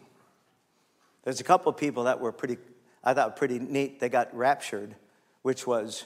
there's 1.24 1.40
a 1.40 1.44
couple 1.44 1.70
of 1.70 1.78
people 1.78 2.06
that 2.06 2.20
were 2.20 2.32
pretty, 2.32 2.58
I 3.04 3.14
thought, 3.14 3.36
pretty 3.36 3.60
neat. 3.60 4.00
They 4.00 4.10
got 4.10 4.36
raptured, 4.36 4.96
which 5.44 5.68
was 5.68 6.06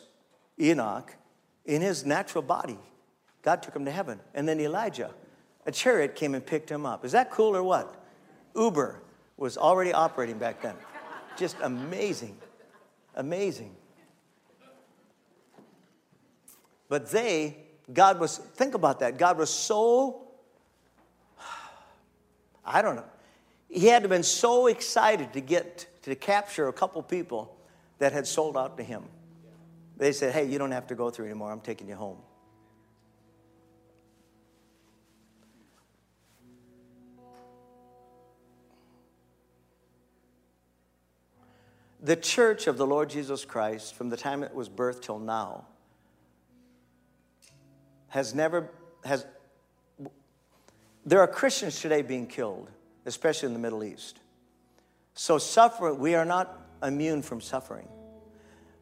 Enoch 0.60 1.14
in 1.66 1.82
his 1.82 2.06
natural 2.06 2.42
body. 2.42 2.78
God 3.42 3.64
took 3.64 3.76
him 3.76 3.86
to 3.86 3.92
heaven. 3.92 4.20
And 4.34 4.48
then 4.48 4.60
Elijah 4.60 5.12
a 5.66 5.72
chariot 5.72 6.16
came 6.16 6.36
and 6.36 6.46
picked 6.46 6.70
him 6.70 6.86
up. 6.86 7.04
Is 7.04 7.12
that 7.14 7.32
cool 7.32 7.56
or 7.56 7.64
what? 7.64 7.96
Uber 8.56 9.02
was 9.38 9.58
already 9.58 9.92
operating 9.92 10.38
back 10.38 10.62
then. 10.62 10.76
Just 11.38 11.58
amazing. 11.62 12.38
Amazing. 13.16 13.76
But 16.88 17.10
they, 17.10 17.58
God 17.92 18.20
was, 18.20 18.38
think 18.38 18.76
about 18.76 19.00
that. 19.00 19.18
God 19.18 19.38
was 19.38 19.50
so, 19.50 20.25
I 22.66 22.82
don't 22.82 22.96
know. 22.96 23.06
He 23.70 23.88
had 23.88 24.08
been 24.10 24.24
so 24.24 24.68
excited 24.68 25.34
to 25.34 25.42
get 25.42 25.88
to 26.04 26.16
capture 26.16 26.68
a 26.68 26.74
couple 26.74 27.02
people 27.04 27.56
that 28.00 28.14
had 28.14 28.28
sold 28.28 28.58
out 28.58 28.78
to 28.78 28.84
him. 28.84 29.04
They 29.98 30.12
said, 30.12 30.34
Hey, 30.34 30.46
you 30.46 30.58
don't 30.58 30.72
have 30.72 30.88
to 30.88 30.96
go 30.96 31.10
through 31.10 31.26
anymore. 31.26 31.52
I'm 31.52 31.62
taking 31.62 31.88
you 31.88 31.96
home. 31.96 32.18
The 42.02 42.16
church 42.16 42.68
of 42.68 42.78
the 42.78 42.86
Lord 42.86 43.10
Jesus 43.10 43.46
Christ, 43.46 43.96
from 43.96 44.10
the 44.10 44.18
time 44.18 44.44
it 44.44 44.54
was 44.54 44.70
birthed 44.70 45.02
till 45.02 45.18
now, 45.18 45.66
has 48.10 48.36
never, 48.36 48.70
has, 49.04 49.26
there 51.06 51.20
are 51.20 51.28
Christians 51.28 51.80
today 51.80 52.02
being 52.02 52.28
killed, 52.28 52.70
especially 53.06 53.48
in 53.48 53.54
the 53.54 53.60
Middle 53.60 53.84
East. 53.84 54.20
So, 55.14 55.38
suffering, 55.38 56.00
we 56.00 56.16
are 56.16 56.26
not 56.26 56.60
immune 56.84 57.22
from 57.22 57.42
suffering. 57.42 57.88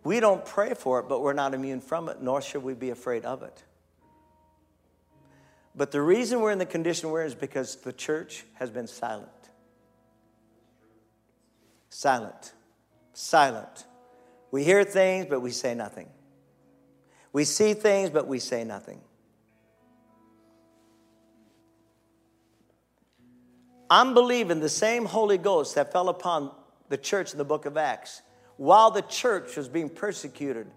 We 0.03 0.19
don't 0.19 0.43
pray 0.43 0.73
for 0.73 0.99
it, 0.99 1.07
but 1.07 1.21
we're 1.21 1.33
not 1.33 1.53
immune 1.53 1.81
from 1.81 2.09
it, 2.09 2.21
nor 2.21 2.41
should 2.41 2.63
we 2.63 2.73
be 2.73 2.89
afraid 2.89 3.25
of 3.25 3.43
it. 3.43 3.63
But 5.75 5.91
the 5.91 6.01
reason 6.01 6.41
we're 6.41 6.51
in 6.51 6.59
the 6.59 6.65
condition 6.65 7.09
we're 7.09 7.21
in 7.21 7.27
is 7.27 7.35
because 7.35 7.77
the 7.77 7.93
church 7.93 8.45
has 8.55 8.69
been 8.69 8.87
silent. 8.87 9.29
Silent. 11.89 12.53
Silent. 13.13 13.85
We 14.51 14.63
hear 14.63 14.83
things, 14.83 15.27
but 15.29 15.39
we 15.39 15.51
say 15.51 15.73
nothing. 15.73 16.09
We 17.31 17.43
see 17.43 17.73
things, 17.73 18.11
but 18.11 18.27
we 18.27 18.39
say 18.39 18.63
nothing. 18.63 19.01
I'm 23.89 24.13
believing 24.13 24.59
the 24.59 24.69
same 24.69 25.05
Holy 25.05 25.37
Ghost 25.37 25.75
that 25.75 25.91
fell 25.91 26.09
upon 26.09 26.51
the 26.89 26.97
church 26.97 27.31
in 27.31 27.37
the 27.37 27.45
book 27.45 27.65
of 27.65 27.77
Acts 27.77 28.21
while 28.57 28.91
the 28.91 29.01
church 29.01 29.55
was 29.57 29.67
being 29.67 29.89
persecuted, 29.89 30.67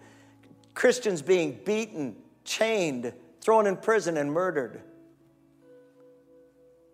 Christians 0.74 1.22
being 1.22 1.60
beaten, 1.64 2.16
chained, 2.44 3.12
thrown 3.40 3.66
in 3.66 3.76
prison, 3.76 4.16
and 4.16 4.32
murdered. 4.32 4.82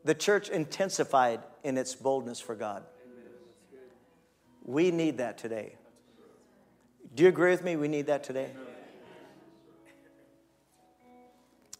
The 0.04 0.14
church 0.14 0.48
intensified 0.48 1.40
in 1.62 1.78
its 1.78 1.94
boldness 1.94 2.40
for 2.40 2.54
God. 2.54 2.84
We 4.64 4.90
need 4.90 5.18
that 5.18 5.38
today. 5.38 5.76
Do 7.14 7.22
you 7.24 7.28
agree 7.28 7.50
with 7.50 7.64
me? 7.64 7.76
We 7.76 7.88
need 7.88 8.06
that 8.06 8.24
today? 8.24 8.50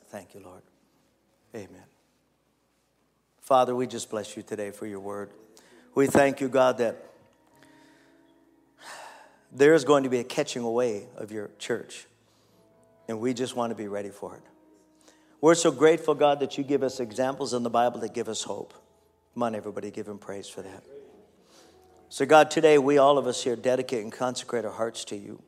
Thank 0.08 0.34
you, 0.34 0.40
Lord. 0.40 0.62
Amen. 1.54 1.91
Father, 3.52 3.76
we 3.76 3.86
just 3.86 4.08
bless 4.08 4.34
you 4.34 4.42
today 4.42 4.70
for 4.70 4.86
your 4.86 4.98
word. 4.98 5.28
We 5.94 6.06
thank 6.06 6.40
you, 6.40 6.48
God, 6.48 6.78
that 6.78 6.96
there 9.52 9.74
is 9.74 9.84
going 9.84 10.04
to 10.04 10.08
be 10.08 10.20
a 10.20 10.24
catching 10.24 10.62
away 10.62 11.04
of 11.18 11.30
your 11.30 11.50
church, 11.58 12.06
and 13.08 13.20
we 13.20 13.34
just 13.34 13.54
want 13.54 13.70
to 13.70 13.74
be 13.74 13.88
ready 13.88 14.08
for 14.08 14.36
it. 14.36 14.42
We're 15.42 15.54
so 15.54 15.70
grateful, 15.70 16.14
God, 16.14 16.40
that 16.40 16.56
you 16.56 16.64
give 16.64 16.82
us 16.82 16.98
examples 16.98 17.52
in 17.52 17.62
the 17.62 17.68
Bible 17.68 18.00
that 18.00 18.14
give 18.14 18.30
us 18.30 18.42
hope. 18.42 18.72
Come 19.34 19.42
on, 19.42 19.54
everybody, 19.54 19.90
give 19.90 20.08
him 20.08 20.16
praise 20.16 20.48
for 20.48 20.62
that. 20.62 20.82
So, 22.08 22.24
God, 22.24 22.50
today 22.50 22.78
we, 22.78 22.96
all 22.96 23.18
of 23.18 23.26
us 23.26 23.44
here, 23.44 23.54
dedicate 23.54 24.02
and 24.02 24.10
consecrate 24.10 24.64
our 24.64 24.72
hearts 24.72 25.04
to 25.04 25.16
you. 25.16 25.42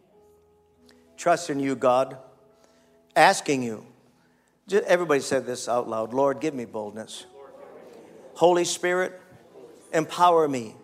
Trust 1.16 1.48
in 1.48 1.58
you, 1.58 1.74
God, 1.74 2.18
asking 3.16 3.62
you. 3.62 3.86
Everybody 4.70 5.20
said 5.20 5.46
this 5.46 5.70
out 5.70 5.88
loud 5.88 6.12
Lord, 6.12 6.40
give 6.40 6.52
me 6.52 6.66
boldness. 6.66 7.24
Holy 8.34 8.64
Spirit, 8.64 9.20
empower 9.92 10.48
me 10.48 10.74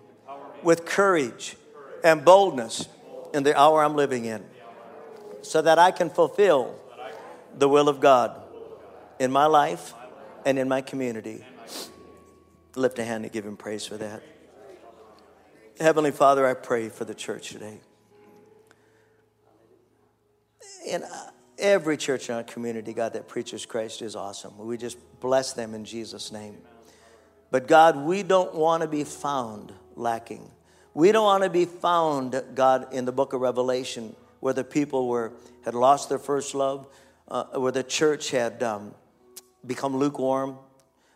with 0.63 0.85
courage 0.85 1.57
and 2.05 2.25
boldness 2.25 2.89
in 3.35 3.43
the 3.43 3.59
hour 3.59 3.83
I'm 3.85 3.97
living 3.97 4.25
in 4.25 4.45
so 5.43 5.63
that 5.63 5.79
I 5.79 5.91
can 5.91 6.11
fulfill 6.11 6.79
the 7.57 7.69
will 7.69 7.89
of 7.89 8.01
God 8.01 8.41
in 9.19 9.31
my 9.33 9.47
life 9.47 9.95
and 10.45 10.59
in 10.59 10.69
my 10.69 10.81
community. 10.81 11.45
Lift 12.77 12.99
a 12.99 13.05
hand 13.05 13.25
and 13.25 13.33
give 13.33 13.45
him 13.45 13.57
praise 13.57 13.87
for 13.87 13.97
that. 13.97 14.23
Heavenly 15.81 16.13
Father, 16.13 16.47
I 16.47 16.55
pray 16.55 16.89
for 16.89 17.05
the 17.05 17.15
church 17.15 17.51
today. 17.51 17.81
And 20.89 21.05
uh, 21.05 21.09
every 21.59 21.97
church 21.97 22.29
in 22.29 22.35
our 22.35 22.43
community, 22.43 22.93
God, 22.93 23.15
that 23.15 23.29
preaches 23.29 23.67
Christ 23.67 24.03
is 24.03 24.15
awesome. 24.15 24.57
We 24.59 24.77
just 24.77 24.99
bless 25.21 25.53
them 25.53 25.75
in 25.75 25.85
Jesus' 25.85 26.31
name. 26.33 26.59
But 27.51 27.67
God, 27.67 27.97
we 27.97 28.23
don't 28.23 28.55
want 28.55 28.83
to 28.83 28.89
be 28.89 29.05
found 29.05 29.73
lacking. 29.97 30.51
We 30.95 31.13
don't 31.13 31.25
want 31.25 31.45
to 31.45 31.51
be 31.51 31.65
found, 31.65 32.43
God, 32.55 32.93
in 32.93 33.05
the 33.05 33.13
book 33.13 33.33
of 33.33 33.41
Revelation, 33.41 34.15
where 34.41 34.55
the 34.55 34.65
people 34.65 35.09
were 35.09 35.33
had 35.65 35.75
lost 35.75 36.09
their 36.09 36.19
first 36.19 36.55
love, 36.55 36.87
uh, 37.29 37.45
where 37.59 37.73
the 37.73 37.83
church 37.83 38.31
had 38.31 38.63
um, 38.63 38.95
become 39.67 39.97
lukewarm, 39.97 40.57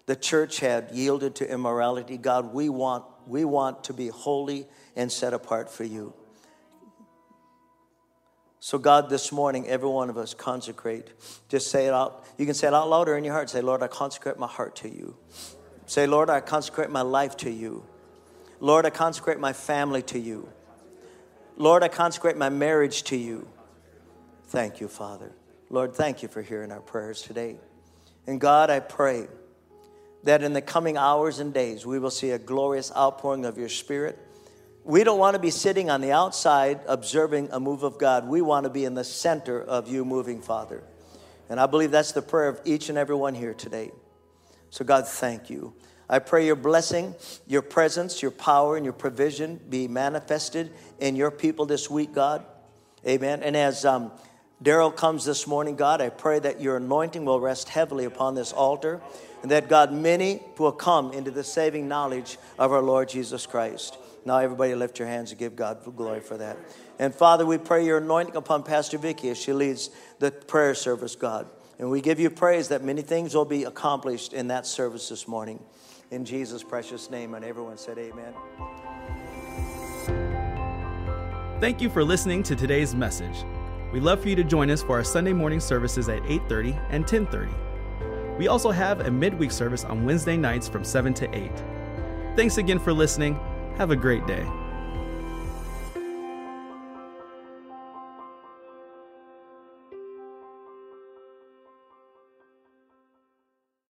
the 0.06 0.16
church 0.16 0.60
had 0.60 0.90
yielded 0.92 1.34
to 1.36 1.50
immorality. 1.50 2.18
God, 2.18 2.52
we 2.52 2.68
want 2.68 3.04
we 3.26 3.44
want 3.44 3.84
to 3.84 3.92
be 3.92 4.08
holy 4.08 4.66
and 4.96 5.10
set 5.10 5.32
apart 5.32 5.70
for 5.70 5.84
you. 5.84 6.12
So, 8.60 8.78
God, 8.78 9.10
this 9.10 9.30
morning, 9.30 9.68
every 9.68 9.88
one 9.88 10.08
of 10.08 10.16
us 10.16 10.32
consecrate. 10.32 11.08
Just 11.48 11.70
say 11.70 11.86
it 11.86 11.92
out. 11.92 12.24
You 12.38 12.46
can 12.46 12.54
say 12.54 12.66
it 12.66 12.72
out 12.72 12.88
louder 12.88 13.16
in 13.16 13.24
your 13.24 13.34
heart. 13.34 13.50
Say, 13.50 13.60
Lord, 13.60 13.82
I 13.82 13.88
consecrate 13.88 14.38
my 14.38 14.46
heart 14.46 14.76
to 14.76 14.88
you. 14.88 15.16
Say, 15.86 16.06
Lord, 16.06 16.30
I 16.30 16.40
consecrate 16.40 16.90
my 16.90 17.02
life 17.02 17.36
to 17.38 17.50
you. 17.50 17.84
Lord, 18.60 18.86
I 18.86 18.90
consecrate 18.90 19.38
my 19.38 19.52
family 19.52 20.02
to 20.02 20.18
you. 20.18 20.48
Lord, 21.56 21.82
I 21.82 21.88
consecrate 21.88 22.36
my 22.36 22.48
marriage 22.48 23.02
to 23.04 23.16
you. 23.16 23.46
Thank 24.46 24.80
you, 24.80 24.88
Father. 24.88 25.32
Lord, 25.70 25.94
thank 25.94 26.22
you 26.22 26.28
for 26.28 26.42
hearing 26.42 26.72
our 26.72 26.80
prayers 26.80 27.22
today. 27.22 27.56
And 28.26 28.40
God, 28.40 28.70
I 28.70 28.80
pray 28.80 29.26
that 30.24 30.42
in 30.42 30.52
the 30.52 30.62
coming 30.62 30.96
hours 30.96 31.38
and 31.38 31.52
days 31.52 31.84
we 31.84 31.98
will 31.98 32.10
see 32.10 32.30
a 32.30 32.38
glorious 32.38 32.90
outpouring 32.96 33.44
of 33.44 33.58
your 33.58 33.68
Spirit. 33.68 34.18
We 34.84 35.04
don't 35.04 35.18
want 35.18 35.34
to 35.34 35.40
be 35.40 35.50
sitting 35.50 35.90
on 35.90 36.00
the 36.00 36.12
outside 36.12 36.80
observing 36.86 37.50
a 37.52 37.60
move 37.60 37.82
of 37.82 37.98
God. 37.98 38.28
We 38.28 38.42
want 38.42 38.64
to 38.64 38.70
be 38.70 38.84
in 38.84 38.94
the 38.94 39.04
center 39.04 39.62
of 39.62 39.88
you 39.88 40.04
moving, 40.04 40.40
Father. 40.40 40.82
And 41.48 41.60
I 41.60 41.66
believe 41.66 41.90
that's 41.90 42.12
the 42.12 42.22
prayer 42.22 42.48
of 42.48 42.60
each 42.64 42.88
and 42.88 42.96
every 42.96 43.14
one 43.14 43.34
here 43.34 43.54
today. 43.54 43.92
So, 44.74 44.84
God, 44.84 45.06
thank 45.06 45.50
you. 45.50 45.72
I 46.08 46.18
pray 46.18 46.46
your 46.46 46.56
blessing, 46.56 47.14
your 47.46 47.62
presence, 47.62 48.20
your 48.20 48.32
power, 48.32 48.74
and 48.74 48.84
your 48.84 48.92
provision 48.92 49.60
be 49.70 49.86
manifested 49.86 50.72
in 50.98 51.14
your 51.14 51.30
people 51.30 51.64
this 51.64 51.88
week, 51.88 52.12
God. 52.12 52.44
Amen. 53.06 53.44
And 53.44 53.56
as 53.56 53.84
um, 53.84 54.10
Daryl 54.64 54.94
comes 54.94 55.24
this 55.24 55.46
morning, 55.46 55.76
God, 55.76 56.00
I 56.00 56.08
pray 56.08 56.40
that 56.40 56.60
your 56.60 56.78
anointing 56.78 57.24
will 57.24 57.38
rest 57.38 57.68
heavily 57.68 58.04
upon 58.04 58.34
this 58.34 58.52
altar 58.52 59.00
and 59.42 59.50
that, 59.52 59.68
God, 59.68 59.92
many 59.92 60.42
will 60.58 60.72
come 60.72 61.12
into 61.12 61.30
the 61.30 61.44
saving 61.44 61.86
knowledge 61.86 62.36
of 62.58 62.72
our 62.72 62.82
Lord 62.82 63.08
Jesus 63.08 63.46
Christ. 63.46 63.96
Now, 64.24 64.38
everybody 64.38 64.74
lift 64.74 64.98
your 64.98 65.06
hands 65.06 65.30
and 65.30 65.38
give 65.38 65.54
God 65.54 65.84
glory 65.94 66.18
for 66.18 66.36
that. 66.38 66.58
And 66.98 67.14
Father, 67.14 67.46
we 67.46 67.58
pray 67.58 67.86
your 67.86 67.98
anointing 67.98 68.34
upon 68.34 68.64
Pastor 68.64 68.98
Vicky 68.98 69.28
as 69.28 69.38
she 69.38 69.52
leads 69.52 69.90
the 70.18 70.32
prayer 70.32 70.74
service, 70.74 71.14
God. 71.14 71.46
And 71.78 71.90
we 71.90 72.00
give 72.00 72.20
you 72.20 72.30
praise 72.30 72.68
that 72.68 72.84
many 72.84 73.02
things 73.02 73.34
will 73.34 73.44
be 73.44 73.64
accomplished 73.64 74.32
in 74.32 74.48
that 74.48 74.66
service 74.66 75.08
this 75.08 75.26
morning. 75.26 75.62
In 76.10 76.24
Jesus' 76.24 76.62
precious 76.62 77.10
name. 77.10 77.34
And 77.34 77.44
everyone 77.44 77.78
said, 77.78 77.98
Amen. 77.98 78.34
Thank 81.60 81.80
you 81.80 81.88
for 81.88 82.04
listening 82.04 82.42
to 82.44 82.56
today's 82.56 82.94
message. 82.94 83.44
We'd 83.92 84.02
love 84.02 84.20
for 84.20 84.28
you 84.28 84.36
to 84.36 84.44
join 84.44 84.70
us 84.70 84.82
for 84.82 84.96
our 84.96 85.04
Sunday 85.04 85.32
morning 85.32 85.60
services 85.60 86.08
at 86.08 86.22
8:30 86.24 86.76
and 86.90 87.06
10:30. 87.06 88.38
We 88.38 88.48
also 88.48 88.70
have 88.72 89.00
a 89.00 89.10
midweek 89.10 89.52
service 89.52 89.84
on 89.84 90.04
Wednesday 90.04 90.36
nights 90.36 90.68
from 90.68 90.84
7 90.84 91.14
to 91.14 91.32
8. 91.34 91.52
Thanks 92.34 92.58
again 92.58 92.80
for 92.80 92.92
listening. 92.92 93.38
Have 93.78 93.92
a 93.92 93.96
great 93.96 94.26
day. 94.26 94.44